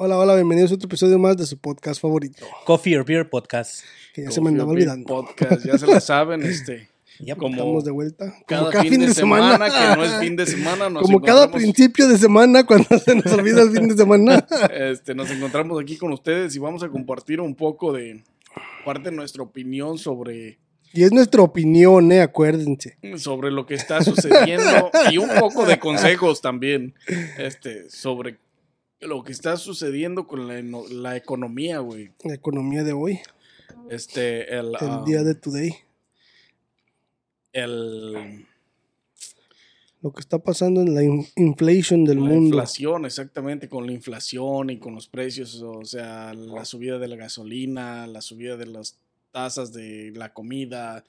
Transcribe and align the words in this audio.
Hola, 0.00 0.16
hola, 0.16 0.36
bienvenidos 0.36 0.70
a 0.70 0.76
otro 0.76 0.86
episodio 0.86 1.18
más 1.18 1.36
de 1.36 1.44
su 1.44 1.58
podcast 1.58 2.00
favorito. 2.00 2.46
Coffee 2.64 2.96
or 2.96 3.04
Beer 3.04 3.28
Podcast. 3.28 3.82
Que 4.14 4.22
ya 4.22 4.30
se 4.30 4.40
me 4.40 4.50
andaba 4.50 4.70
olvidando. 4.70 5.04
Podcast, 5.04 5.66
ya 5.66 5.76
se 5.76 5.88
la 5.88 5.98
saben, 5.98 6.44
este. 6.44 6.88
Ya, 7.18 7.34
Como 7.34 7.56
Estamos 7.56 7.84
de 7.84 7.90
vuelta. 7.90 8.26
Como 8.46 8.70
cada, 8.70 8.84
fin, 8.84 9.00
de, 9.00 9.12
semana, 9.12 9.58
que 9.68 9.96
no 9.96 10.04
es 10.04 10.20
fin 10.20 10.36
de 10.36 10.46
semana, 10.46 10.88
nos 10.88 11.02
Como 11.02 11.20
cada 11.20 11.50
principio 11.50 12.06
de 12.06 12.16
semana 12.16 12.64
cuando 12.64 12.96
se 12.96 13.16
nos 13.16 13.26
olvida 13.32 13.60
el 13.62 13.72
fin 13.72 13.88
de 13.88 13.96
semana. 13.96 14.46
este, 14.72 15.16
nos 15.16 15.28
encontramos 15.32 15.82
aquí 15.82 15.96
con 15.96 16.12
ustedes 16.12 16.54
y 16.54 16.60
vamos 16.60 16.84
a 16.84 16.88
compartir 16.88 17.40
un 17.40 17.56
poco 17.56 17.92
de 17.92 18.22
parte 18.84 19.10
de 19.10 19.16
nuestra 19.16 19.42
opinión 19.42 19.98
sobre, 19.98 20.60
Y 20.92 21.02
es 21.02 21.10
nuestra 21.10 21.42
opinión, 21.42 22.12
eh, 22.12 22.22
acuérdense. 22.22 22.98
sobre 23.16 23.50
lo 23.50 23.66
que 23.66 23.74
está 23.74 24.00
sucediendo 24.04 24.92
y 25.10 25.18
un 25.18 25.30
poco 25.40 25.66
de 25.66 25.80
consejos 25.80 26.40
también 26.40 26.94
este, 27.36 27.90
sobre 27.90 28.38
lo 29.00 29.22
que 29.24 29.32
está 29.32 29.56
sucediendo 29.56 30.26
con 30.26 30.46
la, 31.02 31.16
economía, 31.16 31.78
güey. 31.78 32.10
La 32.24 32.34
economía 32.34 32.82
de 32.84 32.92
hoy, 32.92 33.20
Este, 33.90 34.52
el, 34.54 34.68
el 34.68 34.76
ah, 34.80 35.02
día 35.06 35.22
de 35.22 35.34
today. 35.34 35.74
el- 37.52 38.46
Lo 40.00 40.12
que 40.12 40.20
está 40.20 40.38
pasando 40.38 40.80
en 40.80 40.94
la 40.94 41.02
in- 41.02 41.26
inflation 41.36 42.04
del 42.04 42.18
la 42.18 42.24
mundo. 42.24 42.46
inflación, 42.56 43.04
exactamente, 43.04 43.68
con 43.68 43.84
la 43.86 43.92
inflación 43.92 44.70
y 44.70 44.78
con 44.78 44.94
los 44.94 45.08
precios, 45.08 45.60
o 45.62 45.84
sea, 45.84 46.32
la 46.34 46.64
subida 46.64 46.98
de 46.98 47.08
la 47.08 47.16
gasolina, 47.16 48.06
la 48.06 48.20
subida 48.20 48.56
de 48.56 48.66
las 48.66 48.96
tasas 49.32 49.72
de 49.72 50.12
la 50.14 50.32
comida 50.32 51.04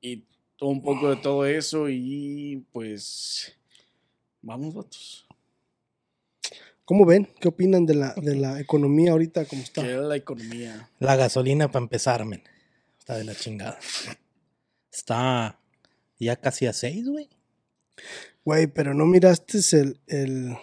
y 0.00 0.22
todo 0.56 0.70
un 0.70 0.82
poco 0.82 1.10
de 1.10 1.16
todo 1.16 1.44
eso 1.44 1.88
y 1.90 2.64
pues 2.72 3.54
vamos 4.40 4.74
vatos. 4.74 5.25
¿Cómo 6.86 7.04
ven? 7.04 7.28
¿Qué 7.40 7.48
opinan 7.48 7.84
de 7.84 7.96
la, 7.96 8.14
de 8.14 8.36
la 8.36 8.60
economía 8.60 9.10
ahorita 9.10 9.44
como 9.44 9.60
está? 9.60 9.82
¿Qué 9.82 9.92
es 9.92 10.00
la 10.00 10.14
economía? 10.14 10.88
La 11.00 11.16
gasolina 11.16 11.68
para 11.68 11.82
empezar, 11.82 12.24
men. 12.24 12.44
Está 12.96 13.18
de 13.18 13.24
la 13.24 13.34
chingada. 13.34 13.76
Está 14.92 15.58
ya 16.20 16.36
casi 16.36 16.66
a 16.66 16.72
6, 16.72 17.08
güey. 17.08 17.28
Güey, 18.44 18.68
pero 18.68 18.94
no 18.94 19.04
miraste 19.04 19.58
el, 19.72 19.98
el, 20.06 20.56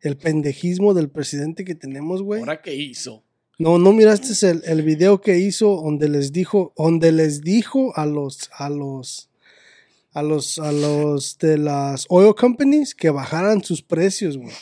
el 0.00 0.16
pendejismo 0.16 0.94
del 0.94 1.10
presidente 1.10 1.64
que 1.64 1.76
tenemos, 1.76 2.22
güey. 2.22 2.40
¿Ahora 2.40 2.60
qué 2.60 2.74
hizo? 2.74 3.22
No, 3.56 3.78
no 3.78 3.92
miraste 3.92 4.50
el, 4.50 4.62
el 4.64 4.82
video 4.82 5.20
que 5.20 5.38
hizo 5.38 5.80
donde 5.80 6.08
les 6.08 6.32
dijo, 6.32 6.72
donde 6.76 7.12
les 7.12 7.42
dijo 7.42 7.96
a 7.96 8.04
los, 8.04 8.50
a 8.52 8.68
los, 8.68 9.30
a 10.10 10.24
los, 10.24 10.58
a 10.58 10.72
los 10.72 11.38
de 11.38 11.56
las 11.56 12.04
oil 12.08 12.34
companies 12.34 12.96
que 12.96 13.10
bajaran 13.10 13.62
sus 13.62 13.80
precios, 13.80 14.36
güey. 14.36 14.52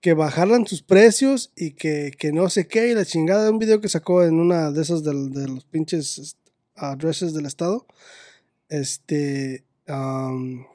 Que 0.00 0.14
bajaran 0.14 0.66
sus 0.66 0.82
precios 0.82 1.52
y 1.56 1.72
que, 1.72 2.12
que 2.18 2.32
no 2.32 2.48
sé 2.48 2.66
qué, 2.66 2.88
y 2.88 2.94
la 2.94 3.04
chingada 3.04 3.44
de 3.44 3.50
un 3.50 3.58
video 3.58 3.80
que 3.80 3.88
sacó 3.88 4.22
en 4.24 4.40
una 4.40 4.70
de 4.70 4.82
esas 4.82 5.04
del- 5.04 5.30
de, 5.32 5.46
los 5.48 5.64
pinches 5.64 6.36
addresses 6.74 7.34
del 7.34 7.46
estado. 7.46 7.86
Este, 8.68 9.64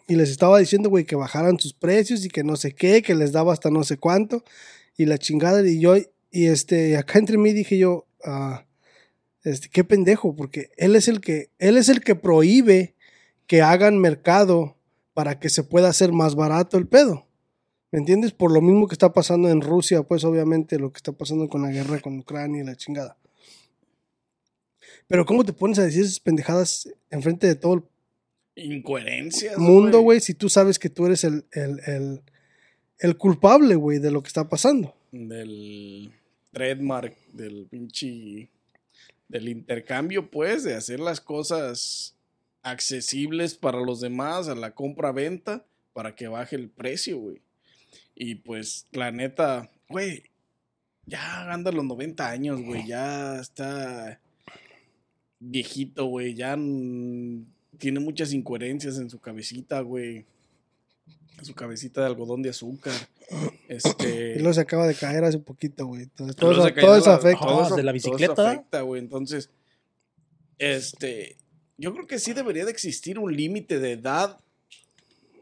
y 0.07 0.15
les 0.15 0.29
estaba 0.29 0.59
diciendo, 0.59 0.89
güey, 0.89 1.05
que 1.05 1.15
bajaran 1.15 1.59
sus 1.59 1.73
precios 1.73 2.25
y 2.25 2.29
que 2.29 2.43
no 2.43 2.55
sé 2.57 2.73
qué, 2.73 3.01
que 3.01 3.15
les 3.15 3.31
daba 3.31 3.53
hasta 3.53 3.71
no 3.71 3.83
sé 3.83 3.97
cuánto 3.97 4.43
y 4.97 5.05
la 5.05 5.17
chingada 5.17 5.67
y 5.67 5.79
yo 5.79 5.95
y 6.31 6.45
este 6.47 6.97
acá 6.97 7.19
entre 7.19 7.37
mí 7.37 7.53
dije 7.53 7.77
yo 7.77 8.05
ah, 8.23 8.65
este 9.43 9.69
qué 9.69 9.83
pendejo 9.83 10.35
porque 10.35 10.69
él 10.77 10.95
es 10.95 11.07
el 11.07 11.21
que 11.21 11.49
él 11.59 11.77
es 11.77 11.89
el 11.89 12.01
que 12.01 12.15
prohíbe 12.15 12.95
que 13.47 13.61
hagan 13.61 13.99
mercado 13.99 14.77
para 15.13 15.39
que 15.39 15.49
se 15.49 15.63
pueda 15.63 15.89
hacer 15.89 16.11
más 16.11 16.35
barato 16.35 16.77
el 16.77 16.87
pedo 16.87 17.24
¿me 17.95 17.99
entiendes? 17.99 18.33
por 18.33 18.51
lo 18.51 18.61
mismo 18.61 18.87
que 18.87 18.93
está 18.95 19.13
pasando 19.13 19.49
en 19.49 19.61
Rusia 19.61 20.03
pues 20.03 20.23
obviamente 20.23 20.77
lo 20.77 20.91
que 20.91 20.97
está 20.97 21.11
pasando 21.13 21.47
con 21.47 21.61
la 21.61 21.71
guerra 21.71 22.01
con 22.01 22.19
Ucrania 22.19 22.61
y 22.61 22.65
la 22.65 22.75
chingada 22.75 23.17
pero 25.07 25.25
cómo 25.25 25.43
te 25.45 25.53
pones 25.53 25.79
a 25.79 25.83
decir 25.83 26.03
esas 26.03 26.19
pendejadas 26.19 26.89
enfrente 27.09 27.47
de 27.47 27.55
todo 27.55 27.73
el 27.75 27.83
Incoherencias. 28.57 29.57
mundo 29.57 30.01
güey 30.01 30.19
si 30.19 30.33
tú 30.33 30.49
sabes 30.49 30.77
que 30.77 30.89
tú 30.89 31.05
eres 31.05 31.23
el 31.23 31.45
el, 31.53 31.79
el, 31.87 32.21
el 32.99 33.17
culpable 33.17 33.75
güey 33.75 33.99
de 33.99 34.11
lo 34.11 34.21
que 34.21 34.27
está 34.27 34.49
pasando 34.49 34.93
Del 35.11 36.11
trademark, 36.55 37.15
del 37.33 37.67
pinche. 37.69 38.49
Del 39.27 39.49
intercambio, 39.49 40.29
pues, 40.29 40.63
de 40.63 40.75
hacer 40.75 40.99
las 40.99 41.19
cosas 41.19 42.15
accesibles 42.61 43.55
para 43.55 43.79
los 43.81 43.99
demás, 43.99 44.47
a 44.47 44.55
la 44.55 44.73
compra-venta, 44.73 45.65
para 45.93 46.15
que 46.15 46.27
baje 46.27 46.55
el 46.55 46.69
precio, 46.69 47.17
güey. 47.17 47.41
Y 48.15 48.35
pues, 48.35 48.87
la 48.91 49.11
neta, 49.11 49.69
güey, 49.89 50.23
ya 51.05 51.51
anda 51.51 51.69
a 51.69 51.73
los 51.73 51.83
90 51.85 52.29
años, 52.29 52.61
güey, 52.61 52.87
ya 52.87 53.39
está 53.39 54.19
viejito, 55.39 56.05
güey, 56.05 56.33
ya 56.33 56.53
tiene 57.77 57.99
muchas 57.99 58.33
incoherencias 58.33 58.97
en 58.97 59.09
su 59.09 59.19
cabecita, 59.19 59.81
güey. 59.81 60.25
En 61.37 61.43
su 61.43 61.53
cabecita 61.53 62.01
de 62.01 62.07
algodón 62.07 62.41
de 62.41 62.49
azúcar. 62.49 62.93
Este. 63.67 64.33
Y 64.35 64.39
luego 64.39 64.53
se 64.53 64.61
acaba 64.61 64.87
de 64.87 64.93
caer 64.93 65.23
hace 65.23 65.39
poquito, 65.39 65.87
güey. 65.87 66.03
Entonces, 66.03 66.35
todo, 66.35 66.51
eso, 66.51 66.73
todo 66.79 66.95
eso 66.95 67.09
la- 67.09 67.15
afecta. 67.15 67.45
todo 67.45 67.65
eso- 67.65 67.75
de 67.75 67.83
la 67.83 67.91
todo 67.91 67.97
eso 67.97 68.11
bicicleta. 68.11 68.49
afecta, 68.51 68.81
güey. 68.81 69.01
Entonces, 69.01 69.49
este, 70.59 71.35
yo 71.77 71.93
creo 71.93 72.07
que 72.07 72.19
sí 72.19 72.33
debería 72.33 72.63
de 72.65 72.71
existir 72.71 73.17
un 73.19 73.35
límite 73.35 73.79
de 73.79 73.93
edad 73.93 74.39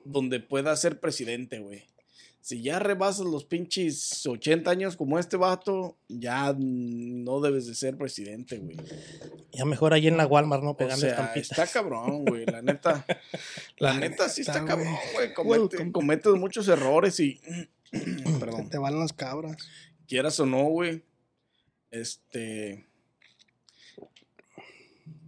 donde 0.05 0.39
pueda 0.39 0.75
ser 0.77 0.99
presidente, 1.01 1.59
güey. 1.59 1.83
Si 2.43 2.61
ya 2.61 2.77
rebasas 2.77 3.25
los 3.25 3.45
pinches 3.45 4.25
80 4.27 4.69
años 4.69 4.97
como 4.97 5.17
este 5.17 5.37
vato, 5.37 5.95
ya 6.09 6.53
no 6.59 7.39
debes 7.39 7.67
de 7.67 7.73
ser 7.73 7.95
presidente, 7.97 8.57
güey. 8.57 8.75
Ya 9.53 9.63
mejor 9.63 9.93
ahí 9.93 10.07
en 10.09 10.17
la 10.17 10.27
Walmart, 10.27 10.61
¿no? 10.61 10.71
O 10.71 10.75
Pegando 10.77 10.99
sea, 10.99 11.11
estampitas. 11.11 11.51
está 11.51 11.67
cabrón, 11.67 12.25
güey. 12.25 12.45
La 12.45 12.61
neta, 12.61 13.05
la 13.77 13.93
La 13.93 13.99
neta 14.01 14.27
sí 14.27 14.41
está 14.41 14.65
cabrón, 14.65 14.93
güey. 15.13 15.33
Comete, 15.33 15.91
cometes 15.93 16.33
muchos 16.33 16.67
errores 16.67 17.17
y, 17.21 17.39
perdón. 18.41 18.69
Te 18.69 18.77
van 18.77 18.99
las 18.99 19.13
cabras. 19.13 19.55
quieras 20.05 20.37
o 20.41 20.45
no, 20.45 20.63
güey, 20.65 21.01
este, 21.91 22.85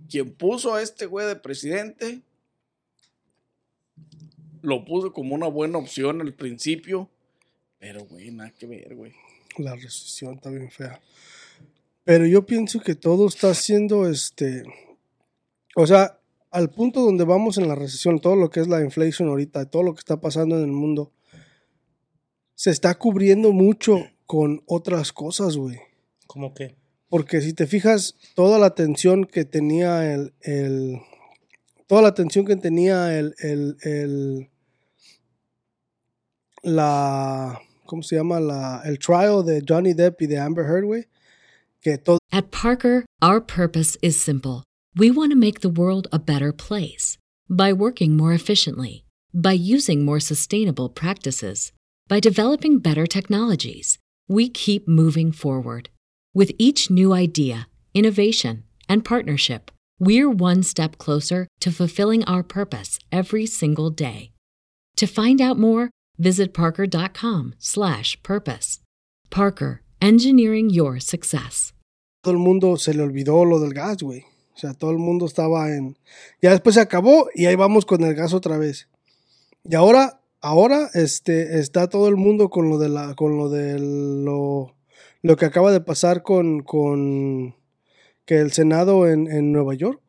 quien 0.10 0.34
puso 0.34 0.74
a 0.76 0.82
este 0.82 1.06
güey 1.06 1.28
de 1.28 1.38
presidente, 1.38 2.20
lo 4.66 4.84
puso 4.86 5.14
como 5.14 5.36
una 5.36 5.48
buena 5.48 5.78
opción 5.78 6.22
al 6.22 6.34
principio, 6.34 7.10
pero, 7.80 8.06
güey, 8.06 8.32
nada 8.32 8.52
que 8.52 8.66
ver, 8.66 8.96
güey. 8.96 9.14
La 9.58 9.76
recesión 9.76 10.36
está 10.36 10.50
bien 10.50 10.70
fea. 10.70 11.00
Pero 12.04 12.26
yo 12.26 12.46
pienso 12.46 12.80
que 12.82 12.96
todo 12.96 13.28
está 13.28 13.54
siendo 13.54 14.08
este. 14.10 14.64
O 15.76 15.88
sea, 15.88 16.20
al 16.52 16.70
punto 16.70 17.02
donde 17.02 17.24
vamos 17.24 17.58
en 17.58 17.68
la 17.68 17.76
recesión, 17.76 18.20
todo 18.20 18.36
lo 18.36 18.50
que 18.50 18.60
es 18.60 18.68
la 18.68 18.82
inflación 18.82 19.30
ahorita, 19.30 19.66
todo 19.70 19.84
lo 19.84 19.94
que 19.94 20.00
está 20.00 20.20
pasando 20.22 20.56
en 20.58 20.64
el 20.64 20.72
mundo, 20.72 21.12
se 22.54 22.72
está 22.72 22.96
cubriendo 22.96 23.52
mucho 23.52 23.98
con 24.26 24.62
otras 24.66 25.12
cosas, 25.14 25.58
güey. 25.58 25.78
¿Cómo 26.28 26.54
que? 26.54 26.76
Porque 27.10 27.42
si 27.42 27.54
te 27.54 27.68
fijas, 27.68 28.16
toda 28.36 28.58
la 28.60 28.66
atención 28.68 29.26
que 29.26 29.46
tenía 29.46 30.14
el. 30.14 30.34
el- 30.42 31.00
toda 31.88 32.02
la 32.02 32.08
atención 32.10 32.46
que 32.46 32.56
tenía 32.56 33.18
el. 33.18 33.36
el, 33.40 33.78
el- 33.84 34.50
la. 36.66 37.60
¿Cómo 37.86 38.04
se 38.04 38.16
llama? 38.16 38.40
La, 38.40 38.82
el 38.84 38.98
trial 38.98 39.44
de 39.44 39.62
Johnny 39.68 39.94
Depp 39.94 40.22
y 40.22 40.26
de 40.26 40.38
Amber 40.38 40.66
Heard, 40.66 40.86
güey. 40.86 41.06
At 42.32 42.50
Parker, 42.50 43.06
our 43.22 43.40
purpose 43.40 43.96
is 44.02 44.20
simple. 44.20 44.64
We 44.96 45.12
want 45.12 45.32
to 45.32 45.38
make 45.38 45.60
the 45.60 45.70
world 45.70 46.08
a 46.12 46.18
better 46.18 46.52
place 46.52 47.20
by 47.48 47.74
working 47.74 48.18
more 48.18 48.34
efficiently, 48.34 49.06
by 49.34 49.52
using 49.52 50.04
more 50.04 50.20
sustainable 50.20 50.90
practices, 50.90 51.72
by 52.08 52.20
developing 52.20 52.80
better 52.80 53.06
technologies. 53.06 54.00
We 54.28 54.50
keep 54.50 54.88
moving 54.88 55.32
forward. 55.32 55.90
With 56.34 56.54
each 56.58 56.90
new 56.90 57.14
idea, 57.14 57.68
innovation, 57.94 58.64
and 58.90 59.06
partnership, 59.06 59.70
we're 60.00 60.30
one 60.30 60.64
step 60.64 60.98
closer 60.98 61.48
to 61.60 61.72
fulfilling 61.72 62.24
our 62.24 62.42
purpose 62.42 62.98
every 63.12 63.46
single 63.46 63.92
day. 63.92 64.32
To 64.98 65.06
find 65.06 65.40
out 65.40 65.60
more, 65.60 65.92
visit 66.18 66.54
parker.com/purpose. 66.54 68.80
Parker, 69.30 69.82
engineering 70.02 70.70
your 70.70 71.02
success. 71.02 71.74
todo 72.22 72.34
el 72.34 72.40
mundo 72.40 72.78
se 72.78 72.94
le 72.96 73.04
olvidó 73.04 73.46
lo 73.46 73.60
del 73.60 73.74
gas, 73.76 74.02
güey. 74.02 74.22
O 74.56 74.58
sea, 74.58 74.74
todo 74.74 74.90
el 74.90 74.98
mundo 74.98 75.28
estaba 75.28 75.72
en. 75.76 75.96
Ya 76.42 76.50
después 76.50 76.74
se 76.74 76.82
acabó 76.82 77.28
y 77.36 77.46
ahí 77.46 77.56
vamos 77.56 77.86
con 77.86 78.04
el 78.04 78.16
gas 78.16 78.34
otra 78.34 78.58
vez. 78.58 78.90
Y 79.64 79.76
ahora, 79.76 80.22
ahora, 80.42 80.90
este, 80.96 81.60
está 81.60 81.88
todo 81.88 82.08
el 82.08 82.16
mundo 82.16 82.50
con 82.50 82.68
lo 82.70 82.80
de 82.80 82.90
la, 82.90 83.14
con 83.14 83.38
lo 83.38 83.50
de 83.50 83.78
lo, 83.78 84.74
lo 85.22 85.38
que 85.38 85.46
acaba 85.46 85.72
de 85.72 85.82
pasar 85.82 86.24
con, 86.24 86.64
con 86.64 87.54
que 88.26 88.40
el 88.40 88.52
Senado 88.54 89.08
en, 89.08 89.32
en 89.32 89.52
Nueva 89.52 89.76
York 89.76 90.02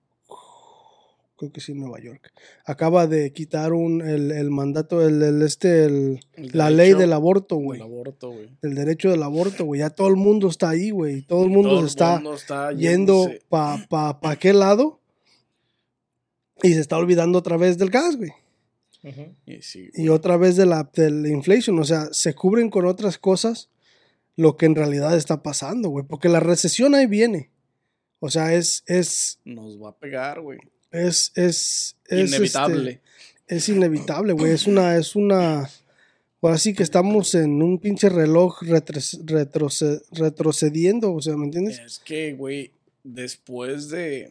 creo 1.36 1.52
que 1.52 1.60
sí, 1.60 1.74
Nueva 1.74 2.00
York. 2.00 2.32
Acaba 2.64 3.06
de 3.06 3.32
quitar 3.32 3.72
un, 3.72 4.00
el, 4.00 4.30
el 4.32 4.50
mandato, 4.50 5.06
el, 5.06 5.22
el 5.22 5.42
este, 5.42 5.84
el, 5.84 6.20
la 6.52 6.70
ley 6.70 6.94
del 6.94 7.12
aborto, 7.12 7.56
güey. 7.56 7.78
El 7.80 7.84
aborto, 7.86 8.30
güey. 8.30 8.48
El 8.62 8.74
derecho 8.74 9.10
del 9.10 9.22
aborto, 9.22 9.64
güey. 9.64 9.80
Ya 9.80 9.90
todo 9.90 10.08
el 10.08 10.16
mundo 10.16 10.48
está 10.48 10.70
ahí, 10.70 10.90
güey. 10.90 11.22
Todo 11.22 11.44
el 11.44 11.50
mundo 11.50 11.68
Todo 11.70 11.78
se 11.78 11.82
el 11.84 11.88
está 11.88 12.14
mundo 12.14 12.34
está 12.34 12.72
yendo 12.72 13.26
yéndose- 13.28 13.42
pa, 13.48 13.84
pa, 13.88 14.20
pa 14.20 14.36
qué 14.36 14.52
lado. 14.52 15.00
Y 16.62 16.72
se 16.72 16.80
está 16.80 16.96
olvidando 16.96 17.38
otra 17.38 17.56
vez 17.56 17.76
del 17.78 17.90
gas, 17.90 18.16
güey. 18.16 18.30
Y 19.46 19.62
sí, 19.62 19.90
Y 19.94 20.08
otra 20.08 20.36
vez 20.36 20.56
de 20.56 20.66
la, 20.66 20.90
de 20.94 21.10
la 21.10 21.28
inflation. 21.28 21.78
O 21.78 21.84
sea, 21.84 22.08
se 22.12 22.34
cubren 22.34 22.70
con 22.70 22.86
otras 22.86 23.18
cosas 23.18 23.68
lo 24.36 24.56
que 24.56 24.66
en 24.66 24.74
realidad 24.74 25.16
está 25.16 25.42
pasando, 25.42 25.90
güey. 25.90 26.04
Porque 26.04 26.28
la 26.28 26.40
recesión 26.40 26.94
ahí 26.94 27.06
viene. 27.06 27.50
O 28.18 28.30
sea, 28.30 28.54
es, 28.54 28.82
es, 28.86 29.38
nos 29.44 29.80
va 29.80 29.90
a 29.90 29.96
pegar, 29.96 30.40
güey. 30.40 30.58
Es, 30.96 31.32
es, 31.34 31.96
es, 32.06 32.28
Inevitable. 32.30 33.00
este, 33.46 33.56
es 33.56 33.68
inevitable, 33.68 34.32
güey. 34.32 34.52
Es 34.52 34.66
una, 34.66 34.96
es 34.96 35.14
una. 35.16 35.68
Ahora 36.42 36.58
sí 36.58 36.74
que 36.74 36.82
estamos 36.84 37.34
en 37.34 37.60
un 37.62 37.78
pinche 37.78 38.08
reloj 38.08 38.62
retres- 38.62 39.20
retroce- 39.24 40.02
retrocediendo, 40.12 41.12
o 41.12 41.20
sea, 41.20 41.36
¿me 41.36 41.46
entiendes? 41.46 41.78
Es 41.80 41.98
que, 41.98 42.34
güey, 42.34 42.70
después 43.02 43.88
de, 43.88 44.30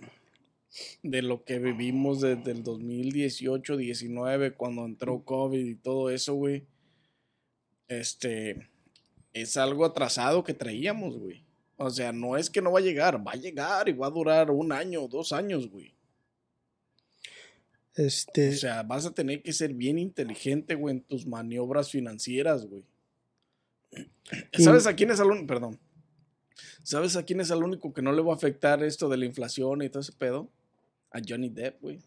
de 1.04 1.22
lo 1.22 1.44
que 1.44 1.60
vivimos 1.60 2.22
desde 2.22 2.52
el 2.52 2.64
2018, 2.64 3.76
19, 3.76 4.52
cuando 4.54 4.86
entró 4.86 5.24
COVID 5.26 5.66
y 5.66 5.76
todo 5.76 6.10
eso, 6.10 6.36
güey, 6.36 6.64
este, 7.88 8.68
es 9.34 9.58
algo 9.58 9.86
atrasado 9.86 10.44
que 10.44 10.54
traíamos, 10.54 11.18
güey. 11.18 11.44
O 11.78 11.90
sea, 11.90 12.14
no 12.14 12.38
es 12.38 12.50
que 12.50 12.62
no 12.62 12.72
va 12.72 12.80
a 12.80 12.84
llegar, 12.84 13.26
va 13.28 13.34
a 13.34 13.36
llegar 13.36 13.90
y 13.90 13.94
va 13.94 14.08
a 14.08 14.12
durar 14.12 14.50
un 14.52 14.72
año, 14.72 15.08
dos 15.08 15.34
años, 15.34 15.70
güey. 15.70 15.94
Este, 17.95 18.50
O 18.50 18.53
sea, 18.53 18.83
vas 18.83 19.06
a 19.06 19.13
tener 19.13 19.42
que 19.42 19.53
ser 19.53 19.74
bien 19.74 19.97
inteligente, 19.97 20.75
güey, 20.75 20.95
en 20.95 21.01
tus 21.01 21.25
maniobras 21.25 21.89
financieras, 21.89 22.65
güey. 22.65 22.83
Y- 24.57 24.63
¿Sabes 24.63 24.86
a 24.88 24.95
quién 24.95 25.12
es 25.12 25.19
el 25.19 25.27
único? 25.27 25.47
Perdón. 25.47 25.80
¿Sabes 26.83 27.15
a 27.15 27.24
quién 27.24 27.42
es 27.42 27.50
el 27.51 27.63
único 27.63 27.94
que 27.94 28.01
no 28.01 28.12
le 28.12 28.21
va 28.21 28.33
a 28.33 28.36
afectar 28.36 28.83
esto 28.83 29.07
de 29.09 29.18
la 29.18 29.25
inflación 29.25 29.81
y 29.81 29.89
todo 29.89 30.01
ese 30.01 30.12
pedo? 30.13 30.50
A 31.12 31.19
Johnny 31.25 31.50
Depp, 31.50 31.81
güey. 31.81 32.00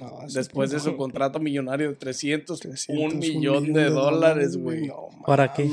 no, 0.00 0.20
Después 0.32 0.70
de 0.70 0.80
su 0.80 0.96
contrato 0.96 1.38
millonario 1.38 1.90
de 1.90 1.94
300, 1.96 2.58
300, 2.60 3.12
un 3.12 3.18
millón 3.18 3.72
de 3.72 3.84
dólares, 3.90 4.56
güey. 4.56 4.86
no 4.86 5.08
¿Para 5.26 5.52
qué? 5.52 5.64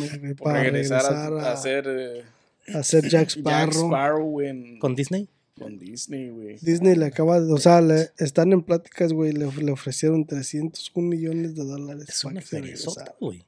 para 0.41 0.61
regresar, 0.61 1.01
regresar 1.03 1.33
a, 1.33 1.49
a 1.49 1.53
hacer 1.53 1.85
eh, 1.87 2.23
a 2.73 2.79
hacer 2.79 3.07
Jack. 3.09 3.29
Sparrow 3.29 4.41
en- 4.41 4.79
¿Con 4.79 4.95
Disney? 4.95 5.27
Con 5.57 5.77
Disney, 5.77 6.29
güey. 6.29 6.57
Disney 6.61 6.95
le 6.95 7.05
acaba, 7.05 7.37
o 7.37 7.57
sea, 7.57 7.79
le- 7.81 8.09
están 8.17 8.51
en 8.53 8.61
pláticas, 8.63 9.13
güey, 9.13 9.31
le, 9.33 9.45
le 9.51 9.71
ofrecieron 9.71 10.25
301 10.25 11.07
millones 11.07 11.55
de 11.55 11.63
dólares. 11.63 12.05
Es 12.09 12.21
para 12.23 12.31
una 12.33 12.41
que 12.41 12.47
se 12.77 12.87
güey. 13.19 13.45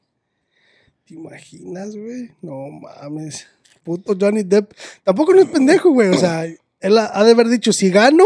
¿Te 1.05 1.13
imaginas, 1.15 1.95
güey? 1.95 2.31
No 2.41 2.67
mames. 2.69 3.47
Puto 3.83 4.15
Johnny 4.19 4.43
Depp. 4.43 4.71
Tampoco 5.03 5.33
no 5.33 5.41
es 5.41 5.49
pendejo, 5.49 5.91
güey. 5.91 6.09
O 6.09 6.17
sea, 6.17 6.45
él 6.45 6.97
ha, 6.97 7.11
ha 7.19 7.23
de 7.23 7.31
haber 7.31 7.47
dicho, 7.49 7.71
si 7.73 7.89
gano, 7.91 8.23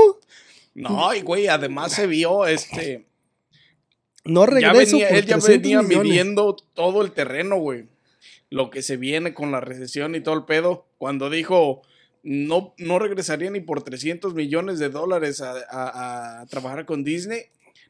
No, 0.74 1.14
y 1.14 1.22
güey, 1.22 1.48
además 1.48 1.92
se 1.94 2.08
vio 2.08 2.46
este. 2.48 3.06
no 4.24 4.46
ya 4.46 4.52
regreso 4.72 4.94
venía, 4.94 5.08
por 5.10 5.18
él 5.18 5.26
ya 5.26 5.38
300 5.40 5.48
venía 5.62 5.82
millones. 5.82 6.04
midiendo 6.10 6.56
todo 6.74 7.02
el 7.02 7.12
terreno, 7.12 7.58
güey. 7.58 7.86
Lo 8.50 8.70
que 8.70 8.82
se 8.82 8.98
viene 8.98 9.34
con 9.34 9.52
la 9.52 9.60
recesión 9.62 10.16
y 10.16 10.22
todo 10.22 10.36
el 10.36 10.46
pedo. 10.46 10.86
Cuando 10.98 11.30
dijo, 11.30 11.82
no, 12.24 12.74
no 12.78 13.00
regresaría 13.00 13.50
ni 13.52 13.60
por 13.62 13.82
300 13.84 14.34
millones 14.34 14.80
de 14.80 14.90
dólares 14.90 15.42
a, 15.42 15.54
a- 15.70 16.42
a 16.42 16.46
trabajar 16.48 16.86
con 16.86 17.04
Disney, 17.04 17.44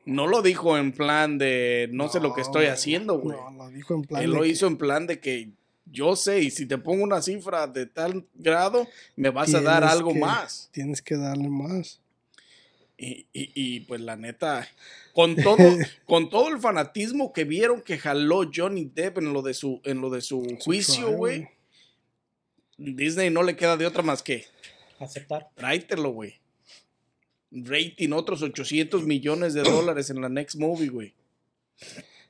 no 0.05 0.27
lo 0.27 0.41
dijo 0.41 0.77
en 0.77 0.91
plan 0.91 1.37
de 1.37 1.89
no, 1.91 2.09
sé 2.09 2.19
lo 2.19 2.33
que 2.33 2.41
estoy 2.41 2.65
haciendo, 2.67 3.19
güey. 3.19 3.37
No, 3.37 3.51
lo 3.51 3.69
dijo 3.69 3.93
en 3.95 4.03
plan 4.03 4.23
Él 4.23 4.31
de 4.31 4.35
lo 4.37 4.43
que 4.43 4.49
hizo 4.49 4.67
en 4.67 4.77
plan 4.77 5.07
de 5.07 5.19
que 5.19 5.49
yo 5.91 6.15
sé, 6.15 6.41
y 6.41 6.51
si 6.51 6.65
te 6.67 6.77
pongo 6.77 7.03
una 7.03 7.21
cifra 7.21 7.65
de 7.67 7.85
tal 7.87 8.25
grado, 8.35 8.87
me 9.15 9.29
vas 9.31 9.53
a 9.55 9.61
dar 9.61 9.83
algo 9.83 10.13
que- 10.13 10.19
más. 10.19 10.69
Tienes 10.71 11.01
que 11.01 11.15
darle 11.17 11.49
más. 11.49 11.99
Y, 12.97 13.25
y- 13.33 13.51
y, 13.55 13.79
pues 13.81 14.01
la 14.01 14.15
neta, 14.17 14.67
con 15.13 15.35
todo, 15.35 15.57
con 16.05 16.29
todo 16.29 16.49
el 16.49 16.59
fanatismo 16.59 17.31
que 17.31 17.45
vieron 17.45 17.81
que 17.81 17.97
jaló 17.97 18.41
Johnny 18.53 18.85
Depp 18.93 19.19
en 19.19 19.31
lo 19.33 19.41
de 19.41 19.53
su, 19.53 19.79
en 19.85 20.01
lo 20.01 20.09
de 20.09 20.21
su 20.21 20.43
Su 20.43 20.57
juicio, 20.65 21.11
güey, 21.11 21.47
Disney 22.79 23.29
no 23.29 23.43
le 23.43 23.55
queda 23.55 23.77
de 23.77 23.85
otra 23.85 24.01
más 24.01 24.23
que 24.23 24.45
Aceptar. 24.99 25.49
tráetelo, 25.55 26.11
güey. 26.11 26.35
Rating 27.51 28.11
otros 28.11 28.41
800 28.41 29.03
millones 29.05 29.53
de 29.53 29.63
dólares 29.63 30.09
en 30.09 30.21
la 30.21 30.29
next 30.29 30.55
movie, 30.57 30.89
güey. 30.89 31.13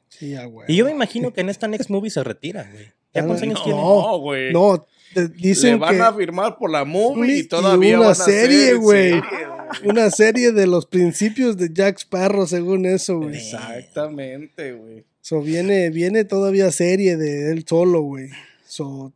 Sí, 0.07 0.31
ya, 0.31 0.45
güey. 0.45 0.65
Y 0.71 0.77
yo 0.77 0.85
me 0.85 0.91
imagino 0.91 1.33
que 1.33 1.41
en 1.41 1.49
esta 1.49 1.67
next 1.67 1.89
movie 1.89 2.09
se 2.09 2.23
retira, 2.23 2.67
güey. 2.71 2.85
¿Ya 3.13 3.25
cuántos 3.25 3.41
años 3.41 3.63
tiene? 3.63 3.79
No, 3.79 4.19
güey. 4.19 4.53
No, 4.53 4.85
te 5.13 5.21
Le 5.21 5.27
dicen 5.29 5.79
van 5.79 5.95
que 5.95 6.01
a 6.01 6.13
firmar 6.13 6.57
por 6.57 6.69
la 6.69 6.85
movie 6.85 7.37
y 7.37 7.39
Y 7.39 7.43
todavía 7.43 7.97
una 7.97 7.99
van 7.99 8.07
a 8.07 8.11
hacer 8.11 8.49
serie, 8.49 8.73
güey. 8.75 9.21
una 9.83 10.09
serie 10.11 10.51
de 10.51 10.67
los 10.67 10.85
principios 10.85 11.57
de 11.57 11.69
Jack 11.73 11.97
Sparrow, 11.99 12.47
según 12.47 12.85
eso, 12.85 13.17
güey. 13.17 13.35
Exactamente, 13.35 14.73
güey. 14.73 15.05
So, 15.21 15.41
viene, 15.41 15.89
viene 15.89 16.23
todavía 16.23 16.71
serie 16.71 17.17
de 17.17 17.51
él 17.51 17.65
solo, 17.67 18.01
güey. 18.01 18.29
So, 18.65 19.11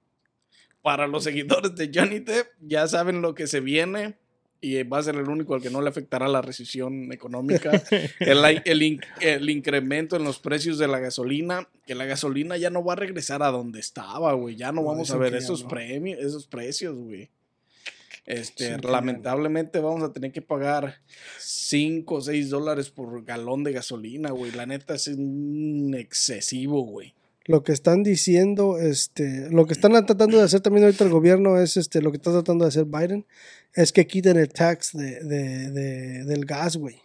Para 0.83 1.07
los 1.07 1.23
seguidores 1.23 1.75
de 1.75 1.89
Johnny 1.93 2.19
Depp, 2.19 2.47
ya 2.61 2.87
saben 2.87 3.21
lo 3.23 3.33
que 3.33 3.47
se 3.47 3.59
viene 3.61 4.15
y 4.61 4.81
va 4.83 4.99
a 4.99 5.03
ser 5.03 5.15
el 5.15 5.27
único 5.27 5.55
al 5.55 5.61
que 5.61 5.69
no 5.69 5.81
le 5.81 5.89
afectará 5.89 6.27
la 6.27 6.41
recesión 6.41 7.11
económica. 7.11 7.71
el, 8.19 8.61
el 8.65 8.81
in- 8.83 9.01
el 9.21 9.49
incremento 9.49 10.15
en 10.15 10.23
los 10.23 10.39
precios 10.39 10.77
de 10.77 10.87
la 10.87 10.99
gasolina, 10.99 11.67
que 11.87 11.95
la 11.95 12.05
gasolina 12.05 12.55
ya 12.57 12.69
no 12.69 12.83
va 12.83 12.93
a 12.93 12.97
regresar 12.97 13.43
a 13.43 13.47
donde 13.51 13.79
estaba, 13.79 14.33
güey. 14.33 14.55
Ya 14.57 14.71
no, 14.71 14.81
No, 14.81 14.87
vamos 14.87 15.09
a 15.11 15.17
ver 15.17 15.35
esos 15.35 15.63
no. 15.63 15.69
premios, 15.69 16.19
esos 16.19 16.47
precios, 16.47 16.95
güey. 16.95 17.29
Este, 18.25 18.77
lamentablemente 18.81 19.79
vamos 19.79 20.01
a 20.03 20.13
tener 20.13 20.31
que 20.31 20.41
pagar 20.41 20.99
5 21.39 22.15
o 22.15 22.21
6 22.21 22.49
dólares 22.49 22.89
por 22.89 23.23
galón 23.25 23.65
de 23.65 23.73
gasolina, 23.73 24.31
güey. 24.31 24.51
La 24.53 24.65
neta 24.65 24.95
es 24.95 25.07
un 25.07 25.93
excesivo, 25.97 26.83
güey. 26.83 27.13
Lo 27.45 27.63
que 27.63 27.71
están 27.73 28.03
diciendo, 28.03 28.79
este, 28.79 29.49
lo 29.49 29.65
que 29.65 29.73
están 29.73 29.91
tratando 30.05 30.37
de 30.37 30.43
hacer 30.43 30.61
también 30.61 30.85
ahorita 30.85 31.03
el 31.03 31.09
gobierno 31.09 31.57
es, 31.59 31.75
este, 31.77 32.01
lo 32.01 32.11
que 32.11 32.17
está 32.17 32.31
tratando 32.31 32.63
de 32.65 32.69
hacer 32.69 32.85
Biden, 32.85 33.25
es 33.73 33.91
que 33.91 34.07
quiten 34.07 34.37
el 34.37 34.49
tax 34.49 34.91
de, 34.93 35.19
de- 35.23 35.71
de- 35.71 36.23
del 36.25 36.45
gas, 36.45 36.77
güey. 36.77 37.01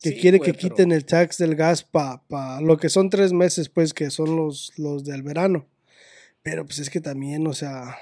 Que 0.00 0.10
Sí, 0.10 0.20
quiere 0.20 0.38
güey, 0.38 0.52
que 0.52 0.54
pero- 0.58 0.68
quiten 0.74 0.92
el 0.92 1.04
tax 1.04 1.38
del 1.38 1.56
gas 1.56 1.82
para 1.82 2.22
pa, 2.28 2.60
lo 2.60 2.76
que 2.76 2.88
son 2.88 3.10
tres 3.10 3.32
meses, 3.32 3.68
pues, 3.68 3.92
que 3.92 4.10
son 4.10 4.36
los, 4.36 4.72
los 4.76 5.04
del 5.04 5.22
verano. 5.24 5.66
Pero 6.44 6.64
pues 6.64 6.78
es 6.78 6.88
que 6.88 7.00
también, 7.00 7.44
o 7.48 7.52
sea, 7.52 7.96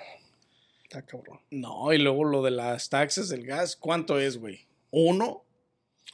está 0.85 1.01
cabrón. 1.01 1.41
No, 1.51 1.91
y 1.95 1.99
luego 1.99 2.25
lo 2.25 2.43
de 2.43 2.51
las 2.51 2.91
taxas 2.91 3.31
del 3.31 3.47
gas, 3.47 3.75
¿cuánto 3.77 4.21
es, 4.21 4.37
güey? 4.37 4.67
¿Uno? 4.91 5.43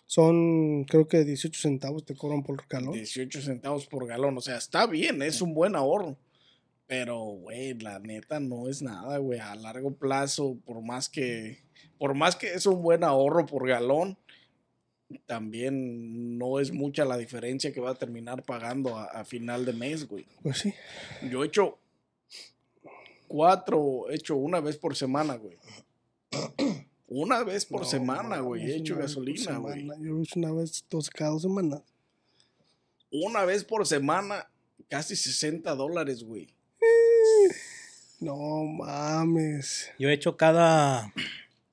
Son, 0.07 0.85
creo 0.85 1.09
que 1.09 1.25
18 1.25 1.61
centavos 1.61 2.05
te 2.05 2.15
cobran 2.15 2.43
por 2.43 2.67
calor. 2.67 2.95
18 2.95 3.41
centavos 3.41 3.87
por 3.87 4.07
galón. 4.07 4.37
O 4.37 4.41
sea, 4.41 4.57
está 4.57 4.87
bien, 4.87 5.23
es 5.23 5.41
un 5.41 5.55
buen 5.55 5.75
ahorro. 5.75 6.19
Pero, 6.87 7.19
güey, 7.19 7.75
la 7.79 7.99
neta 7.99 8.39
no 8.39 8.69
es 8.69 8.83
nada, 8.83 9.17
güey. 9.19 9.39
A 9.39 9.55
largo 9.55 9.95
plazo, 9.95 10.59
por 10.67 10.83
más 10.83 11.09
que, 11.09 11.63
por 11.99 12.15
más 12.15 12.37
que 12.37 12.53
es 12.53 12.67
un 12.67 12.83
buen 12.83 13.05
ahorro 13.05 13.47
por 13.47 13.67
galón, 13.67 14.19
también 15.27 16.37
no 16.39 16.61
es 16.61 16.73
mucha 16.73 17.05
la 17.05 17.17
diferencia 17.17 17.73
que 17.73 17.81
va 17.81 17.91
a 17.91 17.95
terminar 17.95 18.43
pagando 18.43 18.97
a, 18.99 19.05
a 19.05 19.25
final 19.25 19.65
de 19.65 19.73
mes, 19.73 20.07
güey. 20.07 20.27
Pues 20.43 20.59
sí. 20.59 20.75
Yo 21.31 21.43
he 21.43 21.47
hecho 21.47 21.79
cuatro, 23.29 24.11
he 24.11 24.17
hecho 24.17 24.37
una 24.37 24.61
vez 24.61 24.77
por 24.77 24.95
semana, 24.95 25.37
güey. 25.37 25.57
Una 27.14 27.45
vez 27.45 27.66
por 27.66 27.81
No, 27.83 27.87
semana, 27.87 28.40
güey. 28.40 28.62
He 28.71 28.76
hecho 28.76 28.95
una 28.95 29.02
vez 29.04 29.14
por 29.14 29.25
gasolina, 29.26 29.59
güey. 29.59 29.81
semana. 29.81 30.02
Yo 30.02 30.19
he 30.19 30.23
hecho 30.23 30.38
una 30.38 30.52
vez 30.52 30.85
dos, 30.90 31.11
cada 31.11 31.31
dos 31.31 31.42
semanas. 31.42 31.83
Una 33.11 33.45
vez 33.45 33.64
por 33.64 33.87
semana, 33.87 34.49
casi 34.88 35.14
60 35.16 35.75
dólares, 35.75 36.25
güey. 36.25 36.49
No 38.21 38.64
mames. 38.64 39.90
Yo 39.99 40.09
he 40.09 40.14
hecho 40.14 40.37
cada, 40.37 41.12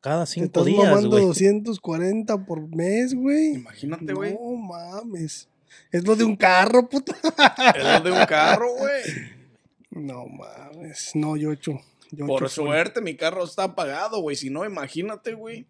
cada 0.02 0.26
Te 0.26 0.32
cinco 0.32 0.46
estás 0.48 0.66
días, 0.66 0.84
mamando 0.84 1.10
güey. 1.12 1.26
240 1.26 2.46
por 2.46 2.68
mes, 2.76 3.14
güey. 3.14 3.54
Imagínate, 3.56 4.14
güey. 4.14 4.34
No 4.34 4.56
mames. 4.56 5.48
Es 5.92 6.06
lo 6.06 6.16
de 6.16 6.24
un 6.24 6.36
carro, 6.36 6.90
puta. 6.90 7.16
Es 7.76 7.84
lo 7.84 8.02
de 8.02 8.12
un 8.12 8.26
carro, 8.26 8.74
güey. 8.76 9.02
No 9.92 10.28
mames. 10.28 11.12
No, 11.16 11.36
yo 11.36 11.52
he 11.52 11.56
hecho. 11.56 11.72
Yo 12.12 12.26
Por 12.26 12.50
suerte, 12.50 13.02
mi 13.02 13.16
carro 13.16 13.44
está 13.44 13.76
pagado, 13.76 14.22
güey. 14.22 14.36
Si 14.36 14.50
no, 14.50 14.66
imagínate, 14.66 15.34
güey. 15.34 15.66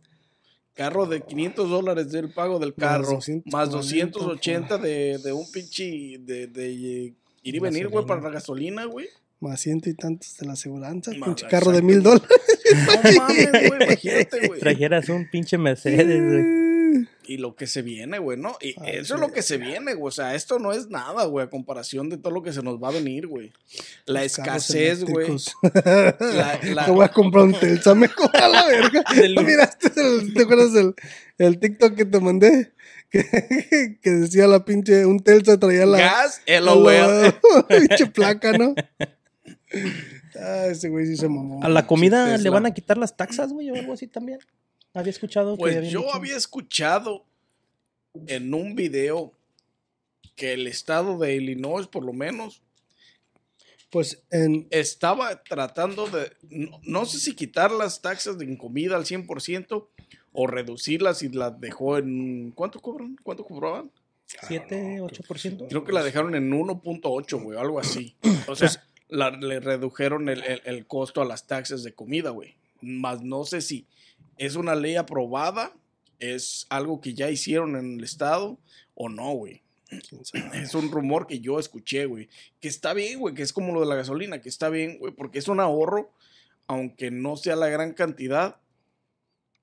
Carro 0.73 1.05
de 1.05 1.21
500 1.21 1.69
dólares 1.69 2.11
del 2.11 2.31
pago 2.31 2.59
del 2.59 2.73
Más 2.77 2.87
carro. 2.87 3.11
240 3.15 3.57
Más 3.57 3.69
280 3.69 4.77
de, 4.77 5.17
de 5.17 5.33
un 5.33 5.51
pinche. 5.51 6.17
De, 6.19 6.47
de 6.47 6.71
ir 6.71 7.15
y 7.43 7.59
venir, 7.59 7.89
güey, 7.89 8.05
para 8.05 8.21
la 8.21 8.29
gasolina, 8.29 8.85
güey. 8.85 9.07
Más 9.41 9.61
ciento 9.61 9.89
y 9.89 9.93
tantos 9.93 10.37
de 10.37 10.45
la 10.45 10.53
aseguranza. 10.53 11.11
Más, 11.17 11.29
Pinche 11.29 11.47
carro 11.47 11.71
de 11.71 11.81
mil 11.81 12.03
dólares. 12.03 12.29
No 12.73 13.19
mames, 13.19 13.51
güey. 13.51 13.83
Imagínate, 13.83 14.47
güey. 14.47 14.59
Trajeras 14.59 15.09
un 15.09 15.29
pinche 15.29 15.57
Mercedes, 15.57 16.05
güey. 16.05 16.58
Y 17.29 17.37
lo 17.37 17.55
que 17.55 17.67
se 17.67 17.83
viene, 17.83 18.17
güey, 18.17 18.39
¿no? 18.39 18.57
Y 18.59 18.73
Ay, 18.81 18.95
eso 18.95 19.13
es 19.13 19.21
lo 19.21 19.31
que 19.31 19.43
se 19.43 19.57
viene, 19.57 19.93
güey. 19.93 20.07
O 20.07 20.11
sea, 20.11 20.33
esto 20.33 20.57
no 20.57 20.71
es 20.71 20.89
nada, 20.89 21.25
güey, 21.25 21.45
a 21.45 21.49
comparación 21.51 22.09
de 22.09 22.17
todo 22.17 22.33
lo 22.33 22.41
que 22.41 22.51
se 22.53 22.63
nos 22.63 22.81
va 22.81 22.87
a 22.87 22.91
venir, 22.91 23.27
güey. 23.27 23.53
La 24.07 24.23
Los 24.23 24.31
escasez, 24.39 25.03
güey. 25.03 25.27
La- 25.85 26.59
la- 26.73 26.85
Te 26.85 26.91
voy 26.91 27.05
a 27.05 27.09
comprar 27.09 27.43
un 27.45 27.53
Telsa 27.53 27.93
mejor 27.93 28.35
a 28.35 28.47
la 28.47 28.65
verga. 28.65 29.03
¿Miraste 29.45 29.91
el- 29.95 30.33
¿Te 30.33 30.41
acuerdas 30.41 30.73
del 30.73 30.95
el 31.37 31.59
TikTok 31.59 31.93
que 31.93 32.05
te 32.05 32.19
mandé? 32.19 32.73
Que, 33.11 33.97
que 34.03 34.09
decía 34.11 34.45
la 34.45 34.63
pinche, 34.65 35.03
un 35.03 35.19
Telsa 35.19 35.59
traía 35.59 35.83
la... 35.85 35.97
Gas, 35.97 36.41
LOL. 36.47 37.33
pinche 37.67 38.05
placa, 38.05 38.51
¿no? 38.53 38.75
Ah, 40.35 40.67
ese 40.67 40.89
güey 40.89 41.05
sí 41.07 41.17
se 41.17 41.27
mamó. 41.27 41.63
A 41.63 41.69
la 41.69 41.87
comida 41.87 42.37
le 42.37 42.49
van 42.49 42.65
a 42.65 42.71
quitar 42.73 42.97
las 42.97 43.17
taxas, 43.17 43.51
güey, 43.51 43.69
o 43.71 43.75
algo 43.75 43.93
así 43.93 44.07
también. 44.07 44.39
Había 44.93 45.11
escuchado 45.11 45.57
Pues 45.57 45.75
yo 45.75 45.81
dicho. 46.01 46.13
había 46.13 46.35
escuchado 46.35 47.25
en 48.27 48.53
un 48.53 48.75
video 48.75 49.33
que 50.35 50.53
el 50.53 50.67
estado 50.67 51.17
de 51.17 51.35
Illinois, 51.35 51.87
por 51.87 52.03
lo 52.03 52.13
menos, 52.13 52.61
Pues 53.89 54.23
en... 54.31 54.67
estaba 54.71 55.43
tratando 55.43 56.07
de, 56.07 56.31
no, 56.49 56.79
no 56.83 57.05
sé 57.05 57.19
si 57.19 57.35
quitar 57.35 57.71
las 57.71 58.01
taxas 58.01 58.37
de 58.37 58.57
comida 58.57 58.95
al 58.95 59.05
100% 59.05 59.87
o 60.31 60.47
reducirlas 60.47 61.23
y 61.23 61.29
las 61.29 61.59
dejó 61.59 61.97
en, 61.97 62.51
¿cuánto 62.51 62.79
cobran? 62.79 63.17
¿Cuánto 63.23 63.43
cobraban? 63.45 63.91
7, 64.47 65.01
8%. 65.01 65.67
Creo 65.69 65.83
que 65.83 65.91
la 65.91 66.03
dejaron 66.03 66.35
en 66.35 66.51
1.8, 66.51 67.41
güey, 67.43 67.57
algo 67.57 67.79
así. 67.79 68.15
O 68.47 68.55
sea, 68.55 68.69
la- 69.07 69.31
le 69.31 69.59
redujeron 69.59 70.29
el, 70.29 70.43
el- 70.43 70.61
el 70.65 70.85
costo 70.85 71.21
a 71.21 71.25
las 71.25 71.47
taxas 71.47 71.83
de 71.83 71.93
comida, 71.93 72.29
güey. 72.29 72.55
Más 72.81 73.23
no 73.23 73.43
sé 73.43 73.61
si 73.61 73.87
es 74.39 74.55
una 74.55 74.73
ley 74.73 74.95
aprobada, 74.95 75.71
es 76.17 76.65
algo 76.69 76.99
que 76.99 77.13
ya 77.13 77.29
hicieron 77.29 77.75
en 77.75 77.99
el 77.99 78.03
estado 78.03 78.57
o 78.95 79.07
no, 79.09 79.31
güey. 79.33 79.61
Es 80.53 80.73
un 80.75 80.91
rumor 80.91 81.25
que 81.27 81.39
yo 81.39 81.59
escuché, 81.59 82.05
güey. 82.05 82.29
Que 82.59 82.67
está 82.67 82.93
bien, 82.93 83.19
güey, 83.19 83.33
que 83.35 83.41
es 83.43 83.53
como 83.53 83.73
lo 83.73 83.79
de 83.81 83.87
la 83.87 83.95
gasolina, 83.95 84.41
que 84.41 84.49
está 84.49 84.69
bien, 84.69 84.99
güey, 84.99 85.13
porque 85.13 85.39
es 85.39 85.47
un 85.47 85.59
ahorro, 85.59 86.11
aunque 86.67 87.09
no 87.11 87.37
sea 87.37 87.55
la 87.55 87.69
gran 87.69 87.93
cantidad. 87.93 88.57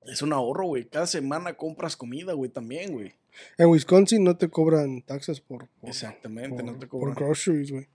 Es 0.05 0.21
un 0.21 0.33
ahorro, 0.33 0.65
güey. 0.67 0.85
Cada 0.85 1.07
semana 1.07 1.53
compras 1.55 1.95
comida, 1.95 2.33
güey, 2.33 2.49
también, 2.49 2.91
güey. 2.93 3.13
En 3.57 3.67
Wisconsin 3.67 4.23
no 4.23 4.35
te 4.35 4.49
cobran 4.49 5.01
taxas 5.01 5.39
por... 5.39 5.67
por 5.79 5.89
Exactamente, 5.89 6.63
no 6.63 6.71
por- 6.71 6.79
te 6.79 6.87
Por 6.87 6.99
cobran. 6.99 7.15
groceries, 7.15 7.71
güey. 7.71 7.87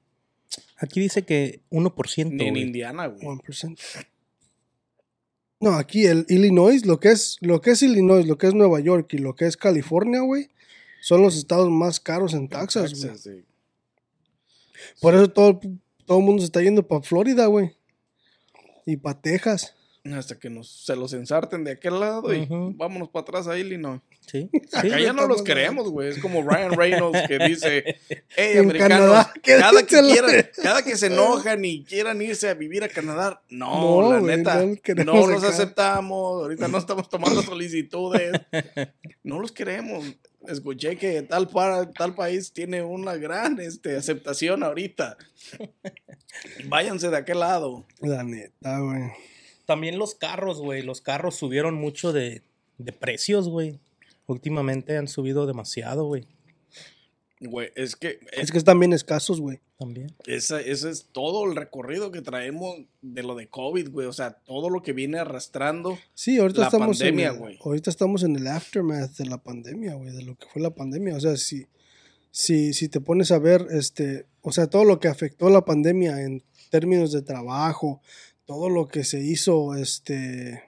Aquí 0.79 1.01
dice 1.01 1.23
que 1.23 1.61
1%. 1.71 2.31
Ni 2.31 2.49
en. 2.49 2.57
Indiana, 2.57 3.07
güey. 3.09 3.27
1%. 3.27 3.79
No, 5.63 5.75
aquí 5.75 6.07
el 6.07 6.27
Illinois, 6.29 6.85
lo 6.85 6.99
que 6.99 7.11
es 7.11 7.39
lo 7.41 7.61
que 7.61 7.71
es 7.71 7.83
Illinois, 7.83 8.27
lo 8.27 8.37
que 8.37 8.49
es 8.49 8.55
Nueva 8.55 8.81
York 8.81 9.15
y 9.15 9.19
lo 9.19 9.37
que 9.37 9.47
es 9.47 9.57
California, 9.57 10.21
güey, 10.21 10.51
son 11.01 11.23
los 11.23 11.37
estados 11.37 11.71
más 11.71 12.01
caros 12.01 12.35
en 12.35 12.49
taxas, 12.49 12.93
güey. 13.01 13.17
Sí. 13.17 13.45
Por 15.01 15.15
eso 15.15 15.29
todo, 15.29 15.61
todo 16.05 16.19
el 16.19 16.25
mundo 16.25 16.41
se 16.41 16.47
está 16.47 16.61
yendo 16.61 16.85
para 16.85 17.03
Florida, 17.03 17.47
güey. 17.47 17.77
Y 18.87 18.97
para 18.97 19.21
Texas. 19.21 19.77
Hasta 20.05 20.37
que 20.37 20.51
nos, 20.51 20.69
se 20.69 20.97
los 20.97 21.13
ensarten 21.13 21.63
de 21.63 21.71
aquel 21.71 22.01
lado 22.01 22.35
y 22.35 22.45
vámonos 22.51 23.09
para 23.11 23.23
atrás 23.23 23.47
a 23.47 23.57
Illinois. 23.57 24.01
Sí. 24.33 24.49
Acá 24.73 24.83
sí, 24.83 25.03
ya 25.03 25.13
no 25.13 25.27
los 25.27 25.43
queremos, 25.43 25.91
güey. 25.91 26.09
Es 26.09 26.19
como 26.19 26.43
Ryan 26.43 26.73
Reynolds 26.73 27.27
que 27.29 27.39
dice, 27.39 27.97
hey, 28.37 28.57
americanos, 28.57 28.99
Canadá, 28.99 29.33
¿qué 29.43 29.57
cada 29.59 29.83
que, 29.85 30.01
quieran, 30.01 30.49
cada 30.63 30.83
que 30.83 30.97
se 30.97 31.07
enojan 31.09 31.65
y 31.65 31.85
quieran 31.85 32.23
irse 32.23 32.49
a 32.49 32.55
vivir 32.55 32.83
a 32.85 32.89
Canadá, 32.89 33.43
no, 33.51 34.01
No, 34.01 34.13
la 34.13 34.21
neta, 34.21 34.55
no 34.61 34.67
los 34.67 34.81
queremos 34.81 35.15
no 35.15 35.27
los 35.27 35.43
acá. 35.43 35.53
aceptamos. 35.53 36.43
Ahorita 36.43 36.69
no 36.69 36.79
estamos 36.79 37.09
tomando 37.11 37.43
solicitudes. 37.43 38.41
No 39.23 39.39
los 39.39 39.53
queremos. 39.53 40.05
Escuché 40.49 40.97
que 40.97 41.23
tal, 41.23 41.49
para, 41.49 41.91
tal 41.91 42.15
país 42.15 42.53
tiene 42.53 42.83
una 42.83 43.17
gran 43.17 43.61
este, 43.61 43.97
aceptación 43.97 44.63
ahorita. 44.63 45.17
Váyanse 46.67 47.11
de 47.11 47.17
aquel 47.17 47.41
lado. 47.41 47.87
La 48.01 48.23
neta, 48.25 48.79
güey. 48.79 49.11
También 49.67 49.99
los 49.99 50.15
carros, 50.15 50.61
güey. 50.61 50.83
Los 50.83 51.01
carros 51.01 51.37
subieron 51.37 51.75
mucho 51.75 52.13
de, 52.13 52.43
de 52.79 52.93
precios, 52.93 53.49
güey. 53.49 53.79
Últimamente 54.27 54.97
han 54.97 55.09
subido 55.09 55.47
demasiado, 55.47 56.05
güey. 56.07 56.27
Güey, 57.41 57.71
es 57.75 57.97
que 57.97 58.21
es 58.33 58.45
Es 58.45 58.53
que 58.53 58.59
están 58.59 58.79
bien 58.79 58.93
escasos, 58.93 59.41
güey. 59.41 59.61
También. 59.77 60.15
Esa- 60.27 60.61
ese 60.61 60.91
es 60.91 61.09
todo 61.11 61.45
el 61.45 61.57
recorrido 61.57 62.13
que 62.13 62.23
traemos 62.23 62.77
de 63.01 63.25
lo 63.25 63.35
de 63.35 63.49
COVID, 63.49 63.91
güey. 63.91 64.07
O 64.07 64.13
sea, 64.13 64.31
todo 64.45 64.71
lo 64.71 64.81
que 64.83 64.93
viene 64.93 65.19
arrastrando. 65.19 65.99
Sí, 66.15 66.39
ahorita 66.39 66.61
La 66.61 66.67
estamos 66.69 66.99
pandemia, 67.01 67.29
en 67.29 67.33
el, 67.35 67.39
güey. 67.41 67.59
ahorita 67.65 67.91
estamos 67.91 68.23
en 68.23 68.37
el 68.37 68.47
aftermath 68.47 69.17
de 69.17 69.27
la 69.27 69.39
pandemia, 69.43 69.95
güey, 69.95 70.13
de 70.13 70.23
lo 70.23 70.37
que 70.37 70.47
fue 70.53 70.63
la 70.63 70.71
pandemia. 70.71 71.17
O 71.17 71.21
sea, 71.21 71.37
si, 71.37 71.67
si, 72.31 72.73
si 72.75 72.89
te 72.89 73.01
pones 73.01 73.33
a 73.33 73.41
ver, 73.41 73.67
este, 73.73 74.27
o 74.41 74.53
sea, 74.53 74.69
todo 74.69 74.85
lo 74.85 75.01
que 75.01 75.09
afectó 75.09 75.51
la 75.51 75.65
pandemia 75.65 76.23
en 76.23 76.45
términos 76.71 77.11
de 77.11 77.23
trabajo, 77.23 78.01
todo 78.45 78.69
lo 78.69 78.87
que 78.87 79.03
se 79.03 79.19
hizo, 79.21 79.75
este, 79.75 80.63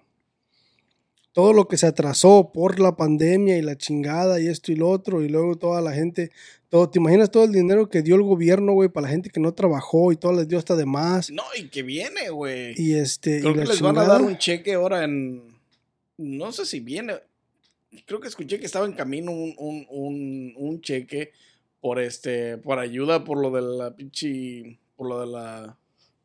todo 1.34 1.52
lo 1.52 1.66
que 1.66 1.76
se 1.76 1.86
atrasó 1.86 2.52
por 2.54 2.78
la 2.78 2.96
pandemia 2.96 3.58
y 3.58 3.62
la 3.62 3.76
chingada 3.76 4.40
y 4.40 4.46
esto 4.46 4.70
y 4.70 4.76
lo 4.76 4.88
otro, 4.88 5.20
y 5.20 5.28
luego 5.28 5.56
toda 5.56 5.80
la 5.80 5.92
gente, 5.92 6.30
todo, 6.68 6.88
¿te 6.88 7.00
imaginas 7.00 7.28
todo 7.28 7.42
el 7.42 7.50
dinero 7.50 7.90
que 7.90 8.02
dio 8.02 8.14
el 8.14 8.22
gobierno, 8.22 8.72
güey, 8.72 8.88
para 8.88 9.08
la 9.08 9.10
gente 9.10 9.30
que 9.30 9.40
no 9.40 9.52
trabajó 9.52 10.12
y 10.12 10.16
todo 10.16 10.32
les 10.32 10.46
dio 10.46 10.58
hasta 10.58 10.76
de 10.76 10.86
más? 10.86 11.32
No, 11.32 11.42
y 11.58 11.68
que 11.70 11.82
viene, 11.82 12.30
güey. 12.30 12.74
Y 12.76 12.94
este, 12.94 13.40
Creo 13.40 13.50
y 13.50 13.54
que 13.54 13.64
la 13.64 13.66
les 13.66 13.82
van 13.82 13.98
a 13.98 14.04
dar 14.04 14.22
un 14.22 14.38
cheque 14.38 14.74
ahora 14.74 15.02
en. 15.02 15.42
No 16.16 16.52
sé 16.52 16.64
si 16.66 16.78
viene. 16.78 17.14
Creo 18.06 18.20
que 18.20 18.28
escuché 18.28 18.60
que 18.60 18.66
estaba 18.66 18.86
en 18.86 18.92
camino 18.92 19.32
un, 19.32 19.54
un, 19.58 19.86
un, 19.90 20.54
un 20.56 20.80
cheque 20.82 21.32
por 21.80 21.98
este. 21.98 22.58
por 22.58 22.78
ayuda 22.78 23.24
por 23.24 23.42
lo 23.42 23.50
de 23.50 23.60
la 23.60 23.96
pinche. 23.96 24.78
por 24.94 25.08
lo 25.08 25.20
de 25.20 25.26
la 25.26 25.76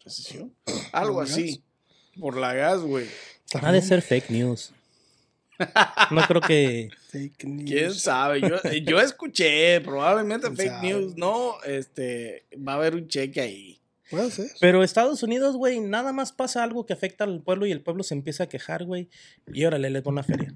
recesión. 0.05 0.53
Algo 0.91 1.19
así. 1.19 1.63
Por 2.19 2.37
la 2.37 2.53
gas, 2.53 2.81
güey. 2.81 3.07
Ha 3.59 3.71
de 3.71 3.81
ser 3.81 4.03
fake 4.03 4.29
news. 4.29 4.71
No 6.11 6.21
creo 6.27 6.41
que. 6.41 6.89
Fake 7.09 7.43
news. 7.45 7.69
¿Quién 7.69 7.93
sabe? 7.93 8.41
Yo, 8.41 8.57
yo 8.83 8.99
escuché, 9.01 9.81
probablemente 9.81 10.47
¿Quién 10.47 10.57
fake 10.57 10.69
sabe? 10.69 10.87
news, 10.89 11.17
no, 11.17 11.55
este, 11.65 12.45
va 12.55 12.73
a 12.73 12.75
haber 12.75 12.95
un 12.95 13.07
cheque 13.07 13.41
ahí. 13.41 13.79
Puede 14.09 14.31
ser. 14.31 14.49
Pero 14.59 14.83
Estados 14.83 15.21
Unidos, 15.23 15.55
güey, 15.55 15.79
nada 15.79 16.13
más 16.13 16.31
pasa 16.31 16.63
algo 16.63 16.85
que 16.85 16.93
afecta 16.93 17.23
al 17.25 17.41
pueblo 17.43 17.65
y 17.65 17.71
el 17.71 17.81
pueblo 17.81 18.03
se 18.03 18.13
empieza 18.15 18.43
a 18.45 18.49
quejar, 18.49 18.85
güey. 18.85 19.09
Y 19.53 19.65
órale, 19.65 19.89
les 19.89 20.03
da 20.03 20.09
una 20.09 20.23
feria. 20.23 20.53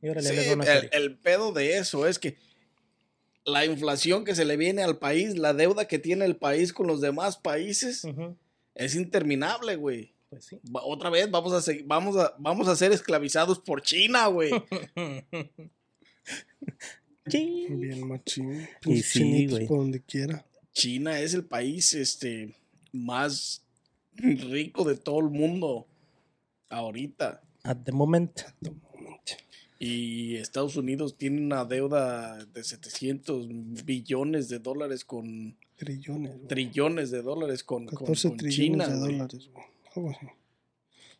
Y 0.00 0.08
órale, 0.08 0.28
Sí, 0.28 0.36
les 0.36 0.46
da 0.46 0.54
una 0.54 0.64
el, 0.64 0.70
feria. 0.82 0.90
el 0.92 1.16
pedo 1.18 1.52
de 1.52 1.78
eso 1.78 2.06
es 2.06 2.18
que 2.18 2.36
la 3.44 3.64
inflación 3.66 4.24
que 4.24 4.34
se 4.34 4.44
le 4.44 4.56
viene 4.56 4.82
al 4.82 4.98
país, 4.98 5.36
la 5.36 5.52
deuda 5.54 5.86
que 5.86 5.98
tiene 5.98 6.24
el 6.24 6.36
país 6.36 6.72
con 6.72 6.86
los 6.86 7.00
demás 7.00 7.36
países, 7.36 8.06
es 8.74 8.94
interminable, 8.94 9.76
güey. 9.76 10.13
Pues 10.34 10.46
sí. 10.46 10.58
Otra 10.72 11.10
vez 11.10 11.30
vamos 11.30 11.52
a, 11.52 11.60
seguir- 11.62 11.84
vamos, 11.86 12.16
a, 12.16 12.34
vamos 12.38 12.66
a 12.68 12.74
ser 12.76 12.90
esclavizados 12.92 13.60
por 13.60 13.82
China, 13.82 14.26
güey. 14.26 14.50
Bien 17.26 18.06
machín. 18.06 18.52
Y 18.62 18.66
Pinches 18.80 19.06
sí, 19.06 19.18
chinitos 19.20 19.54
güey. 19.58 19.66
por 19.66 19.78
donde 19.78 20.00
quiera. 20.02 20.44
China 20.72 21.18
es 21.20 21.34
el 21.34 21.44
país 21.44 21.94
este, 21.94 22.54
más 22.92 23.62
rico 24.16 24.84
de 24.84 24.96
todo 24.96 25.20
el 25.20 25.30
mundo 25.30 25.86
ahorita. 26.68 27.42
At 27.62 27.78
the 27.84 27.92
moment. 27.92 28.40
Y 29.78 30.36
Estados 30.36 30.76
Unidos 30.76 31.16
tiene 31.16 31.40
una 31.40 31.64
deuda 31.64 32.44
de 32.46 32.62
700 32.64 33.48
billones 33.84 34.48
de 34.48 34.58
dólares 34.58 35.04
con 35.04 35.56
Trillones. 35.76 36.46
trillones 36.48 37.10
de 37.10 37.22
dólares 37.22 37.64
con, 37.64 37.86
con- 37.86 37.98
14 37.98 38.28
con 38.28 38.36
trillones 38.38 38.86
China. 38.86 38.88
de 38.88 38.96
dólares, 39.12 39.50
güey. 39.52 39.66
Algo 39.94 40.10
así. 40.10 40.26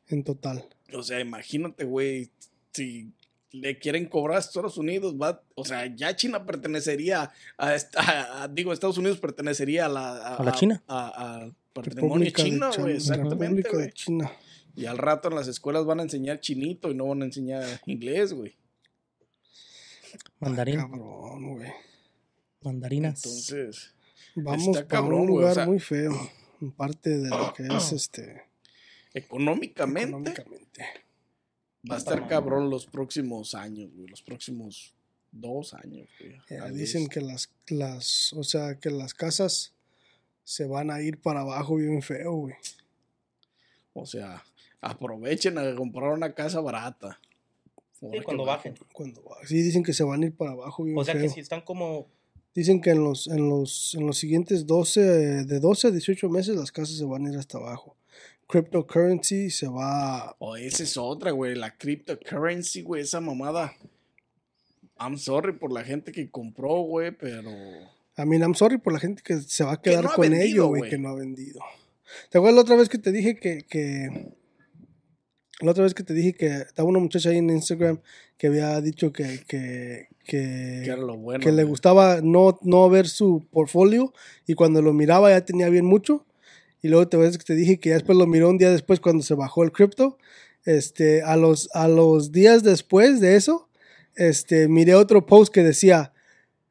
En 0.08 0.22
total. 0.24 0.68
O 0.92 1.02
sea, 1.02 1.20
imagínate, 1.20 1.84
güey, 1.84 2.30
si 2.72 3.12
le 3.52 3.78
quieren 3.78 4.06
cobrar 4.08 4.36
a 4.36 4.40
Estados 4.40 4.76
Unidos, 4.78 5.14
va, 5.20 5.42
o 5.54 5.64
sea, 5.64 5.86
ya 5.94 6.14
China 6.16 6.44
pertenecería 6.44 7.30
a, 7.56 7.74
esta- 7.74 8.42
a- 8.42 8.48
digo, 8.48 8.72
Estados 8.72 8.98
Unidos 8.98 9.18
pertenecería 9.20 9.86
a 9.86 9.88
la 9.88 10.34
A 10.36 10.42
la 10.44 10.52
China. 10.52 10.82
a- 10.88 11.34
al 11.42 11.54
patrimonio 11.72 12.30
chino, 12.30 12.70
China, 12.70 12.82
güey, 12.82 12.96
exactamente, 12.96 13.44
República 13.62 13.76
de. 13.78 13.92
China. 13.92 14.32
Y 14.76 14.86
al 14.86 14.98
rato 14.98 15.28
en 15.28 15.36
las 15.36 15.46
escuelas 15.48 15.84
van 15.84 16.00
a 16.00 16.02
enseñar 16.02 16.40
chinito 16.40 16.90
y 16.90 16.94
no 16.94 17.06
van 17.06 17.22
a 17.22 17.26
enseñar 17.26 17.64
inglés, 17.86 18.32
güey. 18.32 18.56
Mandarín. 20.40 20.76
Cabrón, 20.80 21.54
güey. 21.56 21.72
Mandarinas. 22.62 23.24
Entonces, 23.24 23.94
Vamos 24.36 24.82
cabrón, 24.88 25.20
un 25.22 25.28
o 25.28 25.30
lugar 25.32 25.54
sea- 25.54 25.66
muy 25.66 25.78
feo. 25.78 26.12
En 26.60 26.72
parte 26.72 27.18
de 27.18 27.28
lo 27.30 27.52
que 27.54 27.64
es 27.68 27.92
este. 27.92 28.42
Económicamente, 29.14 30.08
Económicamente. 30.10 30.84
va 31.90 31.94
a 31.94 31.98
estar 31.98 32.26
cabrón 32.28 32.68
los 32.68 32.86
próximos 32.86 33.54
años, 33.54 33.90
güey, 33.94 34.08
los 34.08 34.22
próximos 34.22 34.94
dos 35.30 35.74
años, 35.74 36.08
güey. 36.18 36.36
Tal 36.48 36.76
dicen 36.76 37.08
que 37.08 37.20
las, 37.20 37.50
las. 37.68 38.32
O 38.34 38.44
sea, 38.44 38.78
que 38.78 38.90
las 38.90 39.14
casas 39.14 39.72
se 40.44 40.66
van 40.66 40.90
a 40.90 41.00
ir 41.00 41.20
para 41.20 41.40
abajo 41.40 41.76
bien 41.76 42.02
feo, 42.02 42.32
güey. 42.32 42.54
O 43.94 44.06
sea, 44.06 44.44
aprovechen 44.80 45.56
a 45.58 45.74
comprar 45.74 46.12
una 46.12 46.34
casa 46.34 46.60
barata. 46.60 47.20
Sí, 47.98 48.06
cuando 48.24 48.44
bajen. 48.44 48.74
Cuando. 48.92 49.22
Sí, 49.46 49.62
dicen 49.62 49.82
que 49.82 49.92
se 49.92 50.04
van 50.04 50.22
a 50.22 50.26
ir 50.26 50.36
para 50.36 50.52
abajo. 50.52 50.84
bien 50.84 50.98
O 50.98 51.04
sea 51.04 51.14
que 51.14 51.20
feo. 51.20 51.30
si 51.30 51.40
están 51.40 51.62
como. 51.62 52.08
Dicen 52.54 52.80
que 52.80 52.90
en 52.90 53.02
los, 53.02 53.26
en 53.26 53.48
los, 53.48 53.96
en 53.96 54.06
los 54.06 54.16
siguientes 54.16 54.64
12, 54.66 55.00
eh, 55.00 55.44
de 55.44 55.58
12 55.58 55.88
a 55.88 55.90
18 55.90 56.28
meses 56.28 56.54
las 56.54 56.70
casas 56.70 56.96
se 56.96 57.04
van 57.04 57.26
a 57.26 57.32
ir 57.32 57.36
hasta 57.36 57.58
abajo. 57.58 57.96
Cryptocurrency 58.46 59.50
se 59.50 59.68
va... 59.68 60.36
O 60.38 60.56
esa 60.56 60.82
es 60.82 60.96
otra, 60.96 61.30
güey. 61.30 61.54
La 61.54 61.76
cryptocurrency, 61.76 62.82
güey. 62.82 63.02
Esa 63.02 63.20
mamada. 63.20 63.74
I'm 64.98 65.18
sorry 65.18 65.52
por 65.52 65.72
la 65.72 65.82
gente 65.82 66.12
que 66.12 66.30
compró, 66.30 66.82
güey, 66.82 67.10
pero. 67.10 67.50
I 68.16 68.24
mean, 68.24 68.42
I'm 68.42 68.54
sorry 68.54 68.78
por 68.78 68.92
la 68.92 69.00
gente 69.00 69.22
que 69.22 69.40
se 69.40 69.64
va 69.64 69.72
a 69.72 69.82
quedar 69.82 70.04
no 70.04 70.10
con 70.12 70.22
vendido, 70.22 70.44
ello, 70.44 70.66
güey, 70.68 70.88
que 70.88 70.98
no 70.98 71.08
ha 71.08 71.14
vendido. 71.14 71.60
¿Te 72.30 72.38
acuerdas 72.38 72.54
la 72.54 72.60
otra 72.62 72.76
vez 72.76 72.88
que 72.88 72.98
te 72.98 73.10
dije 73.10 73.36
que, 73.36 73.64
que... 73.68 74.32
La 75.60 75.70
otra 75.70 75.84
vez 75.84 75.94
que 75.94 76.02
te 76.02 76.14
dije 76.14 76.34
que 76.34 76.46
estaba 76.46 76.88
una 76.88 76.98
muchacha 76.98 77.30
ahí 77.30 77.38
en 77.38 77.50
Instagram 77.50 78.00
que 78.36 78.46
había 78.48 78.80
dicho 78.80 79.12
que... 79.12 79.40
que, 79.48 80.08
que, 80.24 80.82
Que 80.84 80.90
era 80.90 80.96
lo 80.96 81.16
bueno. 81.16 81.42
que 81.42 81.50
le 81.50 81.64
gustaba 81.64 82.20
no, 82.22 82.58
no 82.62 82.88
ver 82.88 83.08
su 83.08 83.46
portfolio 83.50 84.12
y 84.46 84.54
cuando 84.54 84.80
lo 84.80 84.92
miraba 84.92 85.30
ya 85.30 85.44
tenía 85.44 85.68
bien 85.68 85.86
mucho. 85.86 86.24
Y 86.84 86.88
luego 86.88 87.08
te 87.08 87.16
ves 87.16 87.38
que 87.38 87.44
te 87.44 87.54
dije 87.54 87.78
que 87.80 87.88
ya 87.88 87.94
después 87.94 88.18
lo 88.18 88.26
miró 88.26 88.50
un 88.50 88.58
día 88.58 88.70
después 88.70 89.00
cuando 89.00 89.22
se 89.22 89.32
bajó 89.32 89.64
el 89.64 89.72
cripto. 89.72 90.18
Este, 90.66 91.22
a 91.22 91.34
los, 91.36 91.70
a 91.72 91.88
los 91.88 92.30
días 92.30 92.62
después 92.62 93.20
de 93.20 93.36
eso, 93.36 93.70
este, 94.16 94.68
miré 94.68 94.94
otro 94.94 95.24
post 95.24 95.50
que 95.50 95.62
decía, 95.62 96.12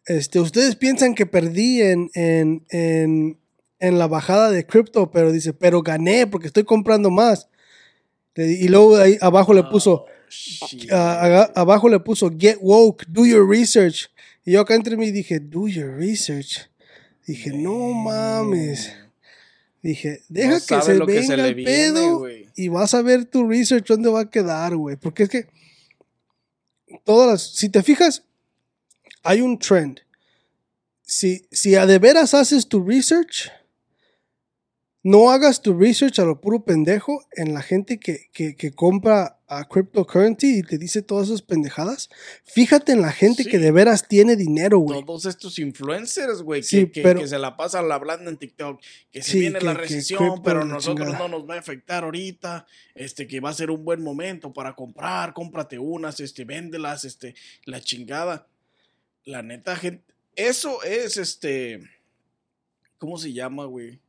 este, 0.05 0.39
ustedes 0.39 0.75
piensan 0.75 1.15
que 1.15 1.25
perdí 1.25 1.81
en, 1.81 2.11
en, 2.13 2.63
en, 2.69 3.39
en 3.79 3.97
la 3.97 4.05
bajada 4.07 4.51
de 4.51 4.67
cripto, 4.67 5.09
pero 5.09 5.31
dice, 5.31 5.51
pero 5.51 5.81
gané 5.81 6.27
porque 6.27 6.45
estoy 6.45 6.63
comprando 6.63 7.09
más. 7.09 7.49
Y 8.35 8.67
luego 8.67 8.97
ahí 8.97 9.17
abajo 9.19 9.51
le 9.53 9.63
puso, 9.63 10.05
Oh, 10.61 10.67
a- 10.95 11.21
aga- 11.25 11.51
abajo 11.55 11.89
le 11.89 11.99
puso 11.99 12.31
get 12.37 12.57
woke, 12.61 13.03
do 13.07 13.25
your 13.25 13.47
research. 13.49 14.09
Y 14.45 14.51
yo 14.53 14.61
acá 14.61 14.73
entre 14.75 14.95
mí 14.97 15.11
dije, 15.11 15.39
do 15.39 15.67
your 15.67 15.95
research. 15.95 16.69
Dije, 17.27 17.51
no 17.51 17.93
mames. 17.93 18.91
Dije, 19.83 20.21
deja 20.29 20.53
No 20.53 20.65
que 20.65 20.81
se 20.81 20.95
lo 20.95 21.05
que 21.05 21.13
venga 21.13 21.27
se 21.27 21.37
le 21.37 21.49
el 21.49 21.55
viene, 21.55 21.71
pedo 21.71 22.25
y 22.55 22.69
vas 22.69 22.93
a 22.93 23.01
ver 23.01 23.25
tu 23.25 23.45
research 23.45 23.85
dónde 23.85 24.09
va 24.09 24.21
a 24.21 24.29
quedar, 24.29 24.77
güey. 24.77 24.95
Porque 24.95 25.23
es 25.23 25.29
que 25.29 25.47
todas 27.03 27.29
las, 27.29 27.41
si 27.41 27.67
te 27.67 27.83
fijas, 27.83 28.23
hay 29.23 29.41
un 29.41 29.59
trend. 29.59 29.99
Si, 31.01 31.45
si 31.51 31.75
a 31.75 31.85
de 31.85 31.99
veras 31.99 32.33
haces 32.33 32.69
tu 32.69 32.81
research, 32.81 33.51
no 35.03 35.29
hagas 35.31 35.61
tu 35.61 35.77
research 35.77 36.17
a 36.19 36.23
lo 36.23 36.39
puro 36.39 36.63
pendejo 36.63 37.25
en 37.33 37.53
la 37.53 37.61
gente 37.61 37.99
que, 37.99 38.29
que, 38.31 38.55
que 38.55 38.71
compra 38.71 39.41
a 39.57 39.63
cryptocurrency 39.65 40.59
y 40.59 40.63
te 40.63 40.77
dice 40.77 41.01
todas 41.01 41.27
esas 41.29 41.41
pendejadas. 41.41 42.09
Fíjate 42.43 42.91
en 42.91 43.01
la 43.01 43.11
gente 43.11 43.43
Sí. 43.43 43.49
que 43.49 43.59
de 43.59 43.71
veras 43.71 44.07
tiene 44.07 44.35
dinero, 44.35 44.79
güey. 44.79 45.03
Todos 45.05 45.25
estos 45.25 45.59
influencers, 45.59 46.41
güey, 46.41 46.61
que, 46.61 46.67
Sí, 46.67 46.87
que- 46.87 47.01
que 47.01 47.27
se 47.27 47.37
la 47.39 47.55
pasan 47.57 47.91
hablando 47.91 48.29
en 48.29 48.37
TikTok, 48.37 48.81
que 49.11 49.21
se 49.21 49.31
Sí, 49.31 49.39
viene 49.41 49.61
la 49.61 49.73
que- 49.73 49.81
recesión, 49.81 50.41
pero 50.43 50.65
nosotros 50.65 51.07
chingada. 51.07 51.27
no 51.27 51.37
nos 51.39 51.49
va 51.49 51.55
a 51.55 51.59
afectar 51.59 52.03
ahorita, 52.03 52.65
este, 52.95 53.27
que 53.27 53.39
va 53.39 53.49
a 53.49 53.53
ser 53.53 53.71
un 53.71 53.83
buen 53.85 54.01
momento 54.01 54.51
para 54.53 54.73
comprar, 54.75 55.33
cómprate 55.33 55.77
unas, 55.79 56.19
este, 56.19 56.45
véndelas, 56.45 57.05
este, 57.05 57.35
la 57.65 57.81
chingada. 57.81 58.47
La 59.25 59.41
neta, 59.41 59.75
gente, 59.75 60.03
eso 60.35 60.83
es, 60.83 61.17
este, 61.17 61.79
¿cómo 62.97 63.17
se 63.17 63.31
llama, 63.33 63.65
güey? 63.65 63.99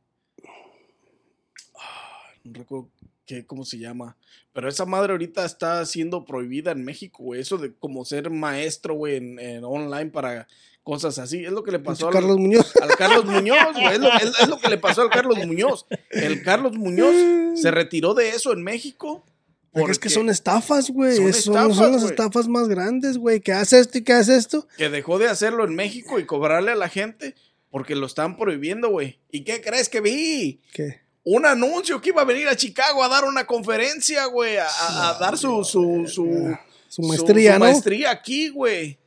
Ah, 1.77 2.29
No 2.43 2.53
recuerdo 2.53 2.89
qué, 3.25 3.45
cómo 3.45 3.65
se 3.65 3.77
llama. 3.77 4.15
Pero 4.53 4.69
esa 4.69 4.85
madre 4.85 5.11
ahorita 5.13 5.45
está 5.45 5.85
siendo 5.85 6.25
prohibida 6.25 6.71
en 6.71 6.83
México, 6.83 7.23
güey. 7.23 7.41
Eso 7.41 7.57
de 7.57 7.73
como 7.73 8.05
ser 8.05 8.29
maestro, 8.29 8.93
güey, 8.95 9.17
en, 9.17 9.39
en 9.39 9.63
online 9.63 10.07
para 10.11 10.47
cosas 10.83 11.17
así. 11.19 11.43
Es 11.43 11.51
lo 11.51 11.63
que 11.63 11.71
le 11.71 11.79
pasó 11.79 12.07
al, 12.07 12.13
Carlos 12.13 12.37
Muñoz. 12.37 12.73
al 12.81 12.89
Carlos 12.95 13.25
Muñoz, 13.25 13.73
güey. 13.73 13.93
Es 13.93 13.99
lo, 13.99 14.07
es- 14.13 14.39
es 14.41 14.47
lo 14.47 14.59
que 14.59 14.69
le 14.69 14.77
pasó 14.77 15.01
al 15.01 15.09
Carlos 15.09 15.37
Muñoz. 15.45 15.85
El 16.11 16.43
Carlos 16.43 16.77
Muñoz 16.77 17.15
se 17.59 17.71
retiró 17.71 18.13
de 18.13 18.29
eso 18.29 18.53
en 18.53 18.63
México. 18.63 19.25
Porque 19.73 19.91
es 19.91 19.99
que 19.99 20.09
son 20.09 20.29
estafas, 20.29 20.89
güey. 20.89 21.17
Son 21.33 21.91
las 21.91 22.03
estafas 22.03 22.47
más 22.47 22.69
grandes, 22.69 23.17
güey. 23.17 23.41
Que 23.41 23.51
hace 23.51 23.79
esto 23.79 23.97
y 23.97 24.03
que 24.03 24.13
hace 24.13 24.37
esto. 24.37 24.67
que 24.77 24.89
dejó 24.89 25.19
de 25.19 25.27
hacerlo 25.27 25.65
en 25.65 25.75
México 25.75 26.17
y 26.19 26.25
cobrarle 26.25 26.71
a 26.71 26.75
la 26.75 26.87
gente 26.87 27.35
porque 27.71 27.93
lo 27.95 28.05
están 28.05 28.37
prohibiendo, 28.37 28.87
güey. 28.89 29.19
¿Y 29.31 29.43
qué 29.43 29.59
crees 29.59 29.89
que 29.89 29.99
vi? 29.99 30.61
¿Qué? 30.71 31.01
Un 31.27 31.45
anuncio 31.45 31.99
que 31.99 32.09
iba 32.09 32.21
a 32.21 32.25
venir 32.25 32.47
a 32.47 32.55
Chicago 32.55 33.03
a 33.03 33.09
dar 33.09 33.23
una 33.25 33.45
conferencia, 33.47 34.25
güey, 34.27 34.57
a, 34.57 34.67
a- 34.67 35.09
a 35.09 35.19
dar 35.19 35.37
su, 35.37 35.63
su, 35.63 36.05
su, 36.07 36.55
Su 36.87 37.01
maestría, 37.01 37.53
su 37.53 37.59
¿no? 37.59 37.65
maestría 37.65 38.11
aquí, 38.11 38.49
güey. 38.49 38.97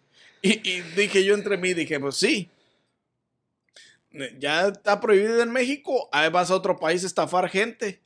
Y, 0.43 0.69
y 0.69 0.81
dije 0.97 1.25
yo 1.25 1.35
entre 1.35 1.57
mí, 1.57 1.75
dije, 1.75 1.99
pues 2.01 2.17
sí. 2.17 2.51
Ya 4.39 4.69
está 4.69 5.01
prohibido 5.01 5.43
en 5.43 5.51
México, 5.53 6.09
ahí 6.13 6.29
vas 6.31 6.51
a 6.51 6.55
otro 6.57 6.77
país 6.79 7.05
a 7.05 7.07
estafar 7.07 7.49
gente. 7.49 8.01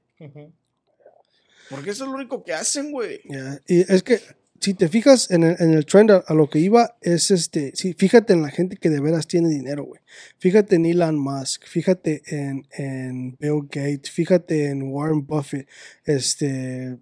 Porque 1.70 1.90
eso 1.90 2.04
es 2.04 2.10
lo 2.10 2.16
único 2.16 2.44
que 2.44 2.52
hacen, 2.52 2.90
güey. 2.92 3.20
Y 3.66 3.80
es 3.92 4.02
que 4.02 4.20
si 4.62 4.74
te 4.74 4.88
fijas 4.88 5.28
en 5.32 5.42
el, 5.42 5.56
en 5.58 5.74
el 5.74 5.84
trend 5.84 6.12
a, 6.12 6.34
lo 6.34 6.48
que 6.48 6.60
iba, 6.60 6.96
es 7.00 7.32
este. 7.32 7.72
Sí, 7.74 7.94
fíjate 7.94 8.32
en 8.32 8.42
la 8.42 8.50
gente 8.50 8.76
que 8.76 8.90
de 8.90 9.00
veras 9.00 9.26
tiene 9.26 9.48
dinero, 9.48 9.84
güey. 9.84 10.00
Fíjate 10.38 10.76
en 10.76 10.86
Elon 10.86 11.18
Musk, 11.18 11.66
fíjate 11.66 12.22
en, 12.26 12.68
en 12.70 13.36
Bill 13.40 13.62
Gates, 13.62 14.10
fíjate 14.10 14.68
en 14.70 14.84
Warren 14.84 15.26
Buffett, 15.26 15.68
este. 16.04 16.96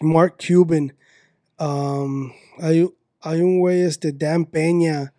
Mark 0.00 0.36
Cuban. 0.38 0.94
um, 1.58 2.32
hay, 2.58 2.88
hay 3.20 3.40
un 3.40 3.58
güey, 3.60 3.82
este, 3.82 4.12
Dan 4.12 4.46
Peña. 4.46 5.12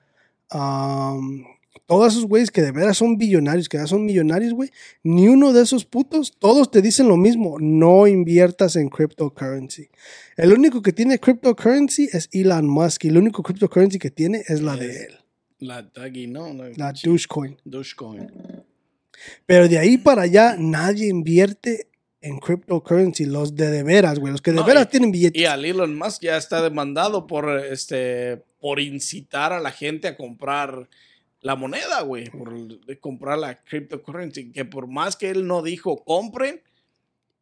um, 0.52 1.53
todos 1.86 2.14
esos 2.14 2.26
güeyes 2.26 2.50
que 2.52 2.62
de 2.62 2.72
veras 2.72 2.98
son 2.98 3.18
billonarios, 3.18 3.68
que 3.70 3.78
ya 3.78 3.88
son 3.88 4.06
millonarios, 4.06 4.54
güey. 4.54 4.70
Ni 5.04 5.28
uno 5.28 5.52
de 5.54 5.64
esos 5.64 5.86
putos, 5.86 6.34
todos 6.40 6.72
te 6.72 6.82
dicen 6.82 7.08
lo 7.08 7.18
mismo. 7.18 7.58
No 7.60 8.08
inviertas 8.08 8.76
en 8.76 8.90
cryptocurrency. 8.90 9.90
El 10.38 10.54
único 10.54 10.82
que 10.82 10.94
tiene 10.94 11.20
cryptocurrency 11.20 12.10
es 12.12 12.30
Elon 12.32 12.68
Musk 12.68 13.06
y 13.06 13.10
el 13.10 13.18
único 13.18 13.44
cryptocurrency 13.44 14.00
que 14.00 14.12
tiene 14.12 14.44
es 14.48 14.62
la 14.62 14.76
de 14.78 15.06
él, 15.06 15.18
La 15.60 15.90
Taggy, 15.92 16.28
¿no? 16.28 16.54
La, 16.54 16.70
la 16.76 16.94
Dogecoin. 17.04 17.58
Dogecoin. 17.66 18.32
Pero 19.46 19.68
de 19.68 19.78
ahí 19.78 19.98
para 19.98 20.24
allá 20.24 20.56
nadie 20.58 21.08
invierte 21.10 21.88
en 22.22 22.40
cryptocurrency, 22.40 23.26
los 23.26 23.56
de 23.56 23.70
de 23.70 23.84
veras, 23.84 24.18
güey, 24.20 24.32
los 24.32 24.42
que 24.42 24.52
de 24.52 24.58
No, 24.58 24.64
veras 24.66 24.86
y- 24.86 24.90
tienen 24.92 25.12
billetes. 25.12 25.42
Y 25.42 25.46
al 25.46 25.66
Elon 25.66 25.98
Musk 25.98 26.22
ya 26.24 26.38
está 26.38 26.62
demandado 26.62 27.28
por 27.28 27.50
este 27.60 28.42
por 28.62 28.80
incitar 28.80 29.52
a 29.52 29.60
la 29.60 29.72
gente 29.72 30.08
a 30.08 30.16
comprar 30.16 30.88
la 31.44 31.56
moneda, 31.56 32.02
güey, 32.02 32.30
por 32.32 32.54
de 32.86 33.00
comprar 33.00 33.38
la 33.38 33.56
cryptocurrency, 33.64 34.52
que 34.52 34.66
por 34.66 34.88
más 34.88 35.16
que 35.16 35.30
él 35.30 35.46
no 35.46 35.62
dijo 35.62 36.04
compren, 36.04 36.62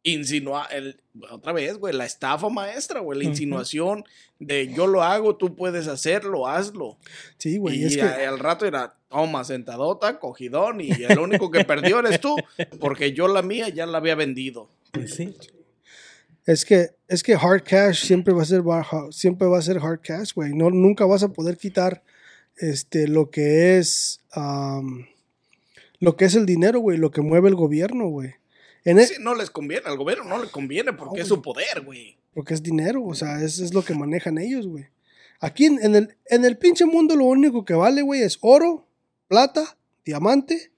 insinúa 0.02 0.66
el 0.66 1.00
otra 1.30 1.52
vez, 1.52 1.78
güey, 1.78 1.94
la 1.94 2.04
estafa 2.04 2.48
maestra, 2.48 3.00
güey, 3.00 3.18
la 3.18 3.24
insinuación 3.24 4.04
de 4.40 4.72
yo 4.74 4.88
lo 4.88 5.02
hago, 5.04 5.36
tú 5.36 5.54
puedes 5.54 5.86
hacerlo, 5.86 6.48
hazlo. 6.48 6.98
Sí, 7.38 7.58
güey, 7.58 7.80
y 7.80 7.84
es 7.84 7.96
que 7.96 8.02
a- 8.02 8.28
al 8.28 8.38
rato 8.40 8.66
era 8.66 8.96
toma 9.08 9.44
sentadota, 9.44 10.18
cogidón 10.18 10.80
y 10.80 10.90
el 10.90 11.18
único 11.20 11.50
que 11.50 11.64
perdió 11.64 12.00
eres 12.00 12.20
tú, 12.20 12.34
porque 12.80 13.12
yo 13.12 13.28
la 13.28 13.42
mía 13.42 13.68
ya 13.68 13.86
la 13.86 13.98
había 13.98 14.14
vendido. 14.16 14.68
Pues 14.90 15.14
sí. 15.14 15.36
Es 16.44 16.64
que, 16.64 16.90
es 17.06 17.22
que 17.22 17.34
hard 17.34 17.62
cash 17.62 18.04
siempre 18.04 18.34
va 18.34 18.42
a 18.42 18.46
ser 18.46 18.62
siempre 19.10 19.46
va 19.46 19.58
a 19.58 19.62
ser 19.62 19.78
hard 19.78 20.00
cash, 20.02 20.32
güey. 20.34 20.52
No, 20.52 20.70
nunca 20.70 21.06
vas 21.06 21.22
a 21.22 21.28
poder 21.32 21.56
quitar 21.56 22.02
este 22.56 23.08
lo 23.08 23.30
que 23.30 23.78
es 23.78 24.20
lo 26.00 26.16
que 26.16 26.24
es 26.24 26.34
el 26.34 26.46
dinero, 26.46 26.80
güey, 26.80 26.98
lo 26.98 27.10
que 27.10 27.20
mueve 27.20 27.48
el 27.48 27.54
gobierno, 27.54 28.08
güey. 28.08 28.34
En 28.84 28.98
e- 28.98 29.08
no 29.20 29.34
les 29.34 29.50
conviene, 29.50 29.86
al 29.86 29.96
gobierno 29.96 30.24
no 30.24 30.42
le 30.42 30.50
conviene 30.50 30.92
porque 30.92 31.18
No, 31.18 31.22
es 31.22 31.28
su 31.28 31.40
poder, 31.40 31.82
güey. 31.84 32.16
porque 32.34 32.54
es 32.54 32.62
dinero, 32.62 33.04
o 33.04 33.14
sea, 33.14 33.40
es, 33.42 33.60
es 33.60 33.72
lo 33.72 33.84
que 33.84 33.94
manejan 33.94 34.38
ellos, 34.38 34.66
güey. 34.66 34.86
Aquí 35.38 35.66
en, 35.66 35.78
en 35.84 35.94
el, 35.94 36.16
en 36.26 36.44
el 36.44 36.56
pinche 36.58 36.84
mundo 36.86 37.14
lo 37.16 37.24
único 37.26 37.64
que 37.64 37.74
vale, 37.74 38.02
güey, 38.02 38.22
es 38.22 38.38
oro, 38.40 38.86
plata, 39.28 39.76
diamante 40.04 40.72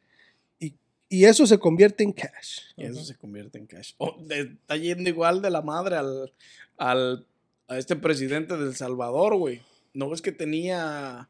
y, 0.59 0.75
y 1.09 1.25
eso 1.25 1.47
se 1.47 1.59
convierte 1.59 2.05
en 2.05 2.13
cash. 2.13 2.61
Y 2.77 2.85
eso 2.85 3.03
se 3.05 3.15
convierte 3.17 3.59
en 3.59 3.67
cash. 3.67 3.93
Oh, 3.99 4.17
de- 4.21 4.41
está 4.61 4.77
yendo 4.77 5.09
igual 5.09 5.41
de 5.41 5.51
la 5.51 5.63
madre 5.63 5.97
al, 5.97 6.33
al 6.77 7.27
a 7.69 7.79
este 7.79 7.97
presidente 7.97 8.57
del 8.59 8.75
Salvador, 8.77 9.37
güey. 9.37 9.63
¿No 9.95 10.11
ves 10.11 10.21
que 10.21 10.33
tenía 10.33 11.29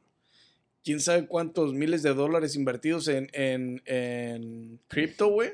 quién 0.85 1.01
sabe 1.01 1.27
cuántos 1.27 1.73
miles 1.73 2.03
de 2.03 2.15
dólares 2.15 2.55
invertidos 2.55 3.09
en, 3.09 3.29
en, 3.33 3.83
en 3.87 4.79
cripto, 4.87 5.29
güey? 5.29 5.53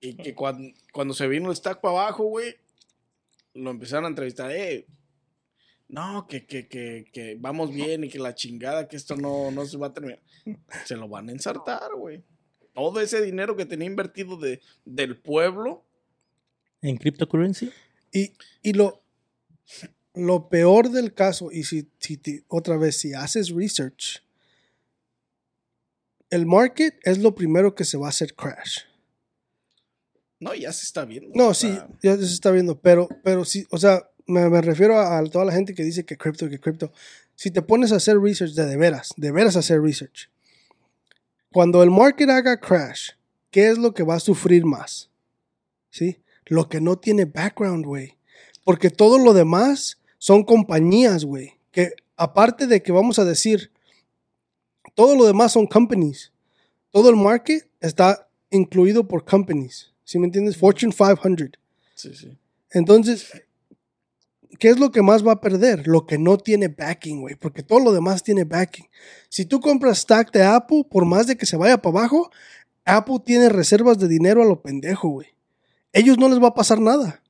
Y 0.00 0.14
que 0.16 0.34
cuando, 0.34 0.70
cuando 0.92 1.14
se 1.14 1.26
vino 1.26 1.50
el 1.50 1.56
stack 1.56 1.80
para 1.80 2.02
abajo, 2.02 2.24
güey, 2.24 2.54
lo 3.54 3.70
empezaron 3.70 4.04
a 4.04 4.08
entrevistar. 4.08 4.50
Eh, 4.52 4.86
no, 5.88 6.26
que, 6.28 6.44
que, 6.44 6.68
que, 6.68 7.06
que 7.10 7.36
vamos 7.40 7.72
bien 7.72 8.04
y 8.04 8.10
que 8.10 8.18
la 8.18 8.34
chingada, 8.34 8.86
que 8.86 8.96
esto 8.96 9.16
no, 9.16 9.50
no 9.50 9.64
se 9.64 9.78
va 9.78 9.88
a 9.88 9.92
terminar. 9.94 10.20
Se 10.84 10.96
lo 10.96 11.08
van 11.08 11.30
a 11.30 11.32
ensartar, 11.32 11.94
güey. 11.96 12.22
Todo 12.74 13.00
ese 13.00 13.22
dinero 13.22 13.56
que 13.56 13.64
tenía 13.64 13.86
invertido 13.86 14.36
de, 14.36 14.60
del 14.84 15.16
pueblo. 15.16 15.84
¿En 16.82 16.96
cryptocurrency? 16.96 17.72
Y, 18.12 18.32
y 18.62 18.74
lo 18.74 19.04
lo 20.14 20.48
peor 20.48 20.90
del 20.90 21.12
caso, 21.12 21.50
y 21.52 21.64
si, 21.64 21.88
si 21.98 22.16
te- 22.16 22.44
otra 22.48 22.76
vez, 22.76 22.96
si 22.98 23.14
haces 23.14 23.50
research, 23.50 24.22
el 26.30 26.46
market 26.46 26.94
es 27.02 27.18
lo 27.18 27.34
primero 27.34 27.74
que 27.74 27.84
se 27.84 27.96
va 27.96 28.06
a 28.06 28.10
hacer 28.10 28.34
crash. 28.34 28.78
No, 30.40 30.54
ya 30.54 30.72
se 30.72 30.84
está 30.84 31.04
viendo. 31.04 31.30
No, 31.34 31.54
sí, 31.54 31.78
ya 32.02 32.16
se 32.16 32.24
está 32.24 32.50
viendo, 32.50 32.78
pero, 32.78 33.08
pero 33.22 33.44
sí, 33.44 33.66
o 33.70 33.78
sea, 33.78 34.08
me, 34.26 34.48
me 34.50 34.60
refiero 34.60 34.98
a, 34.98 35.18
a 35.18 35.24
toda 35.24 35.44
la 35.44 35.52
gente 35.52 35.74
que 35.74 35.84
dice 35.84 36.04
que 36.04 36.16
cripto, 36.16 36.48
que 36.48 36.58
cripto. 36.60 36.92
Si 37.36 37.50
te 37.50 37.62
pones 37.62 37.92
a 37.92 37.96
hacer 37.96 38.18
research 38.18 38.52
de, 38.52 38.66
de 38.66 38.76
veras, 38.76 39.10
de 39.16 39.30
veras 39.32 39.56
hacer 39.56 39.80
research, 39.80 40.28
cuando 41.52 41.82
el 41.82 41.90
market 41.90 42.28
haga 42.30 42.60
crash, 42.60 43.10
¿qué 43.50 43.68
es 43.68 43.78
lo 43.78 43.94
que 43.94 44.02
va 44.02 44.16
a 44.16 44.20
sufrir 44.20 44.64
más? 44.64 45.10
¿Sí? 45.90 46.18
Lo 46.46 46.68
que 46.68 46.80
no 46.80 46.98
tiene 46.98 47.24
background, 47.24 47.84
güey. 47.86 48.16
Porque 48.64 48.90
todo 48.90 49.18
lo 49.18 49.34
demás 49.34 49.98
son 50.24 50.42
compañías, 50.42 51.26
güey. 51.26 51.52
Que 51.70 51.92
aparte 52.16 52.66
de 52.66 52.82
que 52.82 52.92
vamos 52.92 53.18
a 53.18 53.26
decir, 53.26 53.70
todo 54.94 55.14
lo 55.16 55.26
demás 55.26 55.52
son 55.52 55.66
companies. 55.66 56.32
Todo 56.90 57.10
el 57.10 57.16
market 57.16 57.68
está 57.78 58.26
incluido 58.48 59.06
por 59.06 59.26
companies. 59.26 59.92
¿Sí 60.02 60.18
me 60.18 60.24
entiendes? 60.24 60.56
Fortune 60.56 60.94
500. 60.94 61.60
sí, 61.94 62.14
sí. 62.14 62.38
Entonces, 62.70 63.32
¿qué 64.58 64.70
es 64.70 64.78
lo 64.78 64.90
que 64.90 65.02
más 65.02 65.26
va 65.26 65.32
a 65.32 65.40
perder? 65.42 65.86
Lo 65.86 66.06
que 66.06 66.16
no 66.16 66.38
tiene 66.38 66.68
backing, 66.68 67.20
güey. 67.20 67.34
Porque 67.34 67.62
todo 67.62 67.80
lo 67.80 67.92
demás 67.92 68.22
tiene 68.22 68.44
backing. 68.44 68.86
Si 69.28 69.44
tú 69.44 69.60
compras 69.60 69.98
stack 69.98 70.32
de 70.32 70.42
Apple, 70.42 70.86
por 70.90 71.04
más 71.04 71.26
de 71.26 71.36
que 71.36 71.44
se 71.44 71.58
vaya 71.58 71.82
para 71.82 71.98
abajo, 71.98 72.30
Apple 72.86 73.18
tiene 73.26 73.50
reservas 73.50 73.98
de 73.98 74.08
dinero 74.08 74.40
a 74.40 74.46
lo 74.46 74.62
pendejo, 74.62 75.10
güey. 75.10 75.28
Ellos 75.92 76.16
no 76.16 76.30
les 76.30 76.42
va 76.42 76.48
a 76.48 76.54
pasar 76.54 76.80
nada. 76.80 77.22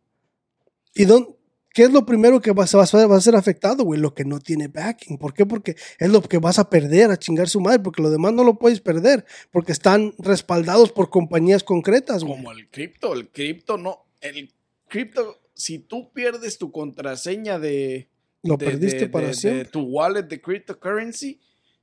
¿Y 0.95 1.07
dónde, 1.07 1.34
qué 1.75 1.83
es 1.83 1.93
lo 1.93 2.07
primero 2.07 2.41
que 2.41 2.53
va, 2.53 2.65
a- 2.65 3.21
ser 3.21 3.35
afectado, 3.37 3.85
güey? 3.85 4.01
Lo 4.01 4.15
que 4.15 4.25
no 4.25 4.39
tiene 4.41 4.69
backing. 4.69 5.19
¿Por 5.19 5.35
qué? 5.35 5.45
Porque 5.45 5.77
es 5.99 6.09
lo 6.09 6.23
que 6.23 6.39
vas 6.39 6.59
a 6.59 6.71
perder 6.71 7.11
a 7.11 7.19
chingar 7.19 7.49
su 7.51 7.61
madre. 7.61 7.81
Porque 7.81 8.01
lo 8.01 8.09
demás 8.11 8.33
no 8.33 8.45
lo 8.45 8.55
puedes 8.59 8.81
perder. 8.81 9.27
Porque 9.51 9.73
están 9.73 10.15
respaldados 10.19 10.91
por 10.93 11.11
compañías 11.11 11.63
concretas, 11.63 12.25
güey. 12.25 12.37
Como 12.37 12.53
el 12.53 12.71
cripto, 12.71 13.13
el 13.13 13.29
cripto 13.29 13.77
no. 13.77 14.07
El 14.23 14.51
cripto, 14.89 15.41
si 15.53 15.79
tú 15.81 16.11
pierdes 16.13 16.57
tu 16.57 16.73
contraseña 16.73 17.59
de. 17.59 18.09
Lo 18.43 18.57
de- 18.57 18.67
perdiste 18.67 18.99
de- 19.01 19.09
para 19.09 19.27
de- 19.29 19.35
siempre. 19.35 19.65
De 19.65 19.71
tu 19.71 19.81
wallet 19.83 20.23
de 20.23 20.41
cryptocurrency, 20.41 21.41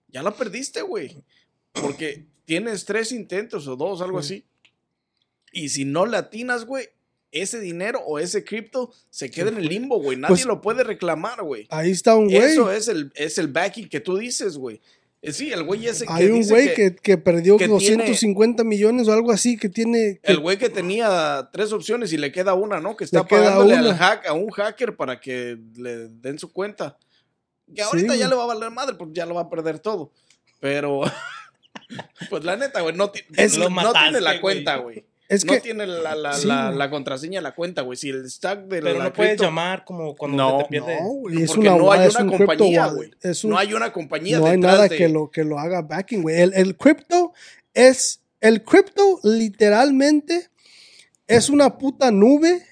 ya 0.07 0.23
la 0.23 0.31
perdiste, 0.31 0.81
güey. 0.81 1.23
Porque 1.73 2.27
tienes 2.45 2.85
tres 2.85 3.11
intentos 3.11 3.67
o 3.67 3.75
dos, 3.75 4.01
algo 4.01 4.21
Sí. 4.23 4.35
así. 4.35 4.45
Y 5.53 5.69
si 5.69 5.83
no 5.85 6.05
le 6.05 6.17
atinas, 6.17 6.65
güey, 6.65 6.87
ese 7.31 7.59
dinero 7.59 7.99
o 8.05 8.19
ese 8.19 8.43
cripto 8.43 8.91
se 9.09 9.29
queda 9.31 9.49
en 9.49 9.57
el 9.57 9.67
limbo, 9.67 9.99
güey. 10.01 10.17
Nadie 10.17 10.33
Pues- 10.35 10.45
lo 10.45 10.61
puede 10.61 10.83
reclamar, 10.83 11.41
güey. 11.43 11.67
Ahí 11.69 11.91
está 11.91 12.15
un 12.15 12.25
güey. 12.25 12.37
Eso 12.37 12.71
es 12.71 12.87
el, 12.87 13.11
es 13.15 13.37
el 13.37 13.47
backing 13.47 13.87
que 13.89 13.99
tú 13.99 14.17
dices, 14.17 14.57
güey. 14.57 14.81
Eh, 15.23 15.31
Sí, 15.33 15.51
el 15.53 15.63
güey 15.63 15.85
ese 15.87 16.05
que 16.07 16.11
Hay 16.13 16.25
un 16.27 16.41
güey 16.47 16.73
que, 16.73 16.95
que 16.95 17.17
perdió 17.17 17.57
que 17.57 17.65
tiene- 17.67 17.75
250 18.05 18.63
millones 18.63 19.07
o 19.07 19.13
algo 19.13 19.31
así, 19.31 19.55
que 19.55 19.69
tiene... 19.69 20.19
que- 20.21 20.31
El 20.31 20.39
güey 20.39 20.57
que 20.57 20.69
tenía 20.69 21.49
tres 21.53 21.71
opciones 21.73 22.11
y 22.11 22.17
le 22.17 22.31
queda 22.31 22.53
una, 22.55 22.79
¿no? 22.79 22.97
Que 22.97 23.03
está 23.03 23.23
pagándole 23.25 23.75
al 23.75 23.95
hack, 23.95 24.25
a 24.27 24.33
un 24.33 24.49
hacker 24.49 24.95
para 24.95 25.19
que 25.19 25.57
le 25.75 26.07
den 26.07 26.39
su 26.39 26.51
cuenta. 26.51 26.97
Que 27.73 27.83
ahorita 27.83 28.13
Sí, 28.13 28.19
ya 28.19 28.27
le 28.27 28.35
va 28.35 28.43
a 28.43 28.47
valer 28.47 28.71
madre 28.71 28.95
porque 28.95 29.13
ya 29.13 29.25
lo 29.27 29.35
va 29.35 29.41
a 29.41 29.49
perder 29.49 29.77
todo. 29.79 30.11
Pero, 30.59 31.01
pues 32.29 32.43
la 32.43 32.55
neta, 32.57 32.81
güey, 32.81 32.95
no, 32.95 33.11
ti- 33.11 33.21
Es- 33.37 33.57
no 33.57 33.93
tiene 33.93 34.21
la 34.21 34.41
cuenta, 34.41 34.77
güey. 34.77 35.05
Es 35.31 35.45
no 35.45 35.53
que... 35.53 35.61
tiene 35.61 35.87
la, 35.87 36.13
la, 36.15 36.33
Sí, 36.33 36.47
la- 36.47 36.89
contraseña 36.89 37.41
la 37.41 37.53
cuenta, 37.55 37.81
güey. 37.81 37.97
Si 37.97 38.09
el 38.09 38.29
stack 38.29 38.65
de 38.67 38.81
Pero 38.81 38.97
la 38.97 39.05
no 39.05 39.13
puedes 39.13 39.33
cripto- 39.37 39.43
llamar 39.43 39.85
como 39.85 40.15
cuando 40.15 40.37
No, 40.37 40.57
te 40.59 40.65
pierde. 40.65 40.97
No, 41.01 41.07
güey, 41.07 41.41
es 41.43 41.51
porque 41.53 41.69
una, 41.69 41.77
no 41.77 41.91
hay 41.91 42.07
es 42.07 42.15
una 42.15 42.23
un 42.31 42.37
compañía, 42.37 42.87
güey. 42.87 43.11
un- 43.43 43.49
No 43.49 43.57
hay 43.57 43.73
una 43.73 43.91
compañía 43.93 44.39
no 44.39 44.45
hay 44.45 44.57
nada 44.57 44.87
de- 44.87 44.97
que, 44.97 45.09
lo, 45.09 45.31
que 45.31 45.43
lo 45.43 45.57
haga 45.59 45.81
backing, 45.81 46.21
güey. 46.21 46.39
El, 46.39 46.53
el 46.53 46.75
crypto 46.77 47.33
es... 47.73 48.19
El 48.41 48.63
crypto 48.63 49.19
literalmente 49.23 50.49
es 51.27 51.49
una 51.49 51.77
puta 51.77 52.09
nube 52.11 52.65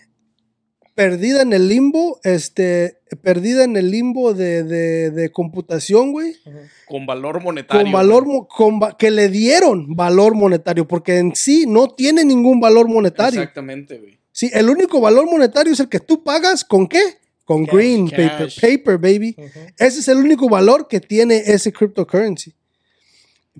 perdida 1.04 1.42
en 1.44 1.54
el 1.54 1.70
limbo, 1.70 2.20
este, 2.26 2.98
perdida 3.22 3.64
en 3.64 3.78
el 3.78 3.90
limbo 3.90 4.34
de, 4.34 4.64
de, 4.64 5.12
de 5.12 5.32
computación, 5.32 6.12
güey. 6.12 6.34
con 6.90 7.06
valor 7.06 7.42
monetario. 7.42 7.84
con 7.84 7.92
valor 7.94 8.26
güey. 8.26 8.36
mo- 8.40 8.48
con 8.50 8.80
va- 8.82 8.98
que 8.98 9.10
le 9.10 9.30
dieron 9.30 9.96
valor 9.96 10.36
monetario, 10.36 10.86
porque 10.86 11.18
en 11.18 11.34
sí 11.36 11.64
no 11.66 11.88
tiene 11.88 12.26
ningún 12.26 12.60
valor 12.60 12.90
monetario. 12.90 13.40
Exactamente, 13.40 13.98
güey. 13.98 14.20
Sí, 14.34 14.50
el 14.54 14.70
único 14.70 15.00
valor 15.00 15.26
monetario 15.26 15.72
es 15.72 15.80
el 15.80 15.88
que 15.88 16.02
tú 16.02 16.22
pagas 16.22 16.66
con 16.66 16.86
qué? 16.88 17.02
Con 17.46 17.66
Cash, 17.66 17.74
green 17.76 18.08
cash. 18.10 18.60
paper, 18.60 18.78
paper, 18.78 18.98
baby. 18.98 19.36
Ese 19.78 20.00
es 20.02 20.08
el 20.10 20.18
único 20.18 20.50
valor 20.50 20.88
que 20.90 21.00
tiene 21.00 21.38
ese 21.46 21.72
cryptocurrency. 21.72 22.54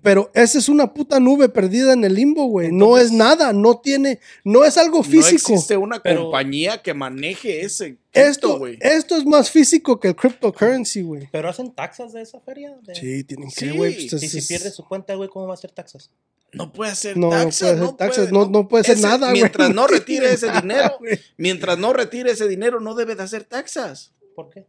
Pero 0.02 0.32
esa 0.34 0.58
es 0.60 0.70
una 0.70 0.94
puta 0.94 1.20
nube 1.20 1.50
perdida 1.50 1.92
en 1.92 2.06
el 2.06 2.14
limbo, 2.14 2.46
güey. 2.46 2.72
No 2.72 2.98
es 2.98 3.12
nada, 3.12 3.52
no 3.52 3.80
tiene, 3.82 4.20
no 4.46 4.64
es 4.64 4.78
algo 4.78 5.04
físico. 5.04 5.50
No 5.50 5.56
existe 5.56 5.76
una 5.78 6.02
Pero- 6.02 6.24
compañía 6.24 6.82
que 6.82 6.94
maneje 6.94 7.62
ese 7.66 7.98
cripto, 7.98 8.20
esto, 8.30 8.60
güey. 8.60 8.78
esto 8.80 9.18
es 9.18 9.26
más 9.26 9.52
físico 9.52 10.00
que 10.00 10.10
el 10.10 10.16
cryptocurrency, 10.16 11.02
güey. 11.02 11.28
Pero 11.32 11.50
hacen 11.50 11.74
taxas 11.74 12.14
de 12.14 12.22
esa 12.22 12.40
feria. 12.40 12.78
De- 12.82 12.96
Sí, 12.96 13.24
tienen 13.26 13.50
que, 13.52 13.72
güey. 13.72 14.08
pues, 14.10 14.24
Y 14.24 14.30
si 14.30 14.38
es- 14.38 14.48
pierde 14.48 14.72
su 14.72 14.86
cuenta, 14.88 15.16
güey, 15.16 15.28
¿cómo 15.28 15.48
va 15.48 15.54
a 15.54 15.56
hacer 15.56 15.72
taxas? 15.72 16.12
No 16.54 16.72
puede 16.72 16.92
hacer 16.92 17.18
No, 17.18 17.28
no 17.30 17.32
taxas. 17.44 17.60
puede 17.74 17.84
hacer 17.84 17.98
taxas, 17.98 18.32
no- 18.32 18.46
no 18.48 18.68
puede 18.70 18.82
hacer 18.82 18.96
Ese- 18.96 19.04
nada, 19.08 19.28
güey. 19.30 19.42
Mientras 19.42 19.70
no 19.70 19.76
No 19.76 19.88
retire 19.88 20.32
ese 20.34 20.50
dinero, 20.52 20.98
mientras 21.38 21.78
no 21.78 21.92
retire 21.94 22.32
ese 22.32 22.48
dinero, 22.48 22.80
no 22.80 22.96
debe 22.96 23.16
de 23.16 23.24
hacer 23.24 23.44
taxas. 23.44 24.14
¿Por 24.36 24.50
qué? 24.50 24.66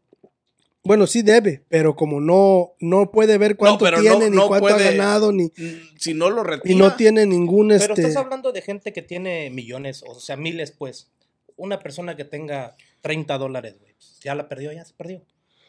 Bueno, 0.83 1.07
sí 1.07 1.21
debe, 1.23 1.63
pero 1.69 1.95
como 1.95 2.21
no, 2.23 2.73
no 2.81 3.11
puede 3.11 3.37
ver 3.37 3.57
cuánto 3.57 3.91
no- 3.91 4.01
tiene, 4.01 4.31
ni 4.31 4.37
no 4.37 4.49
cuánto 4.49 4.69
ha 4.69 4.71
puede- 4.77 4.97
ganado, 4.97 5.31
ni, 5.31 5.53
Si 5.99 6.15
no 6.15 6.31
lo 6.31 6.43
retira. 6.43 6.75
y 6.75 6.77
no 6.79 6.97
tiene 6.97 7.27
ningún 7.27 7.69
Pero 7.69 7.93
este. 7.95 8.01
estás 8.01 8.17
hablando 8.17 8.51
de 8.53 8.63
gente 8.63 8.93
que 8.95 9.03
tiene 9.03 9.51
millones, 9.51 10.03
o 10.07 10.19
sea, 10.19 10.37
miles, 10.37 10.71
pues. 10.73 11.11
Una 11.57 11.79
persona 11.81 12.17
que 12.17 12.25
tenga 12.25 12.75
30 13.03 13.37
dólares, 13.37 13.77
güey. 13.79 13.93
pues, 13.93 14.19
Ya 14.25 14.35
la 14.35 14.49
perdió, 14.49 14.73
ya 14.73 14.85
se 14.85 14.95
perdió. 14.95 15.23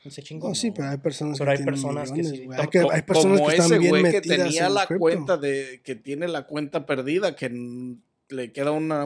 Se 0.10 0.24
chingó. 0.24 0.47
No, 0.47 0.56
sí, 0.56 0.71
pero 0.71 0.88
hay 0.89 0.97
personas 0.97 1.38
Pero 1.38 1.52
que 1.52 1.58
hay 1.60 1.63
personas 1.65 2.12
que 2.12 2.17
millones, 2.19 2.39
sí. 2.39 2.45
güey. 2.45 2.60
Hay, 2.60 2.67
que- 2.69 2.80
hay 2.89 3.02
personas 3.04 3.38
como 3.39 3.50
que 3.50 3.56
están 3.56 3.71
ese 3.71 3.78
bien 3.80 3.89
güey 3.91 4.04
que 4.04 4.12
metidas 4.13 4.38
tenía 4.38 4.67
en 4.67 4.74
la 4.74 4.86
cripto. 4.88 5.00
cuenta 5.00 5.38
de 5.38 5.82
que 5.84 5.95
tiene 5.95 6.28
la 6.30 6.47
cuenta 6.47 6.86
perdida 6.88 7.36
que 7.36 7.47
n- 7.47 7.97
le 8.30 8.52
queda 8.54 8.71
una 8.71 9.06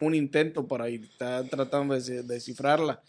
Un 0.00 0.14
intento 0.14 0.66
para 0.66 0.88
ir 0.88 1.04
está 1.04 1.42
tratando 1.44 1.94
de 1.94 2.00
de 2.00 2.22
descifrarla. 2.22 3.02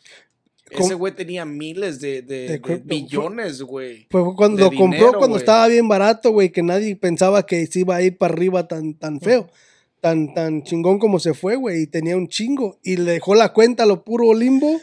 Ese 0.70 0.96
güey 0.96 1.16
tenía 1.16 1.46
miles 1.46 2.02
de, 2.02 2.22
de, 2.22 2.48
De 2.48 2.60
de 2.60 2.82
billones, 2.84 3.62
güey. 3.62 4.08
Fue 4.10 4.22
cuando 4.36 4.64
lo 4.64 4.72
compró 4.72 5.00
dinero, 5.00 5.18
cuando 5.18 5.38
estaba 5.38 5.68
bien 5.68 5.88
barato, 5.88 6.32
güey, 6.32 6.52
que 6.52 6.62
nadie 6.62 6.96
pensaba 6.96 7.46
que 7.46 7.66
se 7.68 7.80
iba 7.80 7.96
a 7.96 8.02
ir 8.02 8.18
para 8.18 8.34
arriba 8.34 8.68
tan, 8.68 8.94
tan 8.94 9.22
feo, 9.22 9.50
tan, 10.02 10.34
tan 10.34 10.64
chingón 10.64 11.00
como 11.00 11.20
se 11.20 11.34
fue, 11.34 11.56
güey, 11.56 11.84
y 11.84 11.88
tenía 11.88 12.18
un 12.18 12.28
chingo, 12.28 12.80
y 12.84 12.98
le 12.98 13.14
dejó 13.14 13.34
la 13.34 13.54
cuenta 13.54 13.84
a 13.84 13.86
lo 13.86 14.04
puro 14.04 14.34
limbo, 14.34 14.80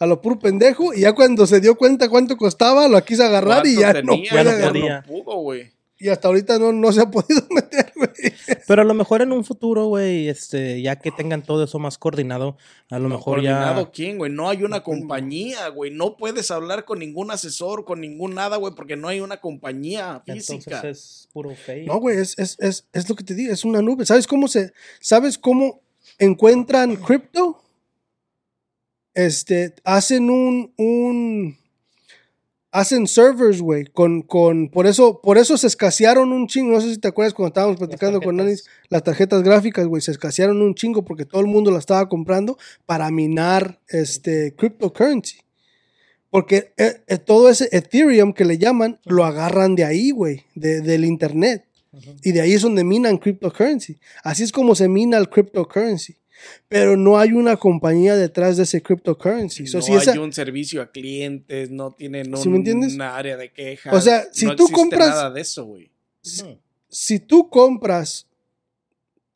a 0.00 0.06
lo 0.06 0.20
puro 0.20 0.40
pendejo, 0.40 0.92
y 0.92 1.02
ya 1.02 1.12
cuando 1.14 1.46
se 1.46 1.60
dio 1.60 1.76
cuenta 1.76 2.08
cuánto 2.08 2.36
costaba, 2.36 2.88
lo 2.88 3.02
quiso 3.04 3.22
agarrar 3.22 3.64
y 3.66 3.76
ya 3.76 3.92
¿Cuánto 3.92 4.02
no 4.02 4.12
tenía? 4.14 4.30
puede 4.30 4.44
Ya 4.44 4.66
no 4.66 4.72
podía. 4.72 4.96
No 4.96 5.02
pudo, 5.06 5.36
güey. 5.36 5.70
Y 6.00 6.08
hasta 6.10 6.28
ahorita 6.28 6.60
no, 6.60 6.72
no 6.72 6.92
se 6.92 7.00
ha 7.00 7.10
podido 7.10 7.42
meter, 7.50 7.92
güey. 7.96 8.10
Pero 8.68 8.82
a 8.82 8.84
lo 8.84 8.94
mejor 8.94 9.20
en 9.22 9.32
un 9.32 9.44
futuro, 9.44 9.86
güey, 9.86 10.28
este, 10.28 10.80
ya 10.80 10.96
que 10.96 11.10
tengan 11.10 11.42
todo 11.42 11.64
eso 11.64 11.78
más 11.80 11.98
coordinado, 11.98 12.56
a 12.88 12.98
lo 13.00 13.08
mejor 13.08 13.36
¿Coordinado 13.36 13.84
ya. 13.86 13.90
quién, 13.90 14.18
güey? 14.18 14.30
No 14.30 14.48
hay 14.48 14.62
una 14.62 14.82
compañía, 14.84 15.68
güey. 15.68 15.90
No 15.90 16.16
puedes 16.16 16.50
hablar 16.52 16.84
con 16.84 17.00
ningún 17.00 17.32
asesor, 17.32 17.84
con 17.84 18.00
ningún 18.00 18.34
nada, 18.34 18.58
güey, 18.58 18.74
porque 18.74 18.96
no 18.96 19.08
hay 19.08 19.20
una 19.20 19.38
compañía 19.38 20.22
física. 20.24 20.76
Entonces 20.76 20.98
es 20.98 21.28
puro 21.32 21.50
fake. 21.54 21.86
No, 21.88 21.98
güey, 21.98 22.18
es, 22.18 22.38
es, 22.38 22.56
es, 22.60 22.86
es 22.92 23.08
lo 23.08 23.16
que 23.16 23.24
te 23.24 23.34
digo, 23.34 23.52
es 23.52 23.64
una 23.64 23.82
nube. 23.82 24.06
¿Sabes 24.06 24.28
cómo 24.28 24.46
se, 24.46 24.72
sabes 25.00 25.36
cómo 25.36 25.82
encuentran 26.18 26.94
cripto? 26.96 27.62
Este, 29.14 29.74
hacen 29.82 30.30
un, 30.30 30.72
un, 30.76 31.58
hacen 32.78 33.06
servers, 33.06 33.60
güey, 33.60 33.84
con, 33.86 34.22
con, 34.22 34.68
por 34.68 34.86
eso, 34.86 35.20
por 35.20 35.38
eso 35.38 35.56
se 35.56 35.66
escasearon 35.66 36.32
un 36.32 36.46
chingo, 36.46 36.72
no 36.72 36.80
sé 36.80 36.90
si 36.94 36.98
te 36.98 37.08
acuerdas 37.08 37.34
cuando 37.34 37.48
estábamos 37.48 37.76
platicando 37.78 38.20
con 38.20 38.36
tarjetas. 38.36 38.62
Anis, 38.64 38.86
las 38.88 39.02
tarjetas 39.02 39.42
gráficas, 39.42 39.86
güey, 39.86 40.00
se 40.02 40.10
escasearon 40.10 40.62
un 40.62 40.74
chingo 40.74 41.04
porque 41.04 41.24
todo 41.24 41.40
el 41.40 41.46
mundo 41.46 41.70
las 41.70 41.80
estaba 41.80 42.08
comprando 42.08 42.56
para 42.86 43.10
minar, 43.10 43.80
este, 43.88 44.54
cryptocurrency. 44.56 45.38
Porque 46.30 46.72
eh, 46.76 47.02
eh, 47.06 47.16
todo 47.18 47.48
ese 47.48 47.68
Ethereum 47.72 48.32
que 48.34 48.44
le 48.44 48.58
llaman, 48.58 49.00
lo 49.04 49.24
agarran 49.24 49.74
de 49.74 49.84
ahí, 49.84 50.10
güey, 50.10 50.44
de- 50.54 50.80
del 50.82 51.04
internet. 51.04 51.64
Y 52.22 52.32
de 52.32 52.42
ahí 52.42 52.52
es 52.52 52.62
donde 52.62 52.84
minan 52.84 53.16
cryptocurrency. 53.16 53.98
Así 54.22 54.42
es 54.42 54.52
como 54.52 54.74
se 54.74 54.88
mina 54.88 55.16
el 55.16 55.30
cryptocurrency. 55.30 56.16
Pero 56.68 56.96
no 56.96 57.18
hay 57.18 57.32
una 57.32 57.56
compañía 57.56 58.16
detrás 58.16 58.56
de 58.56 58.62
ese 58.64 58.82
cryptocurrency. 58.82 59.66
So, 59.66 59.78
no 59.78 59.82
si 59.82 59.92
esa- 59.94 60.12
hay 60.12 60.18
un 60.18 60.32
servicio 60.32 60.80
a 60.82 60.90
clientes, 60.90 61.70
no 61.70 61.92
tienen 61.92 62.36
¿Sí 62.36 62.48
me 62.48 62.58
entiendes? 62.58 62.94
una 62.94 63.16
área 63.16 63.36
de 63.36 63.50
quejas. 63.52 63.92
O 63.94 64.00
sea, 64.00 64.24
si 64.32 64.46
no 64.46 64.56
tú 64.56 64.68
compras- 64.68 65.08
nada 65.10 65.30
de 65.30 65.40
eso, 65.40 65.64
güey. 65.64 65.90
si 66.88 67.18
tú 67.20 67.48
compras 67.48 68.26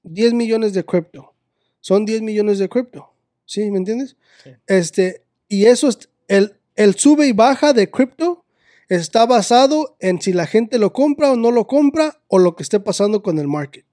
10 0.02 0.32
millones 0.34 0.72
de 0.74 0.84
cripto, 0.84 1.32
son 1.80 2.04
10 2.04 2.22
millones 2.22 2.58
de 2.58 2.68
cripto. 2.68 3.08
¿Sí? 3.44 3.70
¿Me 3.70 3.78
entiendes? 3.78 4.16
Sí. 4.44 4.50
Este, 4.66 5.22
y 5.48 5.66
eso 5.66 5.88
es, 5.88 6.08
el, 6.28 6.54
el 6.76 6.94
sube 6.94 7.26
y 7.26 7.32
baja 7.32 7.72
de 7.72 7.90
cripto 7.90 8.44
está 8.88 9.26
basado 9.26 9.96
en 10.00 10.20
si 10.22 10.32
la 10.32 10.46
gente 10.46 10.78
lo 10.78 10.92
compra 10.92 11.32
o 11.32 11.36
no 11.36 11.50
lo 11.50 11.66
compra 11.66 12.20
o 12.28 12.38
lo 12.38 12.54
que 12.56 12.62
esté 12.62 12.80
pasando 12.80 13.22
con 13.22 13.38
el 13.38 13.48
market. 13.48 13.84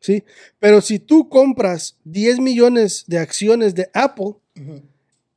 ¿Sí? 0.00 0.22
Pero 0.58 0.80
si 0.80 0.98
tú 0.98 1.28
compras 1.28 1.96
10 2.04 2.38
millones 2.40 3.04
de 3.08 3.18
acciones 3.18 3.74
de 3.74 3.90
Apple, 3.94 4.34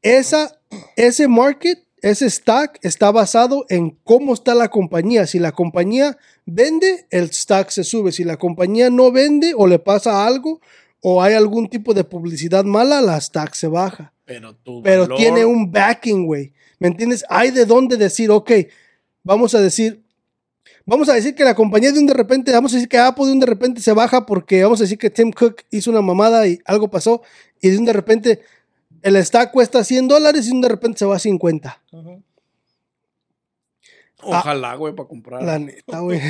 esa, 0.02 0.60
ese 0.96 1.28
market, 1.28 1.84
ese 2.02 2.30
stack 2.30 2.80
está 2.82 3.12
basado 3.12 3.66
en 3.70 3.92
cómo 4.04 4.34
está 4.34 4.56
la 4.56 4.70
compañía. 4.70 5.28
Si 5.28 5.38
la 5.40 5.52
compañía 5.52 6.18
vende, 6.46 7.06
el 7.12 7.32
stack 7.32 7.70
se 7.70 7.84
sube. 7.84 8.12
Si 8.12 8.24
la 8.24 8.38
compañía 8.38 8.90
no 8.90 9.12
vende 9.12 9.54
o 9.56 9.68
le 9.68 9.78
pasa 9.80 10.26
algo 10.26 10.62
o 11.02 11.22
hay 11.22 11.34
algún 11.34 11.70
tipo 11.70 11.94
de 11.94 12.04
publicidad 12.04 12.64
mala, 12.64 13.02
la 13.02 13.20
stack 13.20 13.54
se 13.54 13.68
baja. 13.68 14.14
Pero 14.26 14.56
tu 14.56 14.82
Pero 14.82 15.04
valor- 15.04 15.18
tiene 15.18 15.46
un 15.46 15.72
backing, 15.72 16.26
güey. 16.26 16.54
¿Me 16.80 16.88
entiendes? 16.88 17.24
Hay 17.30 17.52
de 17.52 17.66
dónde 17.66 17.98
decir, 17.98 18.32
ok, 18.32 18.52
vamos 19.24 19.54
a 19.54 19.62
decir, 19.62 20.01
vamos 20.86 21.10
a 21.10 21.14
decir 21.14 21.36
que 21.36 21.44
la 21.44 21.56
compañía 21.56 21.92
de 21.92 22.00
un 22.00 22.08
de 22.08 22.14
repente, 22.14 22.52
vamos 22.52 22.74
a 22.74 22.76
decir 22.76 22.90
que 22.90 22.98
Apple 22.98 23.26
de 23.26 23.32
un 23.34 23.40
de 23.40 23.46
repente 23.46 23.82
se 23.82 23.94
baja 23.94 24.26
porque 24.26 24.64
vamos 24.64 24.80
a 24.80 24.84
decir 24.84 24.98
que 24.98 25.10
Tim 25.10 25.32
Cook 25.32 25.64
hizo 25.70 25.92
una 25.92 26.02
mamada 26.02 26.48
y 26.48 26.60
algo 26.66 26.90
pasó 26.90 27.22
y 27.62 27.70
de 27.70 27.78
un 27.78 27.86
de 27.86 27.94
repente 27.94 28.42
el 29.02 29.24
stack 29.24 29.52
cuesta 29.52 29.84
100 29.84 30.08
dólares 30.08 30.46
y 30.46 30.50
de 30.50 30.56
un 30.56 30.62
de 30.62 30.70
repente 30.70 31.00
se 31.00 31.06
va 31.06 31.16
a 31.16 31.20
50. 31.20 31.82
Ojalá, 34.24 34.76
güey, 34.76 34.96
para 34.96 35.08
comprar. 35.08 35.44
La 35.44 35.58
neta, 35.60 36.00
güey. 36.00 36.22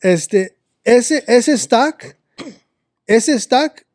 Este, 0.00 0.56
ese, 0.84 1.24
ese 1.26 1.56
stack, 1.56 2.16
ese 3.06 3.38
stack 3.38 3.86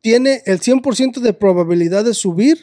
tiene 0.00 0.42
el 0.46 0.60
100% 0.60 1.20
de 1.20 1.32
probabilidad 1.32 2.04
de 2.04 2.14
subir 2.14 2.58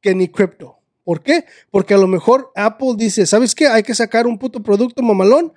que 0.00 0.14
ni 0.14 0.28
cripto. 0.28 0.78
¿Por 1.06 1.22
qué? 1.22 1.44
Porque 1.70 1.94
a 1.94 1.98
lo 1.98 2.08
mejor 2.08 2.50
Apple 2.56 2.94
dice, 2.96 3.26
¿sabes 3.26 3.54
qué? 3.54 3.68
Hay 3.68 3.84
que 3.84 3.94
sacar 3.94 4.26
un 4.26 4.38
puto 4.38 4.60
producto 4.60 5.02
mamalón 5.04 5.52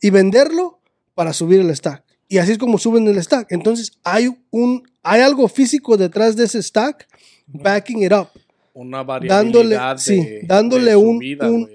y 0.00 0.08
venderlo 0.08 0.80
para 1.14 1.34
subir 1.34 1.60
el 1.60 1.76
stack. 1.76 2.02
Y 2.26 2.38
así 2.38 2.52
es 2.52 2.58
como 2.58 2.78
suben 2.78 3.06
el 3.06 3.22
stack. 3.22 3.52
Entonces 3.52 3.92
hay 4.02 4.34
un, 4.50 4.82
hay 5.02 5.20
algo 5.20 5.46
físico 5.48 5.98
detrás 5.98 6.36
de 6.36 6.44
ese 6.44 6.62
stack 6.62 7.06
backing 7.46 8.02
it 8.02 8.12
up 8.12 8.28
Una 8.72 9.04
dándole, 9.04 9.76
variabilidad 9.76 9.98
sí, 9.98 10.16
de, 10.16 10.40
dándole 10.46 10.90
de 10.92 10.96
un, 10.96 11.18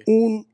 un- 0.08 0.48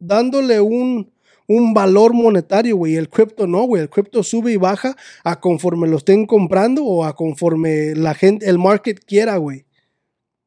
dándole 0.00 0.60
un, 0.60 1.12
un 1.46 1.72
valor 1.74 2.12
monetario, 2.12 2.76
güey. 2.76 2.96
El 2.96 3.08
cripto 3.08 3.46
no, 3.46 3.62
güey. 3.62 3.82
El 3.82 3.88
cripto 3.88 4.24
sube 4.24 4.50
y 4.52 4.56
baja 4.56 4.96
a 5.22 5.38
conforme 5.40 5.86
lo 5.86 5.98
estén 5.98 6.26
comprando 6.26 6.84
o 6.84 7.04
a 7.04 7.14
conforme 7.14 7.94
la 7.94 8.14
gente, 8.14 8.48
el 8.50 8.58
market 8.58 8.98
quiera, 9.06 9.36
güey. 9.36 9.64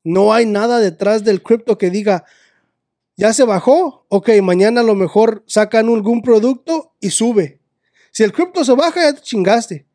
No 0.03 0.33
hay 0.33 0.45
nada 0.45 0.79
detrás 0.79 1.23
del 1.23 1.41
cripto 1.41 1.77
que 1.77 1.89
diga, 1.89 2.25
ya 3.17 3.33
se 3.33 3.43
bajó, 3.43 4.05
ok, 4.07 4.29
mañana 4.41 4.81
a 4.81 4.85
lo 4.85 4.95
mejor 4.95 5.43
sacan 5.45 5.89
algún 5.89 6.21
producto 6.21 6.93
y 7.01 7.09
sube. 7.09 7.59
Si 8.11 8.23
el 8.23 8.31
cripto 8.31 8.63
se 8.63 8.73
baja, 8.73 9.01
ya 9.01 9.13
te 9.13 9.21
chingaste. 9.21 9.85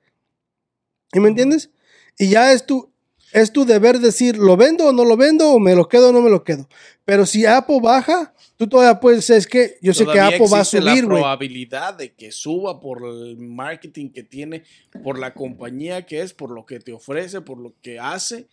¿Y 1.12 1.20
me 1.20 1.28
entiendes? 1.28 1.70
Y 2.18 2.28
ya 2.28 2.52
es 2.52 2.66
tu, 2.66 2.92
es 3.32 3.50
tu 3.50 3.64
deber 3.64 3.98
decir, 3.98 4.36
¿lo 4.36 4.56
vendo 4.56 4.86
o 4.86 4.92
no 4.92 5.04
lo 5.04 5.16
vendo? 5.16 5.52
¿O 5.52 5.58
me 5.58 5.74
lo 5.74 5.88
quedo 5.88 6.10
o 6.10 6.12
no 6.12 6.20
me 6.20 6.30
lo 6.30 6.44
quedo? 6.44 6.68
Pero 7.04 7.24
si 7.26 7.46
Apple 7.46 7.80
baja, 7.82 8.34
tú 8.56 8.68
todavía 8.68 9.00
puedes, 9.00 9.28
es 9.30 9.46
que 9.46 9.78
yo 9.82 9.94
sé 9.94 10.06
que 10.06 10.20
Apple 10.20 10.46
va 10.52 10.60
a 10.60 10.64
subir, 10.64 11.04
la 11.04 11.06
probabilidad 11.06 11.94
de 11.94 12.14
que 12.14 12.30
suba 12.30 12.80
por 12.80 13.02
el 13.04 13.36
marketing 13.38 14.10
que 14.10 14.22
tiene, 14.22 14.64
por 15.02 15.18
la 15.18 15.34
compañía 15.34 16.06
que 16.06 16.20
es, 16.20 16.32
por 16.32 16.50
lo 16.50 16.64
que 16.66 16.78
te 16.78 16.92
ofrece, 16.92 17.40
por 17.40 17.58
lo 17.58 17.74
que 17.80 17.98
hace, 17.98 18.48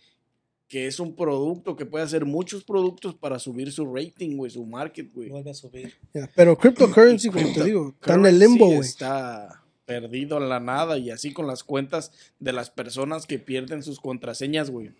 que 0.72 0.86
es 0.86 0.98
un 1.00 1.14
producto 1.14 1.76
que 1.76 1.84
puede 1.84 2.02
hacer 2.02 2.24
muchos 2.24 2.64
productos 2.64 3.14
para 3.14 3.38
subir 3.38 3.70
su 3.70 3.94
rating, 3.94 4.38
güey, 4.38 4.50
su 4.50 4.64
market, 4.64 5.12
güey. 5.12 5.28
Vuelve 5.28 5.50
a 5.50 5.54
subir. 5.54 5.92
Pero 6.34 6.56
cryptocurrency, 6.56 7.28
como 7.28 7.52
te 7.52 7.62
digo, 7.62 7.94
está 8.00 8.14
en 8.14 8.24
el 8.24 8.38
limbo, 8.38 8.64
güey. 8.64 8.78
Está 8.78 9.62
perdido 9.84 10.38
en 10.38 10.48
la 10.48 10.60
nada 10.60 10.96
y 10.96 11.10
así 11.10 11.34
con 11.34 11.46
las 11.46 11.62
cuentas 11.62 12.10
de 12.40 12.54
las 12.54 12.70
personas 12.70 13.26
que 13.26 13.38
pierden 13.38 13.82
sus 13.82 14.00
contraseñas, 14.00 14.70
güey. 14.70 14.92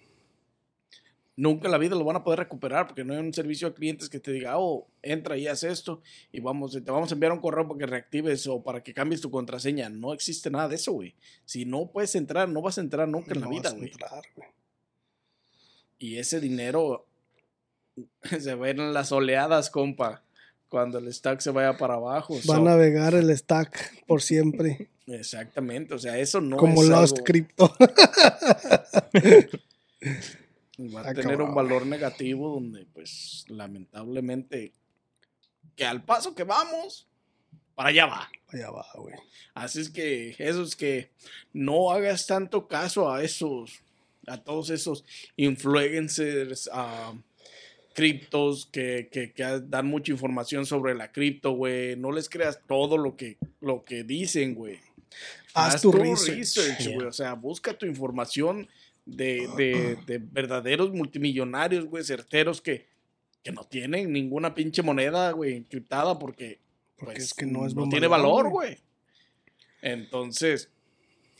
Nunca 1.36 1.68
en 1.68 1.72
la 1.72 1.78
vida 1.78 1.96
lo 1.96 2.04
van 2.04 2.16
a 2.16 2.22
poder 2.22 2.40
recuperar 2.40 2.86
porque 2.86 3.02
no 3.02 3.14
hay 3.14 3.20
un 3.20 3.32
servicio 3.32 3.68
a 3.68 3.72
clientes 3.72 4.10
que 4.10 4.20
te 4.20 4.30
diga, 4.30 4.58
oh, 4.58 4.86
entra 5.00 5.38
y 5.38 5.46
haz 5.46 5.62
esto 5.62 6.02
y 6.32 6.40
vamos, 6.40 6.72
te 6.72 6.90
vamos 6.90 7.10
a 7.10 7.14
enviar 7.14 7.32
un 7.32 7.40
correo 7.40 7.66
para 7.66 7.78
que 7.78 7.86
reactives 7.86 8.46
o 8.46 8.62
para 8.62 8.82
que 8.82 8.92
cambies 8.92 9.22
tu 9.22 9.30
contraseña. 9.30 9.88
No 9.88 10.12
existe 10.12 10.50
nada 10.50 10.68
de 10.68 10.74
eso, 10.74 10.92
güey. 10.92 11.14
Si 11.46 11.64
no 11.64 11.90
puedes 11.90 12.14
entrar, 12.14 12.46
no 12.50 12.60
vas 12.60 12.76
a 12.76 12.82
entrar 12.82 13.08
nunca 13.08 13.32
en 13.32 13.40
la 13.40 13.46
No 13.46 13.52
vida, 13.52 13.70
vas 13.70 13.72
a 13.72 13.76
güey. 14.36 14.52
Y 16.02 16.18
ese 16.18 16.40
dinero 16.40 17.06
se 18.40 18.54
va 18.56 18.66
a 18.66 18.70
ir 18.70 18.80
en 18.80 18.92
las 18.92 19.12
oleadas, 19.12 19.70
compa. 19.70 20.22
Cuando 20.68 20.98
el 20.98 21.12
stack 21.12 21.38
se 21.40 21.50
vaya 21.50 21.76
para 21.76 21.94
abajo. 21.94 22.34
Va 22.50 22.56
a 22.56 22.60
navegar 22.60 23.14
el 23.14 23.36
stack 23.36 24.04
por 24.06 24.20
siempre. 24.22 24.88
Exactamente, 25.06 25.94
o 25.94 25.98
sea, 25.98 26.18
eso 26.18 26.40
no 26.40 26.56
como 26.56 26.82
es 26.82 26.88
Lost 26.88 27.12
algo- 27.18 27.24
Crypto. 27.24 27.74
va 30.80 31.00
a 31.00 31.10
Está 31.10 31.14
tener 31.14 31.40
un 31.42 31.54
valor 31.54 31.86
negativo 31.86 32.54
donde, 32.54 32.86
pues, 32.86 33.44
lamentablemente, 33.48 34.72
que 35.76 35.84
al 35.84 36.02
paso 36.04 36.34
que 36.34 36.44
vamos, 36.44 37.06
para 37.74 37.90
allá 37.90 38.06
va. 38.06 38.30
Allá 38.48 38.70
va, 38.70 38.86
güey. 38.96 39.14
Así 39.54 39.80
es 39.80 39.90
que, 39.90 40.34
eso 40.38 40.62
es 40.62 40.74
que 40.74 41.10
no 41.52 41.90
hagas 41.90 42.26
tanto 42.26 42.66
caso 42.66 43.12
a 43.12 43.22
esos, 43.22 43.82
a 44.26 44.42
todos 44.42 44.70
esos 44.70 45.04
influencers, 45.36 46.68
a 46.72 47.14
criptos 47.94 48.66
que, 48.66 49.08
que, 49.12 49.32
que 49.32 49.60
dan 49.66 49.86
mucha 49.86 50.12
información 50.12 50.66
sobre 50.66 50.94
la 50.94 51.12
cripto, 51.12 51.52
güey. 51.52 51.96
No 51.96 52.12
les 52.12 52.28
creas 52.28 52.60
todo 52.66 52.96
lo 52.96 53.16
que, 53.16 53.38
lo 53.60 53.84
que 53.84 54.04
dicen, 54.04 54.54
güey. 54.54 54.78
Haz 55.54 55.82
tu 55.82 55.92
research. 55.92 56.78
Yeah. 56.78 56.94
güey. 56.94 57.06
O 57.06 57.12
sea, 57.12 57.34
busca 57.34 57.74
tu 57.74 57.86
información 57.86 58.68
de, 59.04 59.48
de, 59.56 59.98
de 60.06 60.18
verdaderos 60.18 60.92
multimillonarios, 60.92 61.84
güey, 61.84 62.04
certeros 62.04 62.60
que, 62.60 62.86
que 63.42 63.52
no 63.52 63.64
tienen 63.64 64.12
ninguna 64.12 64.54
pinche 64.54 64.82
moneda, 64.82 65.32
güey, 65.32 65.56
encriptada 65.56 66.18
porque, 66.18 66.60
Porque 66.96 67.14
pues, 67.14 67.24
es 67.24 67.34
que 67.34 67.46
no 67.46 67.66
es 67.66 67.74
buen 67.74 67.90
tiene 67.90 68.06
valor, 68.06 68.44
valor, 68.44 68.50
güey. 68.50 68.78
Entonces, 69.82 70.70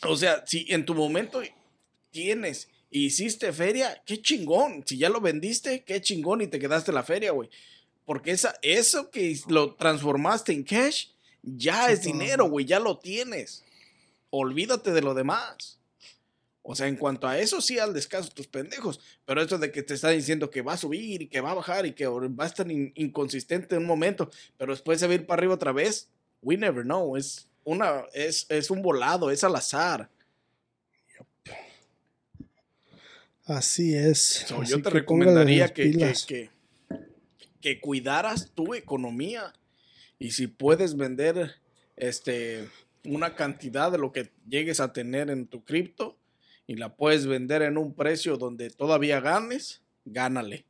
o 0.02 0.16
sea, 0.16 0.44
si 0.46 0.66
en 0.68 0.84
tu 0.84 0.94
momento 0.94 1.40
tienes 2.12 2.68
Hiciste 2.94 3.54
feria, 3.54 4.02
qué 4.04 4.20
chingón. 4.20 4.84
Si 4.86 4.98
ya 4.98 5.08
lo 5.08 5.22
vendiste, 5.22 5.82
qué 5.82 6.02
chingón 6.02 6.42
y 6.42 6.46
te 6.46 6.58
quedaste 6.58 6.92
la 6.92 7.02
feria, 7.02 7.32
güey. 7.32 7.48
Porque 8.04 8.32
esa, 8.32 8.54
eso 8.60 9.10
que 9.10 9.34
lo 9.48 9.74
transformaste 9.76 10.52
en 10.52 10.62
cash, 10.62 11.06
ya 11.42 11.90
es 11.90 12.02
dinero, 12.02 12.50
güey, 12.50 12.66
ya 12.66 12.78
lo 12.78 12.98
tienes. 12.98 13.64
Olvídate 14.28 14.92
de 14.92 15.00
lo 15.00 15.14
demás. 15.14 15.78
O 16.60 16.74
sea, 16.74 16.86
en 16.86 16.96
cuanto 16.96 17.26
a 17.26 17.38
eso, 17.38 17.62
sí, 17.62 17.78
al 17.78 17.94
descanso 17.94 18.28
tus 18.28 18.46
pendejos. 18.46 19.00
Pero 19.24 19.40
esto 19.40 19.56
de 19.56 19.72
que 19.72 19.82
te 19.82 19.94
está 19.94 20.10
diciendo 20.10 20.50
que 20.50 20.60
va 20.60 20.74
a 20.74 20.76
subir 20.76 21.22
y 21.22 21.28
que 21.28 21.40
va 21.40 21.52
a 21.52 21.54
bajar 21.54 21.86
y 21.86 21.92
que 21.92 22.06
va 22.06 22.44
a 22.44 22.46
estar 22.46 22.70
inconsistente 22.70 23.74
en 23.74 23.82
un 23.82 23.88
momento, 23.88 24.30
pero 24.58 24.72
después 24.72 25.00
se 25.00 25.06
va 25.06 25.12
a 25.12 25.16
ir 25.16 25.26
para 25.26 25.40
arriba 25.40 25.54
otra 25.54 25.72
vez, 25.72 26.08
we 26.42 26.58
never 26.58 26.84
know. 26.84 27.16
Es, 27.16 27.48
una, 27.64 28.04
es, 28.12 28.44
es 28.50 28.70
un 28.70 28.82
volado, 28.82 29.30
es 29.30 29.42
al 29.44 29.56
azar. 29.56 30.10
Así 33.56 33.94
es. 33.94 34.46
yo 34.66 34.82
te 34.82 34.90
recomendaría 34.90 35.68
que, 35.68 35.90
que, 36.26 36.50
que, 37.60 37.80
cuidaras 37.80 38.50
tu 38.54 38.74
economía 38.74 39.52
y 40.18 40.30
si 40.30 40.46
puedes 40.46 40.96
vender 40.96 41.56
este, 41.96 42.68
una 43.04 43.34
cantidad 43.34 43.92
de 43.92 43.98
lo 43.98 44.12
que 44.12 44.30
llegues 44.48 44.80
a 44.80 44.92
tener 44.92 45.30
en 45.30 45.46
tu 45.46 45.64
cripto 45.64 46.16
y 46.66 46.76
la 46.76 46.96
puedes 46.96 47.26
vender 47.26 47.62
en 47.62 47.76
un 47.76 47.94
precio 47.94 48.36
donde 48.36 48.70
todavía 48.70 49.20
ganes, 49.20 49.82
gánale. 50.04 50.64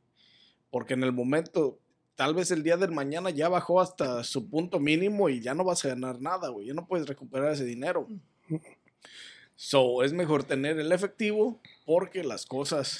Porque 0.69 0.95
en 0.95 1.03
el 1.03 1.13
momento, 1.13 1.79
tal 2.15 2.33
vez 2.33 2.51
el 2.51 2.63
día 2.63 2.77
del 2.77 2.91
mañana 2.91 3.29
ya 3.29 3.47
bajó 3.47 3.79
hasta 3.79 4.23
su 4.23 4.49
punto 4.49 4.79
mínimo 4.79 5.29
y 5.29 5.39
ya 5.39 5.53
no 5.53 5.63
vas 5.63 5.85
a 5.85 5.89
ganar 5.89 6.19
nada, 6.19 6.49
güey. 6.49 6.67
Ya 6.67 6.73
no 6.73 6.87
puedes 6.87 7.07
recuperar 7.07 7.53
ese 7.53 7.65
dinero. 7.65 8.07
So, 9.55 10.03
es 10.03 10.13
mejor 10.13 10.43
tener 10.43 10.79
el 10.79 10.91
efectivo 10.91 11.61
porque 11.85 12.23
las 12.23 12.45
cosas 12.45 12.97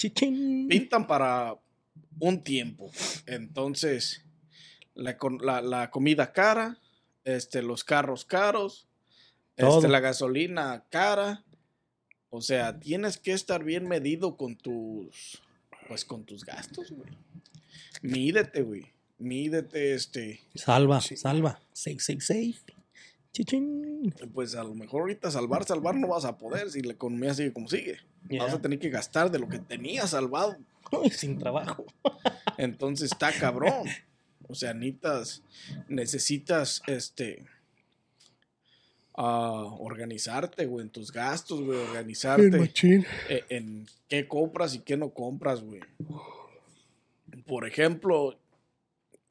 pintan 0.68 1.06
para 1.06 1.58
un 2.20 2.42
tiempo. 2.42 2.90
Entonces, 3.26 4.24
la, 4.94 5.16
la, 5.62 5.90
comida 5.90 6.32
cara, 6.32 6.78
este, 7.24 7.62
los 7.62 7.84
carros 7.84 8.24
caros, 8.24 8.86
este, 9.56 9.88
la 9.88 10.00
gasolina 10.00 10.84
cara. 10.90 11.44
O 12.30 12.40
sea, 12.40 12.78
tienes 12.78 13.16
que 13.18 13.32
estar 13.32 13.62
bien 13.62 13.86
medido 13.86 14.36
con 14.36 14.56
tus, 14.56 15.40
pues 15.86 16.04
con 16.04 16.24
tus 16.24 16.44
gastos, 16.44 16.90
güey. 16.90 17.10
Mídete, 18.02 18.62
güey. 18.62 18.86
Mídete, 19.18 19.94
este. 19.94 20.40
Salva, 20.54 21.00
salva. 21.00 21.60
Safe, 21.72 22.00
safe, 22.00 22.20
safe. 22.20 22.73
Pues 24.32 24.54
a 24.54 24.62
lo 24.62 24.74
mejor 24.74 25.02
ahorita 25.02 25.30
salvar, 25.30 25.64
salvar 25.64 25.96
no 25.96 26.08
vas 26.08 26.24
a 26.24 26.38
poder 26.38 26.70
si 26.70 26.82
la 26.82 26.92
economía 26.92 27.34
sigue 27.34 27.52
como 27.52 27.68
sigue. 27.68 27.98
Vas 28.38 28.54
a 28.54 28.60
tener 28.60 28.78
que 28.78 28.90
gastar 28.90 29.30
de 29.30 29.38
lo 29.38 29.48
que 29.48 29.58
tenías 29.58 30.10
salvado. 30.10 30.56
sin 31.10 31.38
trabajo. 31.38 31.84
Entonces 32.58 33.10
está 33.12 33.32
cabrón. 33.32 33.88
O 34.46 34.54
sea, 34.54 34.74
necesitas, 34.74 35.42
necesitas 35.88 36.82
este, 36.86 37.44
uh, 39.16 39.82
organizarte, 39.82 40.66
güey, 40.66 40.84
en 40.84 40.90
tus 40.90 41.10
gastos, 41.10 41.62
güey, 41.62 41.78
organizarte 41.78 42.72
e, 43.28 43.44
en, 43.48 43.86
qué 44.08 44.28
compras 44.28 44.74
y 44.74 44.80
qué 44.80 44.96
no 44.96 45.10
compras, 45.10 45.62
güey. 45.62 45.80
Por 47.46 47.66
ejemplo, 47.66 48.38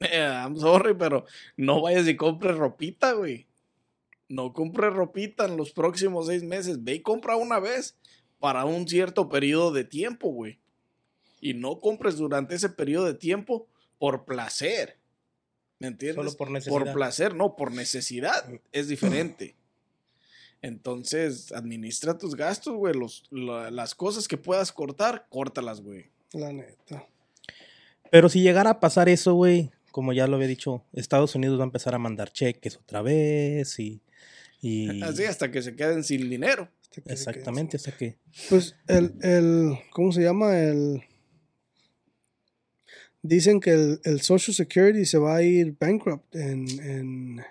eh, 0.00 0.28
I'm 0.28 0.58
sorry, 0.58 0.94
pero 0.94 1.24
no 1.56 1.80
vayas 1.80 2.08
y 2.08 2.16
compres 2.16 2.56
ropita, 2.56 3.12
güey. 3.12 3.46
No 4.28 4.52
compres 4.52 4.92
ropita 4.92 5.46
en 5.46 5.56
los 5.56 5.72
próximos 5.72 6.26
seis 6.26 6.42
meses. 6.42 6.82
Ve 6.82 6.94
y 6.94 7.02
compra 7.02 7.36
una 7.36 7.58
vez 7.58 7.96
para 8.38 8.64
un 8.64 8.88
cierto 8.88 9.28
periodo 9.28 9.72
de 9.72 9.84
tiempo, 9.84 10.28
güey. 10.28 10.58
Y 11.40 11.54
no 11.54 11.80
compres 11.80 12.16
durante 12.16 12.54
ese 12.54 12.70
periodo 12.70 13.06
de 13.06 13.14
tiempo 13.14 13.68
por 13.98 14.24
placer. 14.24 14.98
¿Me 15.78 15.88
entiendes? 15.88 16.16
Solo 16.16 16.36
por 16.36 16.50
necesidad. 16.50 16.78
Por 16.78 16.92
placer, 16.92 17.34
no, 17.34 17.56
por 17.56 17.72
necesidad. 17.72 18.48
Es 18.72 18.88
diferente. 18.88 19.56
Entonces, 20.62 21.52
administra 21.52 22.16
tus 22.16 22.34
gastos, 22.34 22.74
güey. 22.74 22.94
las 23.30 23.94
cosas 23.94 24.26
que 24.26 24.38
puedas 24.38 24.72
cortar, 24.72 25.26
córtalas, 25.28 25.82
güey. 25.82 26.06
La 26.32 26.52
neta. 26.52 27.06
Pero 28.10 28.30
si 28.30 28.40
llegara 28.40 28.70
a 28.70 28.80
pasar 28.80 29.10
eso, 29.10 29.34
güey, 29.34 29.70
como 29.94 30.12
ya 30.12 30.26
lo 30.26 30.34
había 30.34 30.48
dicho, 30.48 30.84
Estados 30.92 31.36
Unidos 31.36 31.56
va 31.56 31.62
a 31.62 31.66
empezar 31.66 31.94
a 31.94 32.00
mandar 32.00 32.32
cheques 32.32 32.78
otra 32.78 33.00
vez 33.00 33.78
y 33.78 34.02
Así 35.04 35.22
hasta 35.24 35.52
que 35.52 35.62
se 35.62 35.76
queden 35.76 36.02
sin 36.02 36.28
dinero. 36.28 36.68
Exactamente, 37.04 37.76
hasta 37.76 37.96
que... 37.96 38.16
Pues 38.48 38.74
el, 38.88 39.14
el, 39.20 39.78
¿cómo 39.90 40.10
se 40.10 40.22
llama? 40.22 40.58
El... 40.58 41.04
Dicen 43.22 43.60
que 43.60 43.70
el, 43.70 44.00
el 44.02 44.20
Social 44.20 44.52
Security 44.52 45.04
se 45.04 45.18
va 45.18 45.36
a 45.36 45.42
ir 45.42 45.76
bankrupt 45.78 46.34
en... 46.34 46.66
en... 46.80 47.44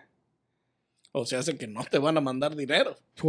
O 1.13 1.25
sea, 1.25 1.39
hace 1.39 1.55
que 1.55 1.67
no 1.67 1.85
te 1.85 1.97
van 1.97 2.17
a 2.17 2.21
mandar 2.21 2.57
dinero. 2.57 2.97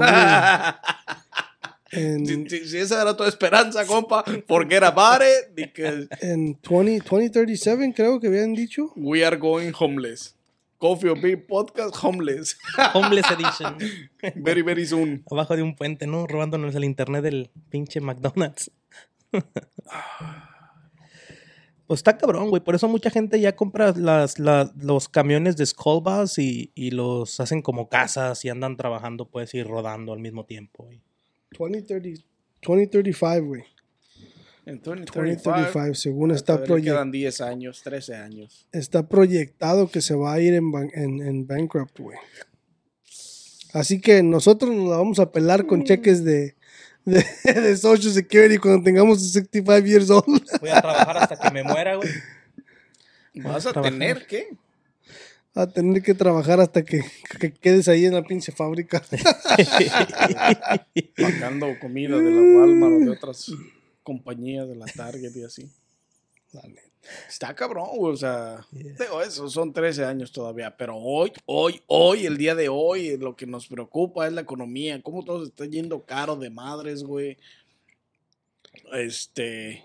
en, 1.94 2.48
si, 2.48 2.78
esa 2.78 3.02
era 3.02 3.16
tu 3.16 3.24
esperanza, 3.24 3.86
compa, 3.86 4.24
porque 4.46 4.76
era 4.76 4.94
pare. 4.94 5.26
En 6.20 6.58
20, 6.68 7.04
2037 7.08 7.92
creo 7.94 8.20
que 8.20 8.28
habían 8.28 8.54
dicho. 8.54 8.92
We 8.96 9.24
are 9.24 9.36
going 9.36 9.72
homeless. 9.78 10.34
Coffee 10.78 11.08
or 11.08 11.18
Beer 11.18 11.46
Podcast 11.46 11.96
Homeless. 12.02 12.58
Homeless 12.92 13.30
Edition. 13.30 13.78
Very, 14.34 14.60
very 14.62 14.84
soon. 14.84 15.24
Abajo 15.30 15.56
de 15.56 15.62
un 15.62 15.76
puente, 15.76 16.06
¿no? 16.06 16.26
Robándonos 16.26 16.74
el 16.74 16.84
internet 16.84 17.22
del 17.22 17.50
pinche 17.70 18.02
McDonald's. 18.02 18.70
pues 21.86 22.00
está 22.00 22.18
cabrón, 22.18 22.50
güey. 22.50 22.62
Por 22.62 22.74
eso 22.74 22.86
mucha 22.88 23.08
gente 23.08 23.40
ya 23.40 23.56
compra 23.56 23.94
las, 23.96 24.38
los 24.38 25.08
camiones 25.08 25.56
de 25.56 25.64
Skull 25.64 26.02
Bus 26.02 26.38
y, 26.38 26.70
y, 26.74 26.90
los 26.90 27.40
hacen 27.40 27.62
como 27.62 27.88
casas 27.88 28.44
y 28.44 28.50
andan 28.50 28.76
trabajando, 28.76 29.26
pues, 29.26 29.54
y 29.54 29.62
rodando 29.62 30.12
al 30.12 30.20
mismo 30.20 30.44
tiempo. 30.44 30.88
2030, 31.58 32.22
2035, 32.62 33.46
güey. 33.46 33.64
En 34.66 34.80
2035, 34.80 35.94
según 35.94 36.30
está 36.30 36.62
proyectado. 36.64 36.96
Quedan 36.96 37.10
10 37.10 37.40
años, 37.42 37.82
13 37.82 38.14
años. 38.14 38.66
Está 38.72 39.06
proyectado 39.06 39.88
que 39.88 40.00
se 40.00 40.14
va 40.14 40.32
a 40.32 40.40
ir 40.40 40.54
en, 40.54 40.72
en, 40.94 41.20
en 41.20 41.46
bankrupt, 41.46 41.98
güey. 41.98 42.16
Así 43.74 44.00
que 44.00 44.22
nosotros 44.22 44.74
nos 44.74 44.88
la 44.88 44.96
vamos 44.96 45.18
a 45.18 45.32
pelar 45.32 45.66
con 45.66 45.80
mm. 45.80 45.84
cheques 45.84 46.24
de, 46.24 46.54
de, 47.04 47.24
de, 47.44 47.76
Social 47.76 48.12
Security 48.12 48.56
cuando 48.58 48.84
tengamos 48.84 49.20
65 49.20 49.78
years 49.86 50.10
old. 50.10 50.42
Voy 50.60 50.70
a 50.70 50.80
trabajar 50.80 51.16
hasta 51.18 51.36
que 51.36 51.50
me 51.50 51.64
muera, 51.64 51.96
güey. 51.96 52.08
¿Vas 53.34 53.66
a, 53.66 53.72
tener 53.82 54.26
qué? 54.26 54.56
A 55.54 55.68
tener 55.68 56.02
que 56.02 56.14
trabajar 56.14 56.60
hasta 56.60 56.84
que, 56.84 57.02
que 57.38 57.52
quedes 57.52 57.86
ahí 57.88 58.06
en 58.06 58.14
la 58.14 58.24
pinche 58.24 58.50
fábrica. 58.50 59.00
Pagando 61.16 61.78
comida 61.80 62.18
de 62.18 62.30
la 62.30 62.40
Walmart 62.40 62.94
o 62.94 62.98
de 62.98 63.10
otras 63.10 63.52
compañía 64.04 64.66
de 64.66 64.76
la 64.76 64.86
Target 64.86 65.34
y 65.34 65.42
así. 65.42 65.68
Está 67.28 67.54
cabrón, 67.54 67.88
O 67.98 68.16
sea, 68.16 68.64
digo, 68.70 69.20
eso 69.20 69.50
son 69.50 69.72
13 69.72 70.04
años 70.04 70.30
todavía. 70.30 70.76
Pero 70.76 70.96
hoy, 70.96 71.32
hoy, 71.46 71.82
hoy, 71.88 72.26
el 72.26 72.36
día 72.36 72.54
de 72.54 72.68
hoy, 72.68 73.16
lo 73.16 73.34
que 73.34 73.46
nos 73.46 73.66
preocupa 73.66 74.26
es 74.26 74.32
la 74.32 74.42
economía. 74.42 75.02
Cómo 75.02 75.24
todo 75.24 75.40
se 75.40 75.48
está 75.48 75.66
yendo 75.66 76.04
caro 76.04 76.36
de 76.36 76.50
madres, 76.50 77.02
güey. 77.02 77.36
Este. 78.92 79.84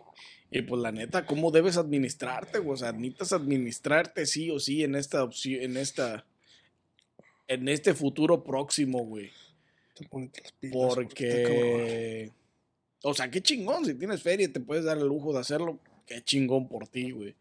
Y 0.52 0.64
pues 0.64 0.82
la 0.82 0.92
neta, 0.92 1.26
¿cómo 1.26 1.52
debes 1.52 1.78
administrarte, 1.78 2.60
güey? 2.60 2.74
O 2.74 2.78
sea, 2.78 2.92
necesitas 2.92 3.34
administrarte 3.34 4.26
sí 4.26 4.50
o 4.50 4.60
sí 4.60 4.84
en 4.84 4.96
esta 4.96 5.24
opción, 5.24 5.62
en 5.62 5.78
esta. 5.78 6.26
En 7.48 7.68
este 7.68 7.94
futuro 7.94 8.44
próximo, 8.44 9.06
güey. 9.06 9.32
Porque. 10.72 12.32
O 13.02 13.14
sea, 13.14 13.32
qué 13.32 13.42
chingón, 13.42 13.86
si 13.86 13.94
tienes 13.94 14.22
feria 14.22 14.46
y 14.46 14.50
te 14.50 14.60
puedes 14.60 14.84
dar 14.84 14.98
el 14.98 15.08
lujo 15.08 15.32
de 15.34 15.40
hacerlo, 15.40 15.80
qué 16.06 16.22
chingón 16.22 16.68
por 16.68 16.88
ti, 16.88 17.12
güey. 17.12 17.36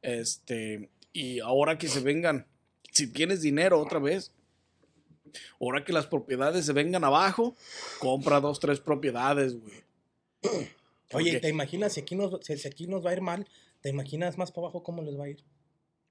Este, 0.00 0.88
y 1.12 1.40
ahora 1.40 1.76
que 1.76 1.88
se 1.88 2.00
vengan, 2.00 2.46
si 2.92 3.08
tienes 3.08 3.42
dinero 3.42 3.80
otra 3.80 3.98
vez, 3.98 4.32
ahora 5.60 5.84
que 5.84 5.92
las 5.92 6.06
propiedades 6.06 6.64
se 6.64 6.72
vengan 6.72 7.04
abajo, 7.04 7.56
compra 7.98 8.40
dos, 8.40 8.58
tres 8.58 8.80
propiedades, 8.80 9.54
güey. 9.60 10.70
Oye, 11.12 11.40
¿te 11.40 11.48
imaginas 11.48 11.92
si 11.92 12.00
aquí, 12.00 12.14
nos, 12.14 12.44
si 12.44 12.68
aquí 12.68 12.86
nos 12.86 13.04
va 13.04 13.10
a 13.10 13.14
ir 13.14 13.20
mal? 13.20 13.46
¿Te 13.80 13.90
imaginas 13.90 14.38
más 14.38 14.50
para 14.50 14.66
abajo 14.66 14.82
cómo 14.82 15.02
les 15.02 15.18
va 15.18 15.24
a 15.24 15.28
ir? 15.28 15.44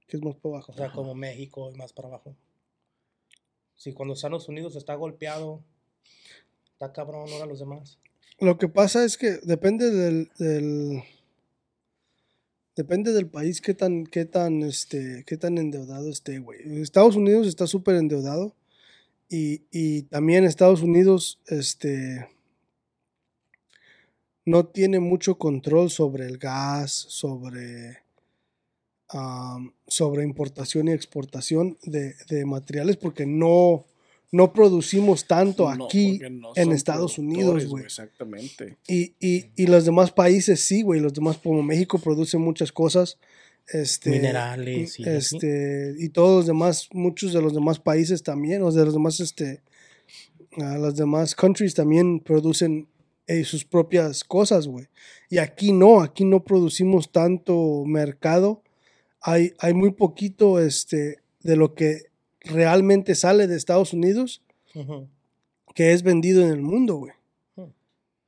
¿Qué 0.08 0.18
es 0.18 0.24
más 0.24 0.36
para 0.36 0.56
abajo? 0.56 0.72
O 0.72 0.76
sea, 0.76 0.92
como 0.92 1.16
México 1.16 1.72
y 1.72 1.76
más 1.76 1.94
para 1.94 2.08
abajo. 2.08 2.36
Si 3.76 3.92
cuando 3.92 4.14
Estados 4.14 4.48
Unidos 4.48 4.76
está 4.76 4.96
golpeado, 4.96 5.64
está 6.72 6.94
cabrón 6.94 7.30
ahora 7.30 7.46
los 7.46 7.60
demás. 7.60 8.00
Lo 8.40 8.58
que 8.58 8.68
pasa 8.68 9.04
es 9.04 9.18
que 9.18 9.38
depende 9.44 9.92
del, 9.92 10.30
depende 12.76 13.14
del 13.14 13.28
país 13.28 13.62
qué 13.62 13.74
tan, 13.74 14.06
qué 14.06 14.26
tan, 14.26 14.62
este, 14.64 15.24
qué 15.26 15.38
tan 15.38 15.58
endeudado 15.58 16.10
esté, 16.10 16.40
güey. 16.40 16.82
Estados 16.82 17.16
Unidos 17.16 17.48
está 17.48 17.68
súper 17.68 17.96
endeudado 17.96 18.56
y, 19.30 19.64
y, 19.72 20.04
también 20.04 20.44
Estados 20.44 20.82
Unidos, 20.82 21.40
este, 21.48 22.28
no 24.46 24.66
tiene 24.66 25.00
mucho 25.00 25.38
control 25.38 25.90
sobre 25.90 26.28
el 26.28 26.38
gas, 26.38 26.92
sobre, 26.92 28.00
sobre 29.88 30.24
importación 30.24 30.88
y 30.88 30.92
exportación 30.92 31.78
de, 31.84 32.16
de 32.30 32.46
materiales 32.46 32.98
porque 32.98 33.26
no, 33.26 33.86
no 34.32 34.54
producimos 34.54 35.26
tanto 35.26 35.74
No, 35.76 35.86
aquí 35.86 36.20
no 36.30 36.52
en 36.56 36.72
Estados 36.72 37.18
Unidos, 37.18 37.66
güey. 37.66 37.84
Exactamente. 37.84 38.78
Y, 38.88 39.16
y, 39.20 39.52
y 39.56 39.68
los 39.68 39.86
demás 39.86 40.12
países 40.12 40.60
sí, 40.62 40.84
güey. 40.84 41.00
Los 41.00 41.14
demás, 41.14 41.38
como 41.38 41.64
México, 41.64 41.98
producen 41.98 42.42
muchas 42.42 42.72
cosas. 42.72 43.18
Este, 43.68 44.12
Minerales 44.12 45.00
y 45.00 45.10
este, 45.10 45.96
y 45.98 46.10
todos 46.10 46.36
los 46.38 46.46
demás, 46.46 46.88
muchos 46.94 47.34
de 47.34 47.42
los 47.42 47.52
demás 47.52 47.80
países 47.80 48.22
también, 48.22 48.62
o 48.62 48.72
de 48.72 48.86
los 48.86 48.94
demás, 48.94 49.20
este, 49.20 49.64
las 50.56 50.96
demás 50.96 51.34
countries 51.34 51.74
también 51.74 52.20
producen 52.20 52.88
eh, 53.28 53.44
sus 53.44 53.66
propias 53.66 54.24
cosas, 54.24 54.68
güey. 54.68 54.88
Y 55.30 55.40
aquí 55.40 55.72
no, 55.72 56.02
aquí 56.02 56.26
no 56.26 56.44
producimos 56.44 57.12
tanto 57.12 57.84
mercado. 57.86 58.62
Hay, 59.22 59.54
hay 59.60 59.74
muy 59.74 59.92
poquito, 59.92 60.60
este, 60.60 61.20
de 61.42 61.56
lo 61.56 61.74
que 61.74 62.04
realmente 62.42 63.16
sale 63.16 63.48
de 63.48 63.56
Estados 63.56 63.94
Unidos 63.94 64.42
que 65.76 65.92
es 65.92 66.04
vendido 66.04 66.42
en 66.44 66.52
el 66.52 66.62
mundo, 66.62 66.96
güey. 66.96 67.14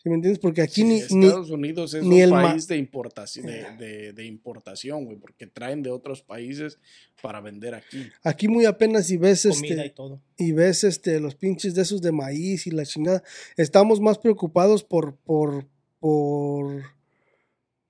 ¿Sí 0.08 0.10
me 0.10 0.16
entiendes? 0.16 0.39
Porque 0.39 0.62
aquí 0.62 0.76
Sí, 0.82 0.84
ni, 0.86 1.01
ni- 1.20 1.26
Estados 1.28 1.49
Unidos 1.51 1.93
es 1.93 2.01
ni 2.03 2.16
un 2.16 2.22
el 2.22 2.30
país 2.30 2.66
de 2.68 2.78
importación, 2.78 3.45
de, 3.45 3.66
de- 3.78 4.14
de 4.14 4.26
importación, 4.26 5.03
güey, 5.03 5.18
porque 5.18 5.47
traen 5.47 5.84
de 5.84 5.89
otros 5.89 6.22
países 6.22 6.80
para 7.22 7.41
vender 7.41 7.76
aquí. 7.76 8.08
aquí 8.24 8.47
muy 8.47 8.64
apenas 8.66 9.08
si 9.08 9.18
ves 9.18 9.43
Comida 9.49 9.76
y 9.76 9.88
este 9.88 9.89
todo. 9.89 10.22
y 10.38 10.51
ves 10.53 10.84
este 10.86 11.20
los 11.20 11.36
pinches 11.36 11.76
de 11.76 11.82
esos 11.82 12.01
de 12.01 12.14
maíz 12.14 12.68
y 12.68 12.72
la 12.72 12.86
chingada. 12.86 13.22
Estamos 13.58 13.99
más 13.99 14.18
preocupados 14.18 14.84
por 14.84 15.16
por 15.18 15.66
por 15.99 16.84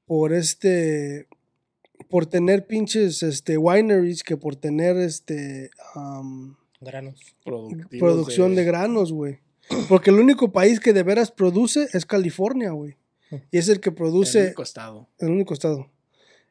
por 0.06 0.34
este 0.34 1.28
por 2.10 2.26
tener 2.26 2.66
pinches 2.66 3.22
este 3.22 3.58
wineries 3.58 4.24
que 4.24 4.38
por 4.38 4.56
tener 4.56 4.98
este 4.98 5.70
Granos. 6.80 7.20
Productivos 7.44 8.00
producción 8.00 8.56
de, 8.56 8.64
granos, 8.64 9.12
güey. 9.12 9.40
Porque 9.90 10.10
el 10.12 10.20
único 10.20 10.52
país 10.52 10.80
que 10.80 10.94
de 10.94 11.04
veras 11.04 11.32
produce 11.32 11.88
es 11.94 12.06
California, 12.06 12.72
güey. 12.72 12.96
Y 13.52 13.58
es 13.58 13.68
el 13.70 13.80
que 13.80 13.90
El 13.90 13.96
produce 13.96 14.46
único 14.46 14.64
estado. 14.64 15.08
El 15.20 15.30
único 15.30 15.54
estado. 15.54 15.90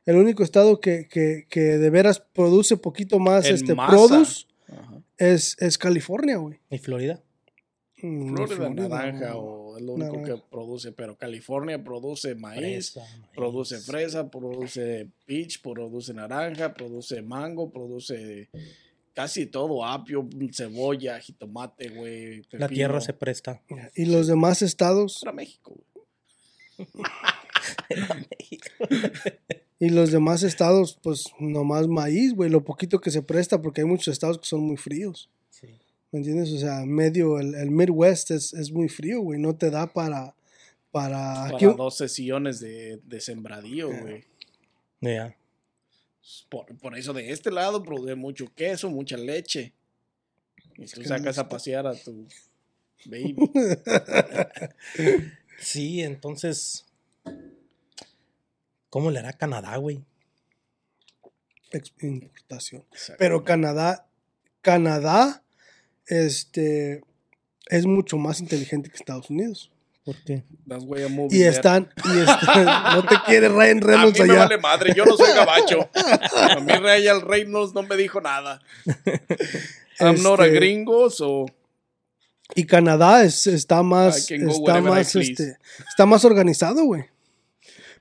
El 0.04 0.16
único 0.16 0.42
estado 0.42 0.80
que, 0.80 1.08
que, 1.08 1.46
que 1.48 1.60
de 1.78 1.90
veras 1.90 2.20
produce 2.20 2.76
poquito 2.76 3.18
más 3.18 3.46
En 3.46 3.54
este 3.54 3.74
masa. 3.74 3.90
produce 3.90 4.46
Ajá. 4.68 5.02
es, 5.18 5.56
es 5.58 5.78
California, 5.78 6.36
güey. 6.36 6.58
¿Y 6.70 6.78
Florida? 6.78 7.22
Mm, 8.02 8.34
Florida, 8.34 8.56
Florida, 8.56 8.88
naranja 8.88 9.30
no. 9.30 9.38
o 9.38 9.76
es 9.78 9.82
lo 9.82 9.94
único 9.94 10.12
naranja. 10.18 10.34
que 10.34 10.42
produce, 10.50 10.92
pero 10.92 11.16
California 11.16 11.82
produce 11.82 12.34
maíz, 12.34 12.92
Fresa, 12.92 13.00
maíz. 13.00 13.26
produce 13.34 13.78
fresa, 13.78 14.30
produce 14.30 15.08
peach, 15.24 15.62
produce 15.62 16.12
naranja, 16.12 16.74
produce 16.74 17.22
mango, 17.22 17.70
produce 17.72 18.50
casi 19.16 19.46
todo, 19.46 19.82
apio, 19.82 20.28
cebolla, 20.52 21.18
jitomate, 21.18 21.88
güey. 21.88 22.42
La 22.50 22.68
tierra 22.68 23.00
se 23.00 23.14
presta. 23.14 23.62
Y 23.94 24.04
los 24.04 24.26
demás 24.26 24.60
estados, 24.60 25.20
Para 25.22 25.32
México, 25.32 25.74
güey. 25.74 25.86
y 29.80 29.88
los 29.88 30.12
demás 30.12 30.42
estados, 30.42 30.98
pues 31.02 31.32
nomás 31.40 31.88
maíz, 31.88 32.34
güey. 32.34 32.50
Lo 32.50 32.62
poquito 32.62 33.00
que 33.00 33.10
se 33.10 33.22
presta, 33.22 33.62
porque 33.62 33.80
hay 33.80 33.86
muchos 33.86 34.08
estados 34.08 34.38
que 34.38 34.44
son 34.44 34.60
muy 34.60 34.76
fríos. 34.76 35.30
Sí. 35.48 35.68
¿Me 36.12 36.18
entiendes? 36.18 36.52
O 36.52 36.58
sea, 36.58 36.84
medio, 36.84 37.40
el, 37.40 37.54
el 37.54 37.70
Midwest 37.70 38.32
es, 38.32 38.52
es 38.52 38.70
muy 38.70 38.90
frío, 38.90 39.22
güey. 39.22 39.40
No 39.40 39.56
te 39.56 39.70
da 39.70 39.86
para. 39.86 40.34
Para. 40.92 41.46
Para 41.50 41.56
aquí- 41.56 41.64
dos 41.64 41.96
sesiones 41.96 42.60
de, 42.60 43.00
de 43.02 43.20
sembradío, 43.22 43.88
güey. 43.88 44.24
Ya. 45.00 45.34
Por, 46.48 46.76
por 46.78 46.96
eso 46.96 47.12
de 47.12 47.30
este 47.30 47.50
lado 47.50 47.82
produce 47.82 48.14
mucho 48.14 48.52
queso, 48.54 48.90
mucha 48.90 49.16
leche. 49.16 49.72
Y 50.76 50.86
tú 50.86 51.02
sacas 51.04 51.36
no 51.36 51.42
a 51.42 51.48
pasear 51.48 51.86
a 51.86 51.94
tu 51.94 52.26
baby. 53.06 53.36
Sí, 55.58 56.02
entonces. 56.02 56.84
¿Cómo 58.90 59.10
le 59.10 59.18
hará 59.18 59.32
Canadá, 59.32 59.76
güey? 59.76 60.04
importación. 62.00 62.84
Pero 63.18 63.44
Canadá, 63.44 64.06
Canadá, 64.62 65.42
este, 66.06 67.02
es 67.66 67.86
mucho 67.86 68.16
más 68.16 68.40
inteligente 68.40 68.88
que 68.88 68.96
Estados 68.96 69.28
Unidos. 69.28 69.70
¿Por 70.06 70.14
qué? 70.22 70.44
That's 70.68 70.84
why 70.84 71.02
I'm 71.02 71.16
moving 71.16 71.36
Y 71.36 71.42
están, 71.42 71.90
y 72.04 72.18
están, 72.20 72.64
no 72.94 73.02
te 73.04 73.16
quiere 73.26 73.48
Ryan 73.48 73.82
A 73.82 73.86
Reynolds 73.88 74.20
mí 74.20 74.26
me 74.26 74.32
allá. 74.34 74.44
vale 74.44 74.58
madre, 74.58 74.94
yo 74.94 75.04
no 75.04 75.16
soy 75.16 75.34
gabacho. 75.34 75.90
A 76.32 76.60
mí 76.60 76.72
Ryan 76.80 77.22
Reynolds 77.22 77.74
no 77.74 77.82
me 77.82 77.96
dijo 77.96 78.20
nada. 78.20 78.62
I'm 79.98 80.22
not 80.22 80.38
a 80.38 80.46
Este, 80.46 80.56
gringo, 80.56 81.10
so 81.10 81.46
Y 82.54 82.66
Canadá 82.66 83.24
es, 83.24 83.48
está 83.48 83.82
más, 83.82 84.30
está 84.30 84.80
más, 84.80 85.16
este, 85.16 85.58
está 85.88 86.06
más 86.06 86.24
organizado, 86.24 86.84
güey. 86.84 87.06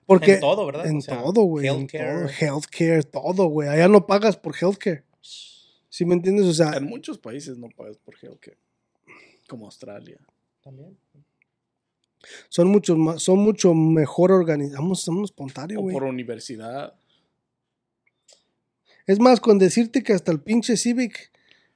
Porque 0.05 0.33
En 0.35 0.41
todo, 0.41 0.63
¿verdad? 0.67 0.85
En 0.85 0.97
O 0.97 1.01
sea, 1.01 1.23
todo, 1.23 1.41
güey. 1.41 1.65
En 1.65 1.73
healthcare. 1.73 2.27
todo, 2.27 2.29
healthcare, 2.39 3.03
todo, 3.03 3.45
güey. 3.47 3.67
Allá 3.67 3.87
no 3.87 4.05
pagas 4.05 4.37
por 4.37 4.55
healthcare. 4.55 5.03
¿Sí 5.89 6.05
me 6.05 6.13
entiendes? 6.13 6.45
O 6.45 6.53
sea, 6.53 6.73
en 6.73 6.83
muchos 6.83 7.17
países 7.17 7.57
no 7.57 7.69
pagas 7.75 7.97
por 7.97 8.13
healthcare. 8.21 8.59
Como 9.49 9.65
Australia. 9.65 10.19
También. 10.61 10.95
Son 12.49 12.67
mucho 12.67 12.95
más, 12.95 13.21
son 13.23 13.39
mucho 13.39 13.73
mejor 13.73 14.31
organizados. 14.31 15.01
Somos 15.01 15.29
espontáneos, 15.31 15.79
O 15.79 15.83
güey. 15.83 15.93
por 15.93 16.03
universidad. 16.03 16.93
Es 19.07 19.19
más, 19.19 19.39
con 19.39 19.59
decirte 19.59 20.01
que 20.03 20.13
hasta 20.13 20.31
el 20.31 20.39
pinche 20.39 20.77
Civic, 20.77 21.31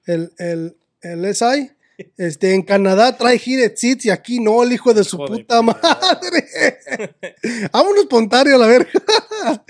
el, 0.05 0.31
el, 0.39 0.75
el 1.01 1.35
SI, 1.35 1.71
este, 2.17 2.53
en 2.55 2.63
Canadá 2.63 3.15
trae 3.17 3.37
heated 3.37 3.75
seats 3.75 4.05
y 4.05 4.09
aquí 4.09 4.39
no, 4.39 4.63
el 4.63 4.71
hijo 4.73 4.93
de 4.93 5.03
su 5.03 5.17
puta 5.17 5.61
madre. 5.61 6.47
Vámonos, 7.71 8.05
Pontario, 8.07 8.55
a 8.55 8.57
la 8.59 8.67
verga. 8.67 8.89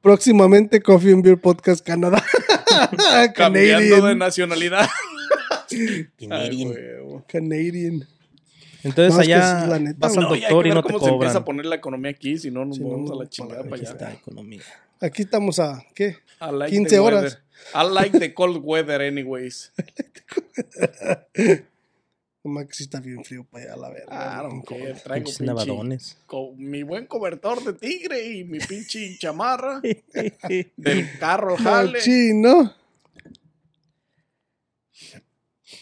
Próximamente 0.00 0.82
Coffee 0.82 1.12
and 1.12 1.22
Beer 1.22 1.40
Podcast 1.40 1.86
Canadá. 1.86 2.24
Cambiando 3.36 4.04
de 4.04 4.16
nacionalidad. 4.16 4.88
Canadian. 6.18 6.32
Ay, 6.32 6.66
huevo. 6.66 7.24
Canadian. 7.28 8.08
Entonces 8.84 9.14
No, 9.14 9.20
es 9.20 9.26
que 9.28 9.34
allá 9.34 9.66
la 9.66 9.78
neta, 9.78 9.96
vas 10.00 10.16
al 10.16 10.24
No, 10.24 10.34
y 10.36 10.40
doctor 10.40 10.66
y 10.66 10.68
ver 10.70 10.74
no 10.76 10.82
te 10.82 10.92
cómo 10.92 10.98
se 11.04 11.10
empieza 11.12 11.32
cobran. 11.34 11.42
a 11.42 11.44
poner 11.44 11.66
la 11.66 11.76
economía 11.76 12.10
aquí, 12.10 12.38
si 12.38 12.50
no 12.50 12.64
nos 12.64 12.76
Si 12.76 12.82
no, 12.82 12.90
vamos 12.90 13.10
a 13.10 13.14
no, 13.14 13.22
la 13.22 13.28
chingada 13.28 13.58
para- 13.62 13.70
para 13.70 13.82
Aquí 13.82 13.86
allá. 13.86 13.92
está 14.08 14.12
economía. 14.12 14.62
Aquí 15.00 15.22
estamos 15.22 15.58
a, 15.58 15.84
¿qué? 15.94 16.16
I 16.40 16.52
like 16.52 16.70
15 16.74 16.90
the 16.96 16.98
horas. 17.00 17.22
weather. 17.22 17.38
I 17.74 17.94
like 17.94 18.18
the 18.18 18.34
cold 18.34 18.60
weather 18.62 19.00
anyways. 19.02 19.72
Nomás 22.44 22.66
que 22.66 22.74
sí 22.74 22.82
está 22.84 22.98
bien 22.98 23.24
frío 23.24 23.44
para 23.48 23.64
allá, 23.66 23.76
la 23.76 23.88
verga. 23.90 24.06
Ah, 24.10 24.42
no, 24.42 24.62
que 24.64 24.74
traigo 25.04 25.26
Pinches 25.26 25.38
pinche- 25.40 25.46
nevadones. 25.46 26.18
con 26.26 26.56
mi 26.58 26.82
buen 26.82 27.06
cobertor 27.06 27.62
de 27.62 27.72
tigre 27.74 28.26
y 28.26 28.42
mi 28.44 28.58
pinche 28.58 29.16
chamarra 29.18 29.80
del 30.76 31.18
carro 31.20 31.56
jale. 31.56 31.92
Machino. 31.98 32.74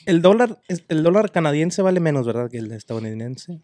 El 0.07 0.23
dólar, 0.23 0.61
el 0.89 1.03
dólar 1.03 1.31
canadiense 1.31 1.83
vale 1.83 2.01
menos, 2.01 2.27
¿verdad? 2.27 2.51
Que 2.51 2.59
el 2.59 2.73
estadounidense. 2.73 3.61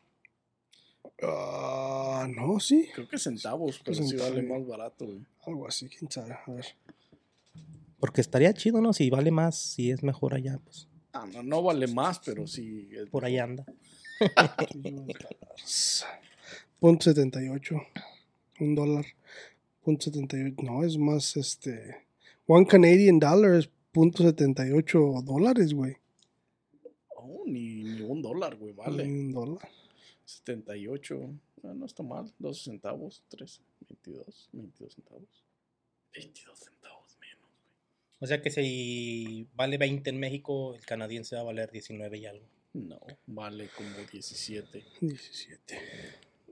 Ah, 1.23 2.27
no, 2.35 2.61
sí. 2.61 2.89
Creo 2.95 3.09
que 3.09 3.19
centavos, 3.19 3.81
pero 3.85 4.03
sí 4.03 4.17
vale 4.17 4.43
más 4.43 4.67
barato, 4.67 5.07
güey. 5.07 5.25
Algo 5.47 5.67
así, 5.67 5.89
quién 5.89 6.11
sabe. 6.11 6.33
A 6.35 6.51
ver. 6.53 6.67
Porque 7.99 8.21
estaría 8.21 8.53
chido, 8.53 8.81
¿no? 8.83 8.93
Si 8.93 9.09
vale 9.09 9.31
más, 9.31 9.57
si 9.59 9.91
es 9.91 10.03
mejor 10.03 10.35
allá, 10.35 10.59
pues 10.63 10.89
Ah, 11.13 11.27
no, 11.33 11.43
no 11.43 11.63
vale 11.63 11.87
más, 11.87 12.19
pero 12.19 12.47
sí. 12.47 12.89
es- 12.93 13.09
por 13.09 13.25
ahí 13.25 13.39
anda. 13.39 13.65
Punto 16.79 17.05
78. 17.05 17.75
Un 18.61 18.75
dólar. 18.75 19.07
Punto 19.83 20.05
78. 20.05 20.57
No, 20.63 20.85
es 20.85 20.99
más 20.99 21.37
este. 21.37 22.05
One 22.47 22.67
Canadian 22.67 23.19
dollar 23.19 23.55
es 23.55 23.71
punto 23.93 24.23
78 24.23 25.23
dólares, 25.25 25.73
güey. 25.73 25.97
Oh, 27.29 27.45
ni, 27.47 27.83
ni 27.83 28.01
un 28.03 28.23
dólar, 28.23 28.57
güey, 28.57 28.73
vale. 28.73 29.05
Un 29.05 29.33
dólar. 29.33 29.69
78. 30.25 31.41
ah, 31.65 31.75
no 31.75 31.87
está 31.87 32.03
mal. 32.03 32.33
12 32.39 32.63
centavos. 32.63 33.23
3. 33.29 33.61
22. 33.89 34.49
22 34.53 34.95
centavos. 34.95 35.45
22 36.15 36.59
centavos 36.59 37.19
menos. 37.21 37.51
O 38.21 38.27
sea 38.27 38.41
que 38.41 38.51
si 38.51 39.47
vale 39.55 39.79
20 39.79 40.11
en 40.11 40.19
México, 40.19 40.75
el 40.75 40.85
canadiense 40.85 41.37
va 41.37 41.43
a 41.43 41.45
valer 41.45 41.71
19 41.71 42.19
y 42.19 42.27
algo. 42.27 42.47
No, 42.75 43.01
vale 43.27 43.69
como 43.75 43.91
17. 44.13 44.85
17. 45.01 45.79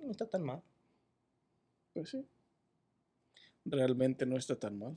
No 0.02 0.10
está 0.10 0.26
tan 0.26 0.42
mal. 0.42 0.62
Pues 1.92 2.10
sí. 2.10 2.24
Realmente 3.64 4.26
no 4.26 4.36
está 4.36 4.56
tan 4.56 4.78
mal. 4.78 4.96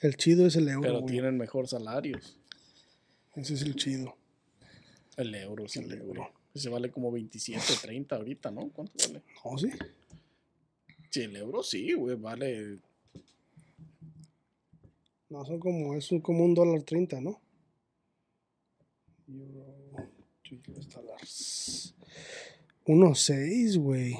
El 0.00 0.16
chido 0.16 0.46
es 0.46 0.56
el 0.56 0.68
euro. 0.68 0.82
Pero 0.82 1.00
güey. 1.00 1.12
tienen 1.12 1.36
mejor 1.38 1.68
salarios. 1.68 2.38
Ese 3.34 3.54
es 3.54 3.62
el 3.62 3.74
chido. 3.76 4.16
El 5.16 5.34
euro, 5.34 5.68
sí, 5.68 5.80
El 5.80 5.92
euro. 5.92 6.30
Ese 6.54 6.68
vale 6.68 6.90
como 6.90 7.10
27, 7.12 7.62
30 7.82 8.16
ahorita, 8.16 8.50
¿no? 8.50 8.68
¿Cuánto 8.70 8.92
vale? 9.06 9.22
No, 9.44 9.58
sí. 9.58 9.68
Sí, 11.10 11.20
el 11.22 11.36
euro 11.36 11.62
sí, 11.62 11.92
güey, 11.92 12.16
vale. 12.16 12.78
No, 15.28 15.44
son 15.44 15.58
como, 15.58 15.94
es 15.94 16.10
un- 16.12 16.20
como 16.20 16.44
un 16.44 16.54
dólar 16.54 16.82
treinta, 16.82 17.20
¿no? 17.20 17.40
Euro 19.28 19.64
to 20.42 20.56
US 20.72 20.88
dollars. 20.90 21.94
Uno 22.86 23.14
seis, 23.14 23.76
güey. 23.78 24.14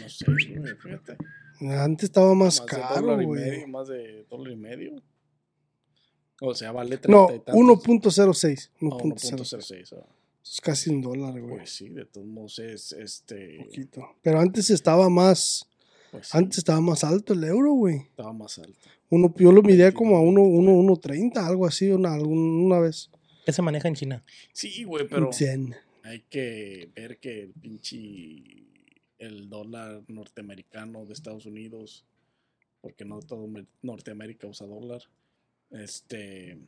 No 0.00 0.08
sé, 0.08 0.24
güey, 0.26 0.74
fíjate. 0.76 1.16
Antes 1.60 2.04
estaba 2.04 2.34
más, 2.34 2.60
Más 2.60 2.66
caro, 2.68 3.16
güey. 3.26 3.66
más 3.66 3.88
de 3.88 4.24
dólar 4.24 4.52
y 4.52 4.56
medio. 4.56 5.02
O 6.40 6.54
sea, 6.54 6.72
vale 6.72 6.98
30 6.98 7.08
No, 7.10 7.34
y 7.34 7.38
tantos. 7.40 7.54
1.06. 7.54 8.70
Ah, 8.74 8.78
1.06. 8.80 10.04
1.06. 10.44 10.52
Es 10.52 10.60
casi 10.60 10.90
un 10.90 11.00
dólar, 11.00 11.40
güey. 11.40 11.56
Pues 11.56 11.70
sí, 11.70 11.88
de 11.88 12.04
todos 12.04 12.26
modos 12.26 12.58
es 12.58 12.92
este. 12.92 13.58
Poquito. 13.64 14.16
Pero 14.22 14.40
antes 14.40 14.70
estaba 14.70 15.08
más, 15.08 15.68
Pues 16.10 16.28
sí, 16.28 16.36
antes 16.38 16.58
estaba 16.58 16.80
más 16.80 17.02
alto 17.04 17.32
el 17.32 17.44
euro, 17.44 17.72
güey. 17.72 17.96
estaba 17.96 18.32
más 18.32 18.58
alto. 18.58 18.78
Uno, 19.10 19.32
yo 19.38 19.52
lo 19.52 19.62
miré 19.62 19.92
como 19.92 20.16
a 20.16 20.20
1, 20.20 20.40
1, 20.42 20.72
1.30, 20.72 21.46
algo 21.46 21.66
así, 21.66 21.90
una, 21.90 22.14
algún- 22.14 22.64
una 22.66 22.78
vez. 22.80 23.10
¿Qué 23.46 23.52
se 23.52 23.62
maneja 23.62 23.88
en 23.88 23.94
China? 23.94 24.24
Sí, 24.52 24.84
güey, 24.84 25.06
pero 25.06 25.30
Yen. 25.30 25.74
hay 26.02 26.20
que 26.30 26.90
ver 26.94 27.18
que 27.18 27.42
el 27.42 27.52
pinche. 27.52 28.64
El 29.18 29.48
dólar 29.48 30.02
norteamericano 30.08 31.06
de 31.06 31.12
Estados 31.14 31.46
Unidos, 31.46 32.04
porque 32.82 33.04
no 33.06 33.20
todo 33.20 33.48
Norteamérica 33.80 34.46
usa 34.46 34.66
dólar, 34.66 35.02
este. 35.70 36.58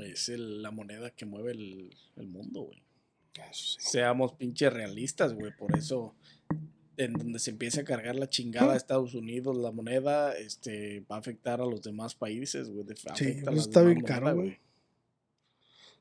Es 0.00 0.28
el- 0.28 0.62
la 0.62 0.70
moneda 0.70 1.10
que 1.10 1.24
mueve 1.26 1.52
el, 1.52 1.94
el 2.16 2.26
mundo, 2.26 2.62
güey. 2.62 2.82
Eso 3.50 3.64
sí. 3.64 3.76
seamos 3.80 4.32
pinches 4.34 4.72
realistas, 4.72 5.34
güey. 5.34 5.52
Por 5.56 5.76
eso, 5.76 6.14
en 6.96 7.12
donde 7.12 7.38
se 7.38 7.50
empiece 7.50 7.80
a 7.80 7.84
cargar 7.84 8.16
la 8.16 8.28
chingada 8.30 8.72
a 8.72 8.76
Estados 8.76 9.14
Unidos, 9.14 9.56
la 9.58 9.70
moneda, 9.72 10.36
este, 10.36 11.00
va 11.00 11.16
a 11.16 11.18
afectar 11.18 11.60
a 11.60 11.66
los 11.66 11.82
demás 11.82 12.14
países, 12.14 12.70
güey. 12.70 12.86
afecta 13.10 13.50
a 13.50 13.52
pues 13.52 13.66
está 13.66 13.82
bien 13.82 14.00
caro, 14.00 14.34
güey. 14.36 14.58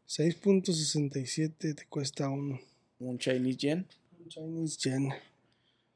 6.67 0.08 1.76
te 1.76 1.86
cuesta 1.88 2.30
un 2.30 2.60
Un 3.00 3.18
Chinese 3.18 3.58
yen, 3.58 3.88
Chinese 4.28 4.78
yen. 4.80 5.10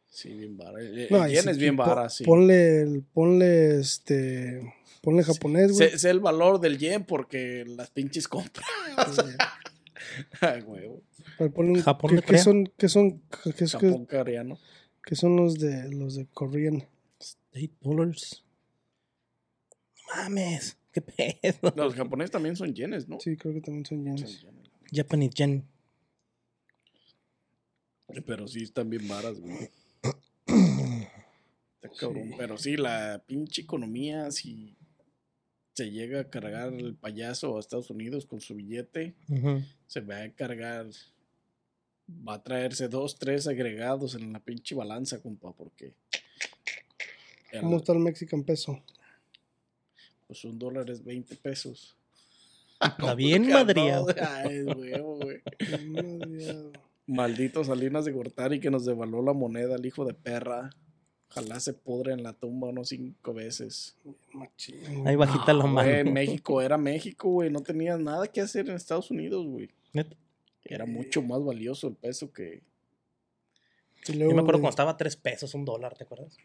Sí, 0.10 0.34
bien 0.34 0.58
vara. 0.58 0.80
El, 0.80 0.98
el 1.00 1.08
No, 1.12 1.28
yen 1.28 1.48
es 1.50 1.58
bien 1.58 1.76
vara, 1.78 2.10
sí. 2.10 2.24
Ponle, 2.24 2.82
el- 2.82 3.04
ponle 3.04 3.80
este, 3.80 4.74
ponle 5.02 5.24
japonés, 5.24 5.72
güey. 5.74 5.90
Sé, 5.92 5.98
sé 6.00 6.10
el 6.10 6.20
valor 6.20 6.60
del 6.60 6.78
yen 6.78 7.06
porque 7.06 7.64
las 7.68 7.90
pinches 7.92 8.28
compras. 8.28 8.68
Ay, 10.42 10.62
güey. 10.62 10.90
Pero 11.38 11.52
ponle 11.54 11.72
un- 11.74 11.82
Japón 11.82 12.16
¿qué, 12.16 12.22
qué 12.22 12.38
son, 12.38 12.72
qué 12.78 12.90
son, 12.90 13.22
qué, 13.56 13.64
es- 13.64 13.72
Japón 13.72 14.06
coreano. 14.06 14.58
qué 15.06 15.16
son 15.16 15.36
los 15.36 15.56
de 15.60 15.90
los 15.92 16.16
de 16.16 16.26
Korean? 16.28 16.88
8 17.54 17.68
dólares. 17.82 18.44
No 19.96 20.24
mames. 20.24 20.78
¿Qué 20.92 21.02
pedo? 21.02 21.72
Los 21.76 21.94
japoneses 21.94 22.32
también 22.32 22.56
son 22.56 22.74
yenes, 22.74 23.08
¿no? 23.08 23.20
Sí, 23.20 23.38
creo 23.38 23.54
que 23.54 23.62
también 23.62 23.86
son 23.86 24.04
yenes. 24.04 24.44
Japanese 24.92 25.34
yen. 25.36 25.66
Pero 28.26 28.48
sí 28.48 28.64
están 28.64 28.90
bien 28.90 29.08
varas, 29.08 29.40
güey. 29.40 29.70
Está 31.82 31.90
cabrón. 31.98 32.30
Sí. 32.30 32.36
Pero 32.38 32.58
sí, 32.58 32.78
la 32.78 33.22
pinche 33.26 33.62
economía, 33.62 34.32
si 34.32 34.76
se 35.74 35.92
llega 35.92 36.22
a 36.22 36.30
cargar 36.30 36.74
el 36.74 36.96
payaso 36.96 37.56
a 37.56 37.60
Estados 37.60 37.90
Unidos 37.90 38.26
con 38.26 38.42
su 38.42 38.56
billete, 38.56 39.16
se 39.88 40.02
va 40.02 40.24
a 40.24 40.30
cargar. 40.32 40.88
Va 42.28 42.34
a 42.36 42.44
traerse 42.44 42.88
dos, 42.90 43.18
tres 43.20 43.48
agregados 43.48 44.16
en 44.16 44.34
la 44.34 44.40
pinche 44.40 44.76
balanza, 44.76 45.22
compa, 45.22 45.54
porque. 45.54 45.94
el- 47.52 47.62
¿Cómo 47.62 47.78
está 47.78 47.94
el 47.94 48.00
Mexican 48.00 48.44
peso? 48.44 48.82
pues 50.28 50.44
un 50.46 50.60
dólar 50.60 50.88
es 50.92 51.04
20 51.04 51.36
pesos. 51.38 51.96
Está 52.82 53.16
bien 53.16 53.48
No, 53.48 53.56
madreado. 53.56 54.08
Ay, 54.22 54.62
huevo, 54.64 55.18
güey. 55.18 55.42
Madreado. 55.88 56.72
Maldito 57.08 57.64
Salinas 57.64 58.06
de 58.06 58.12
Gortari 58.12 58.60
que 58.60 58.70
nos 58.70 58.86
devaluó 58.86 59.24
la 59.24 59.34
moneda, 59.34 59.76
el 59.76 59.86
hijo 59.86 60.06
de 60.06 60.14
perra. 60.14 60.70
Ojalá 61.32 61.60
se 61.60 61.74
pudre 61.74 62.14
en 62.14 62.24
la 62.24 62.34
tumba 62.34 62.70
unos 62.70 62.90
cinco 62.90 63.34
veces. 63.34 63.96
Machín, 64.34 65.08
Ahí 65.08 65.16
bajita 65.16 65.54
la 65.54 65.66
mano. 65.66 65.88
Güey, 65.90 66.04
México 66.12 66.62
era 66.62 66.78
México, 66.78 67.30
güey. 67.30 67.52
No 67.52 67.62
tenía 67.62 67.98
nada 67.98 68.28
que 68.28 68.42
hacer 68.42 68.68
en 68.70 68.76
Estados 68.76 69.12
Unidos, 69.12 69.46
güey. 69.46 69.70
Neta. 69.94 70.16
Era 70.66 70.86
mucho 70.86 71.22
más 71.22 71.44
valioso 71.44 71.88
el 71.88 71.96
peso 71.96 72.32
que. 72.32 72.62
Y 74.08 74.18
Yo 74.18 74.28
me 74.32 74.42
acuerdo 74.42 74.60
cuando 74.62 74.70
estaba 74.70 74.92
a 74.92 74.98
3 74.98 75.16
pesos 75.18 75.54
un 75.54 75.66
dólar, 75.66 75.96
¿te 75.96 76.04
acuerdas? 76.04 76.36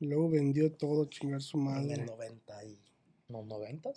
luego 0.00 0.28
vendió 0.30 0.70
todo, 0.72 1.04
chingar 1.06 1.42
su 1.42 1.58
En 1.58 1.64
madre. 1.64 1.94
el 1.94 2.06
90 2.06 2.64
y... 2.64 2.78
¿No 3.28 3.44
90? 3.44 3.90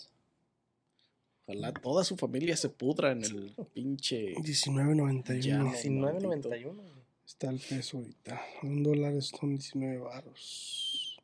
Ojalá 1.48 1.74
toda 1.74 2.04
su 2.04 2.18
familia 2.18 2.56
se 2.58 2.70
pudra 2.70 3.12
en 3.12 3.24
el 3.24 3.54
pinche. 3.74 4.34
19.91 4.36 5.40
Ya, 5.40 5.58
no. 5.60 5.72
19.91. 5.72 7.01
está 7.32 7.50
el 7.50 7.60
peso 7.60 7.98
ahorita. 7.98 8.42
Un 8.64 8.84
dólar 8.84 9.22
son 9.22 9.56
19 9.56 10.00
baros. 10.00 11.18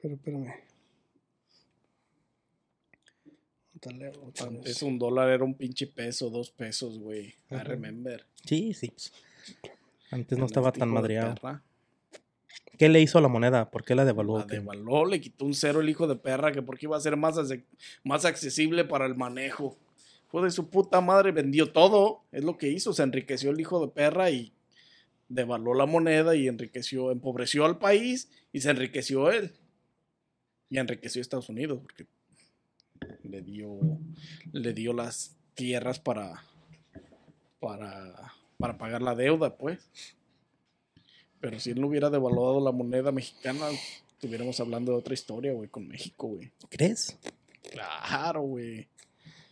Pero 0.00 0.14
espérame. 0.14 0.54
Antes 4.40 4.82
un 4.82 4.98
dólar 4.98 5.30
era 5.30 5.44
un 5.44 5.54
pinche 5.54 5.86
peso, 5.86 6.28
dos 6.30 6.50
pesos, 6.50 6.98
güey. 6.98 7.34
I 7.50 7.58
remember. 7.64 8.26
Sí, 8.44 8.74
sí. 8.74 8.92
Antes 10.10 10.36
no 10.36 10.46
estaba 10.46 10.72
tan 10.72 10.90
madreado. 10.90 11.34
perra. 11.34 11.62
¿Qué 12.76 12.88
le 12.88 13.00
hizo 13.00 13.18
a 13.18 13.20
la 13.20 13.28
moneda? 13.28 13.70
¿Por 13.70 13.84
qué 13.84 13.94
la 13.94 14.04
devaluó? 14.04 14.40
La 14.40 14.46
devaluó, 14.46 15.06
le 15.06 15.20
quitó 15.20 15.44
un 15.44 15.54
cero 15.54 15.80
el 15.80 15.88
hijo 15.88 16.06
de 16.06 16.16
perra, 16.16 16.52
que 16.52 16.62
porque 16.62 16.86
iba 16.86 16.96
a 16.96 17.00
ser 17.00 17.16
más, 17.16 17.36
más 18.04 18.24
accesible 18.24 18.84
para 18.84 19.06
el 19.06 19.16
manejo. 19.16 19.76
Hijo 20.28 20.42
de 20.42 20.50
su 20.50 20.68
puta 20.68 21.00
madre, 21.00 21.32
vendió 21.32 21.72
todo. 21.72 22.24
Es 22.32 22.44
lo 22.44 22.58
que 22.58 22.68
hizo. 22.68 22.92
Se 22.92 23.02
enriqueció 23.02 23.50
el 23.50 23.60
hijo 23.60 23.80
de 23.80 23.92
perra 23.92 24.30
y 24.30 24.52
devaluó 25.28 25.74
la 25.74 25.86
moneda 25.86 26.36
y 26.36 26.48
enriqueció, 26.48 27.10
empobreció 27.10 27.64
al 27.64 27.78
país 27.78 28.30
y 28.52 28.60
se 28.60 28.70
enriqueció 28.70 29.30
él. 29.30 29.54
Y 30.70 30.78
enriqueció 30.78 31.20
a 31.20 31.22
Estados 31.22 31.48
Unidos 31.48 31.80
porque 31.80 32.06
le 33.22 33.42
dio, 33.42 33.78
le 34.52 34.74
dio 34.74 34.92
las 34.92 35.36
tierras 35.54 35.98
para, 35.98 36.44
para, 37.58 38.34
para 38.58 38.76
pagar 38.76 39.02
la 39.02 39.14
deuda, 39.14 39.56
pues. 39.56 39.88
Pero 41.40 41.58
si 41.60 41.70
él 41.70 41.80
no 41.80 41.86
hubiera 41.86 42.10
devaluado 42.10 42.60
la 42.62 42.72
moneda 42.72 43.12
mexicana, 43.12 43.66
estuviéramos 44.10 44.60
hablando 44.60 44.92
de 44.92 44.98
otra 44.98 45.14
historia, 45.14 45.52
güey, 45.52 45.68
con 45.68 45.86
México, 45.86 46.28
güey. 46.28 46.50
¿Crees? 46.68 47.16
Claro, 47.70 48.42
güey. 48.42 48.88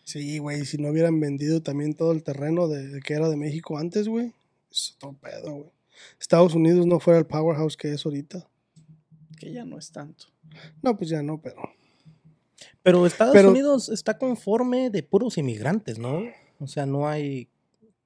Sí, 0.07 0.39
güey, 0.39 0.65
si 0.65 0.79
no 0.79 0.91
hubieran 0.91 1.19
vendido 1.19 1.61
también 1.63 1.93
todo 1.95 2.13
el 2.13 2.23
terreno 2.23 2.69
de, 2.69 3.01
que 3.01 3.15
era 3.15 3.29
de 3.29 3.37
México 3.37 3.77
antes, 3.77 4.07
güey. 4.07 4.33
Es 4.71 4.93
otro 4.97 5.15
pedo, 5.15 5.53
güey. 5.53 5.71
Estados 6.21 6.55
Unidos 6.55 6.87
no 6.87 7.01
fuera 7.01 7.19
el 7.19 7.27
powerhouse 7.27 7.77
que 7.77 7.93
es 7.93 8.07
ahorita. 8.07 8.49
Que 9.37 9.53
ya 9.53 9.65
no 9.65 9.77
es 9.79 9.91
tanto. 9.91 10.27
No, 10.81 10.97
pues 10.97 11.11
ya 11.11 11.23
no, 11.23 11.43
pero. 11.43 11.57
Pero 12.85 13.05
Estados 13.05 13.35
Pero- 13.35 13.51
Unidos 13.51 13.89
está 13.89 14.17
conforme 14.17 14.91
de 14.91 15.03
puros 15.03 15.39
inmigrantes, 15.39 15.99
¿no? 15.99 16.23
O 16.61 16.69
sea, 16.69 16.87
no 16.87 17.09
hay 17.09 17.49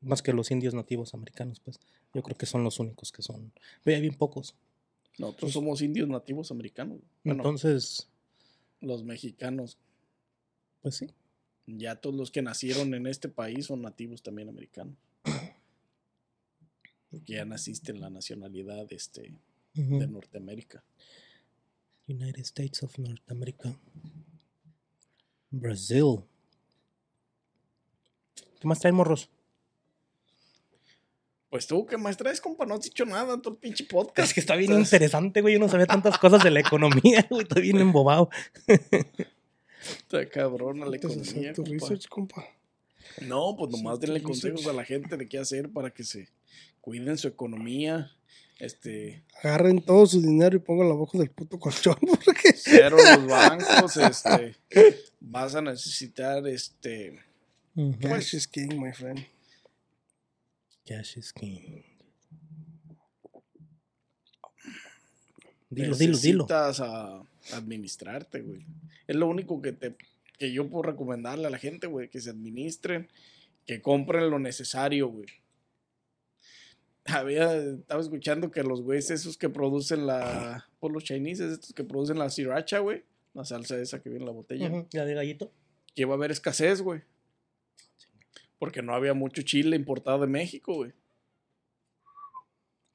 más 0.01 0.23
que 0.23 0.33
los 0.33 0.51
indios 0.51 0.73
nativos 0.73 1.13
americanos, 1.13 1.61
pues. 1.61 1.79
Yo 2.15 2.23
creo 2.23 2.37
que 2.37 2.47
son 2.47 2.65
los 2.65 2.81
únicos 2.81 3.13
que 3.13 3.21
son. 3.23 3.53
Pero 3.85 3.97
hay 3.97 4.01
bien 4.03 4.15
pocos. 4.15 4.57
Nosotros 5.19 5.53
somos 5.53 5.83
indios 5.83 6.09
nativos 6.09 6.51
americanos. 6.51 6.99
Bueno, 7.23 7.43
Entonces, 7.43 8.09
los 8.81 9.05
mexicanos. 9.05 9.77
pues 10.81 10.97
sí. 10.97 11.11
Ya 11.79 11.97
todos 11.97 12.17
los 12.17 12.31
que 12.31 12.43
nacieron 12.43 12.95
en 12.95 13.07
este 13.07 13.29
país 13.29 13.67
son 13.67 13.83
nativos 13.83 14.23
también 14.23 14.49
americanos. 14.49 14.97
Porque 17.11 17.35
ya 17.35 17.45
naciste 17.45 17.93
en 17.93 18.01
la 18.01 18.11
nacionalidad 18.11 18.87
este, 18.93 19.35
Ujú. 19.77 19.99
de 19.99 20.07
Norteamérica. 20.07 20.85
United 22.09 22.41
States 22.43 22.83
of 22.83 22.99
North 22.99 23.31
America. 23.31 23.73
Brasil. 25.51 26.21
¿Qué 28.61 28.69
más 28.69 28.79
traen 28.81 28.95
morros? 28.95 29.29
Pues 31.49 31.67
tú, 31.67 31.85
¿qué 31.87 31.97
más 31.97 32.17
traes, 32.17 32.41
compa? 32.41 32.65
No 32.65 32.75
has 32.75 32.83
dicho 32.83 33.05
nada 33.05 33.35
en 33.35 33.43
todo 33.43 33.55
el 33.55 33.61
pinche 33.61 33.85
podcast. 33.85 34.29
Es 34.29 34.35
que 34.35 34.41
está 34.41 34.55
bien 34.55 34.73
interesante, 34.73 35.41
güey. 35.41 35.55
Yo 35.55 35.61
no 35.61 35.69
sabía 35.69 35.87
tantas 35.87 36.17
cosas 36.19 36.45
de 36.45 36.51
la 36.51 36.61
economía, 36.61 37.27
güey. 37.31 37.43
Estoy 37.43 37.63
bien 37.63 37.79
embobado. 37.79 38.31
Está 39.81 40.29
cabrona 40.29 40.87
la 40.87 40.97
economía, 40.97 41.53
tu 41.53 41.63
compa. 41.65 41.73
research, 41.73 42.09
compa. 42.09 42.45
No, 43.23 43.57
pues 43.57 43.71
nomás 43.73 43.99
Sí, 43.99 44.07
denle 44.07 44.23
consejos 44.23 44.59
research. 44.61 44.75
a 44.75 44.77
la 44.77 44.85
gente 44.85 45.17
de 45.17 45.29
qué 45.29 45.39
hacer 45.39 45.71
para 45.71 45.91
que 45.91 46.05
se 46.05 46.29
cuiden 46.81 47.17
su 47.19 47.29
economía. 47.29 48.11
Este, 48.59 49.25
Agarren 49.43 49.81
todo 49.81 50.05
su 50.07 50.21
dinero 50.21 50.55
y 50.57 50.61
pónganlo 50.61 50.95
abajo 50.95 51.17
del 51.19 51.31
puto 51.31 51.59
colchón, 51.59 51.97
porque. 52.25 52.53
cero 52.55 52.97
los 52.99 53.27
bancos, 53.27 53.97
este, 53.97 54.55
vas 55.19 55.55
a 55.55 55.63
necesitar, 55.63 56.47
este. 56.47 57.19
Cash 58.01 58.35
is 58.35 58.47
king, 58.47 58.75
my 58.79 58.93
friend. 58.93 59.25
Cash 60.85 61.17
is 61.17 61.33
king. 61.33 61.83
Dilo, 65.71 65.97
dilo, 65.97 66.19
dilo. 66.19 66.45
Necesitas 66.45 66.81
a 66.81 67.23
administrarte, 67.53 68.41
güey. 68.43 68.65
Es 69.07 69.17
lo 69.17 69.27
único 69.27 69.61
que 69.63 69.73
te 69.73 69.95
que 70.39 70.51
yo 70.53 70.71
puedo 70.71 70.85
recomendarle 70.85 71.47
a 71.47 71.51
la 71.51 71.59
gente, 71.59 71.87
güey, 71.87 72.09
que 72.09 72.19
se 72.19 72.31
administren, 72.31 73.09
que 73.67 73.83
compren 73.83 74.31
lo 74.31 74.39
necesario, 74.39 75.09
güey. 75.09 75.27
Había, 77.05 77.55
estaba 77.57 78.01
escuchando 78.01 78.51
que 78.51 78.63
los 78.63 78.83
güeyes 78.83 79.11
esos 79.11 79.37
que 79.37 79.51
producen 79.51 80.07
la, 80.07 80.67
por 80.79 80.93
los 80.93 81.05
chineses, 81.05 81.53
estos 81.53 81.75
que 81.75 81.85
producen 81.85 82.19
la 82.19 82.31
sriracha, 82.31 82.79
güey, 82.79 83.05
la 83.35 83.45
salsa 83.45 83.79
esa 83.79 84.01
que 84.03 84.09
viene 84.09 84.23
en 84.23 84.27
la 84.29 84.33
botella, 84.33 84.87
La 84.93 85.05
de 85.05 85.15
gallito. 85.15 85.53
que 85.95 86.03
iba 86.03 86.13
a 86.13 86.17
haber 86.17 86.31
escasez, 86.31 86.81
güey. 86.81 87.03
Porque 88.59 88.81
no 88.81 88.95
había 88.95 89.13
mucho 89.13 89.43
chile 89.43 89.77
importado 89.77 90.21
de 90.21 90.27
México, 90.27 90.75
güey. 90.75 90.93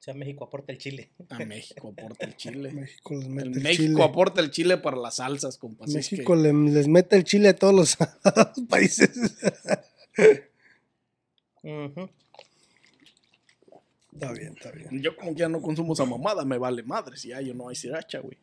O 0.06 0.10
sea, 0.12 0.14
México 0.14 0.44
aporta 0.44 0.70
el 0.72 0.78
chile. 0.78 1.10
A 1.30 1.38
México 1.40 1.88
aporta 1.88 2.26
el 2.26 2.36
chile. 2.36 2.70
México 2.70 3.14
les 3.14 3.24
El 3.24 3.30
mete 3.30 3.48
el, 3.58 3.60
México 3.62 3.82
chile. 3.82 4.04
aporta 4.04 4.40
el 4.40 4.50
chile 4.52 4.76
para 4.78 4.96
las 4.96 5.16
salsas, 5.16 5.58
compa. 5.58 5.84
así 5.84 5.98
es 5.98 6.08
que- 6.08 6.16
México 6.16 6.36
le- 6.36 6.52
les 6.52 6.86
mete 6.86 7.16
el 7.16 7.24
chile 7.24 7.48
a 7.48 7.56
todos 7.56 7.74
los 7.74 7.96
países. 8.68 9.10
Está 14.12 14.32
bien, 14.32 14.54
está 14.56 14.70
bien. 14.70 15.02
Yo 15.02 15.16
como 15.16 15.32
que 15.34 15.40
ya 15.40 15.48
no 15.48 15.60
consumo 15.60 15.92
esa 15.92 16.04
mamada, 16.06 16.44
me 16.44 16.56
vale 16.56 16.82
madre 16.82 17.16
si 17.16 17.28
ya 17.28 17.40
yo 17.40 17.52
no 17.54 17.68
hay 17.68 17.76
sriracha, 17.76 18.20
güey. 18.20 18.38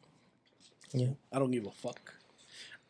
I 0.93 1.07
don't 1.31 1.51
give 1.51 1.67
a 1.67 1.71
fuck. 1.71 1.97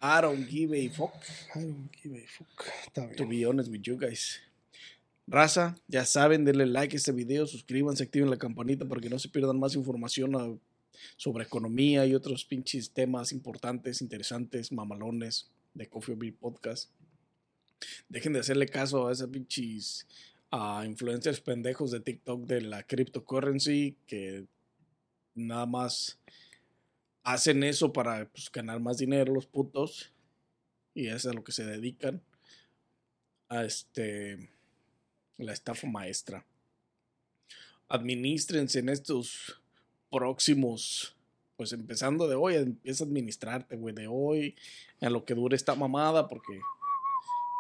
I 0.01 0.21
don't 0.21 0.45
give 0.49 0.75
a 0.75 0.89
fuck. 0.91 1.13
I 1.55 1.59
don't 1.61 1.89
give 2.01 2.17
a 2.17 2.27
fuck. 2.27 2.65
Está 2.87 3.15
To 3.15 3.25
be 3.25 3.45
honest 3.45 3.69
with 3.71 3.83
you 3.83 3.97
guys. 3.97 4.39
Raza, 5.25 5.75
ya 5.87 6.05
saben, 6.05 6.43
denle 6.43 6.65
like 6.65 6.95
a 6.95 6.97
este 6.97 7.13
video, 7.13 7.47
suscríbanse, 7.47 8.03
activen 8.03 8.29
la 8.29 8.37
campanita 8.37 8.85
para 8.87 8.99
que 8.99 9.09
no 9.09 9.19
se 9.19 9.29
pierdan 9.29 9.57
más 9.57 9.73
información 9.75 10.35
ah, 10.35 10.53
sobre 11.15 11.45
economía 11.45 12.05
y 12.05 12.13
otros 12.13 12.43
pinches 12.43 12.91
temas 12.91 13.31
importantes, 13.31 14.01
interesantes, 14.01 14.71
mamalones 14.71 15.49
de 15.73 15.87
Coffee 15.87 16.15
Beer 16.15 16.35
Podcast. 16.35 16.89
Dejen 18.09 18.33
de 18.33 18.39
hacerle 18.39 18.67
caso 18.67 19.07
a 19.07 19.13
esos 19.13 19.29
pinches 19.29 20.07
ah, 20.51 20.83
influencers 20.85 21.39
pendejos 21.39 21.91
de 21.91 22.01
TikTok 22.01 22.45
de 22.45 22.61
la 22.61 22.83
cryptocurrency 22.83 23.95
que 24.05 24.45
nada 25.35 25.65
más 25.65 26.19
hacen 27.23 27.63
eso 27.63 27.93
para 27.93 28.29
pues, 28.29 28.51
ganar 28.51 28.79
más 28.81 28.97
dinero 28.97 29.33
los 29.33 29.47
putos 29.47 30.11
y 30.93 31.07
es 31.07 31.25
a 31.25 31.33
lo 31.33 31.43
que 31.43 31.53
se 31.53 31.65
dedican 31.65 32.21
a 33.47 33.63
este 33.63 34.49
la 35.43 35.53
estafa 35.53 35.87
maestra. 35.87 36.45
Administrense 37.89 38.79
en 38.79 38.89
estos 38.89 39.61
próximos, 40.11 41.15
pues 41.57 41.73
empezando 41.73 42.27
de 42.27 42.35
hoy, 42.35 42.55
empieza 42.55 43.03
a 43.03 43.07
administrarte, 43.07 43.75
güey, 43.75 43.93
de 43.93 44.07
hoy, 44.07 44.55
en 45.01 45.13
lo 45.13 45.25
que 45.25 45.35
dure 45.35 45.55
esta 45.55 45.75
mamada, 45.75 46.27
porque 46.27 46.59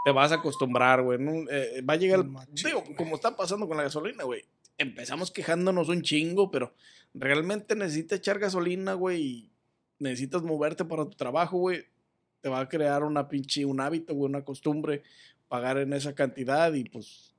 te 0.05 0.11
vas 0.11 0.31
a 0.31 0.35
acostumbrar, 0.35 1.01
güey. 1.01 1.19
¿no? 1.19 1.49
Eh, 1.49 1.81
va 1.81 1.93
a 1.93 1.97
llegar, 1.97 2.23
Machín, 2.23 2.67
digo, 2.67 2.81
güey. 2.81 2.95
como 2.95 3.15
está 3.15 3.35
pasando 3.35 3.67
con 3.67 3.77
la 3.77 3.83
gasolina, 3.83 4.23
güey. 4.23 4.43
Empezamos 4.77 5.31
quejándonos 5.31 5.89
un 5.89 6.01
chingo, 6.01 6.51
pero 6.51 6.73
realmente 7.13 7.75
necesitas 7.75 8.19
echar 8.19 8.39
gasolina, 8.39 8.93
güey, 8.93 9.21
y 9.21 9.49
necesitas 9.99 10.41
moverte 10.41 10.85
para 10.85 11.05
tu 11.05 11.15
trabajo, 11.15 11.57
güey. 11.57 11.85
Te 12.41 12.49
va 12.49 12.59
a 12.59 12.69
crear 12.69 13.03
una 13.03 13.29
pinche, 13.29 13.65
un 13.65 13.79
hábito, 13.79 14.13
güey, 14.13 14.29
una 14.29 14.43
costumbre, 14.43 15.03
pagar 15.47 15.77
en 15.77 15.93
esa 15.93 16.13
cantidad 16.13 16.73
y 16.73 16.83
pues 16.83 17.32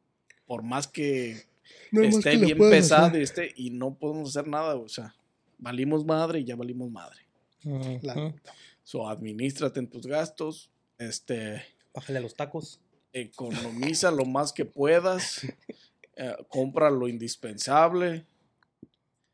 por 0.47 0.63
más 0.63 0.87
que 0.87 1.45
No 1.91 2.03
hay 2.03 2.09
más 2.09 2.17
esté 2.19 2.31
que 2.33 2.45
bien 2.45 2.59
pesado 2.59 3.07
hacer. 3.07 3.21
y, 3.21 3.25
esté, 3.25 3.53
y 3.57 3.71
no 3.71 3.95
podemos 3.95 4.31
hacer 4.37 4.49
nada, 4.49 4.77
o 4.77 4.89
sea, 4.89 5.15
valimos 5.59 6.05
madre 6.05 6.41
y 6.41 6.45
ya 6.45 6.57
valimos 6.57 6.91
madre. 6.91 7.21
Neta. 7.63 8.35
So, 8.83 9.09
administrate 9.09 9.81
en 9.81 9.89
tus 9.89 10.07
gastos, 10.07 10.71
este, 10.99 11.63
Bájale 11.95 12.19
a 12.19 12.23
los 12.23 12.35
tacos. 12.35 12.81
economiza 13.13 14.11
lo 14.11 14.25
más 14.27 14.53
que 14.53 14.65
puedas, 14.67 15.41
eh, 16.17 16.35
compra 16.49 16.91
lo 16.91 17.09
indispensable. 17.09 18.27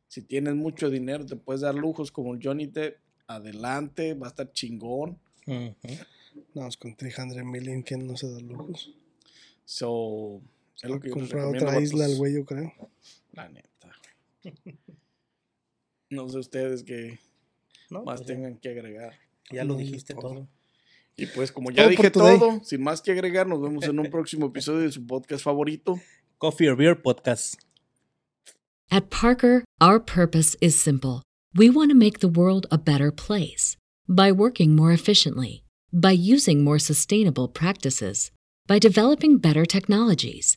Si 0.07 0.23
tienes 0.23 0.55
mucho 0.55 0.91
dinero, 0.91 1.25
te 1.27 1.37
puedes 1.37 1.63
dar 1.63 1.75
lujos 1.75 2.11
como 2.13 2.35
el 2.35 2.41
Johnny 2.43 2.67
Depp, 2.67 2.99
adelante, 3.27 4.15
va 4.15 4.27
a 4.27 4.31
estar 4.31 4.53
chingón. 4.53 5.19
Ujú. 5.47 5.75
No, 6.55 6.67
es 6.69 6.77
con 6.77 6.95
300 6.97 7.43
million 7.45 7.83
que 7.83 7.97
no 7.97 8.17
se 8.17 8.31
da 8.31 8.39
lujos. 8.41 8.91
So, 9.65 10.41
es 10.83 10.91
lo 10.91 11.01
que 11.01 11.09
yo 11.09 11.15
les 11.17 11.31
Comprar 11.31 11.47
otra 11.47 11.81
isla 11.81 12.05
al 12.07 12.17
güey, 12.17 12.35
yo 12.35 12.45
creo. 12.45 12.73
La 13.33 13.49
neta. 13.49 13.69
No 16.11 16.29
sé 16.29 16.39
ustedes 16.39 16.83
qué 16.83 17.19
No, 17.91 18.03
más 18.05 18.21
pues 18.21 18.29
ya, 18.29 18.35
tengan 18.35 18.57
que 18.59 18.69
agregar. 18.71 19.15
ya 19.51 19.65
lo 19.65 19.75
No, 19.75 19.79
dijiste 19.81 20.15
todo. 20.15 20.23
todo. 20.35 20.49
Y 21.17 21.27
pues 21.27 21.53
como 21.53 21.71
ya 21.71 21.83
Todo 21.83 21.91
dije 21.91 22.11
todo, 22.11 22.61
sin 22.65 22.83
más 22.83 23.03
que 23.03 23.13
agregar, 23.13 23.47
nos 23.47 23.61
vemos 23.61 23.85
en 23.85 23.99
un 23.99 24.11
próximo 24.11 24.47
episodio 24.47 24.81
de 24.81 24.93
su 24.93 25.07
podcast 25.07 25.45
favorito. 25.45 26.01
Coffee 26.39 26.69
or 26.71 26.77
Beer 26.77 27.01
Podcast. 27.01 27.57
At 28.91 29.11
Parker, 29.11 29.63
our 29.81 30.01
purpose 30.01 30.57
is 30.61 30.75
simple. 30.75 31.23
We 31.55 31.69
want 31.69 31.91
to 31.91 31.97
make 31.97 32.21
the 32.21 32.29
world 32.29 32.67
a 32.71 32.79
better 32.79 33.13
place 33.13 33.77
by 34.09 34.33
working 34.33 34.75
more 34.75 34.93
efficiently, 34.93 35.63
by 35.93 36.13
using 36.13 36.65
more 36.65 36.79
sustainable 36.79 37.49
practices, 37.49 38.31
by 38.67 38.79
developing 38.79 39.37
better 39.39 39.67
technologies. 39.67 40.57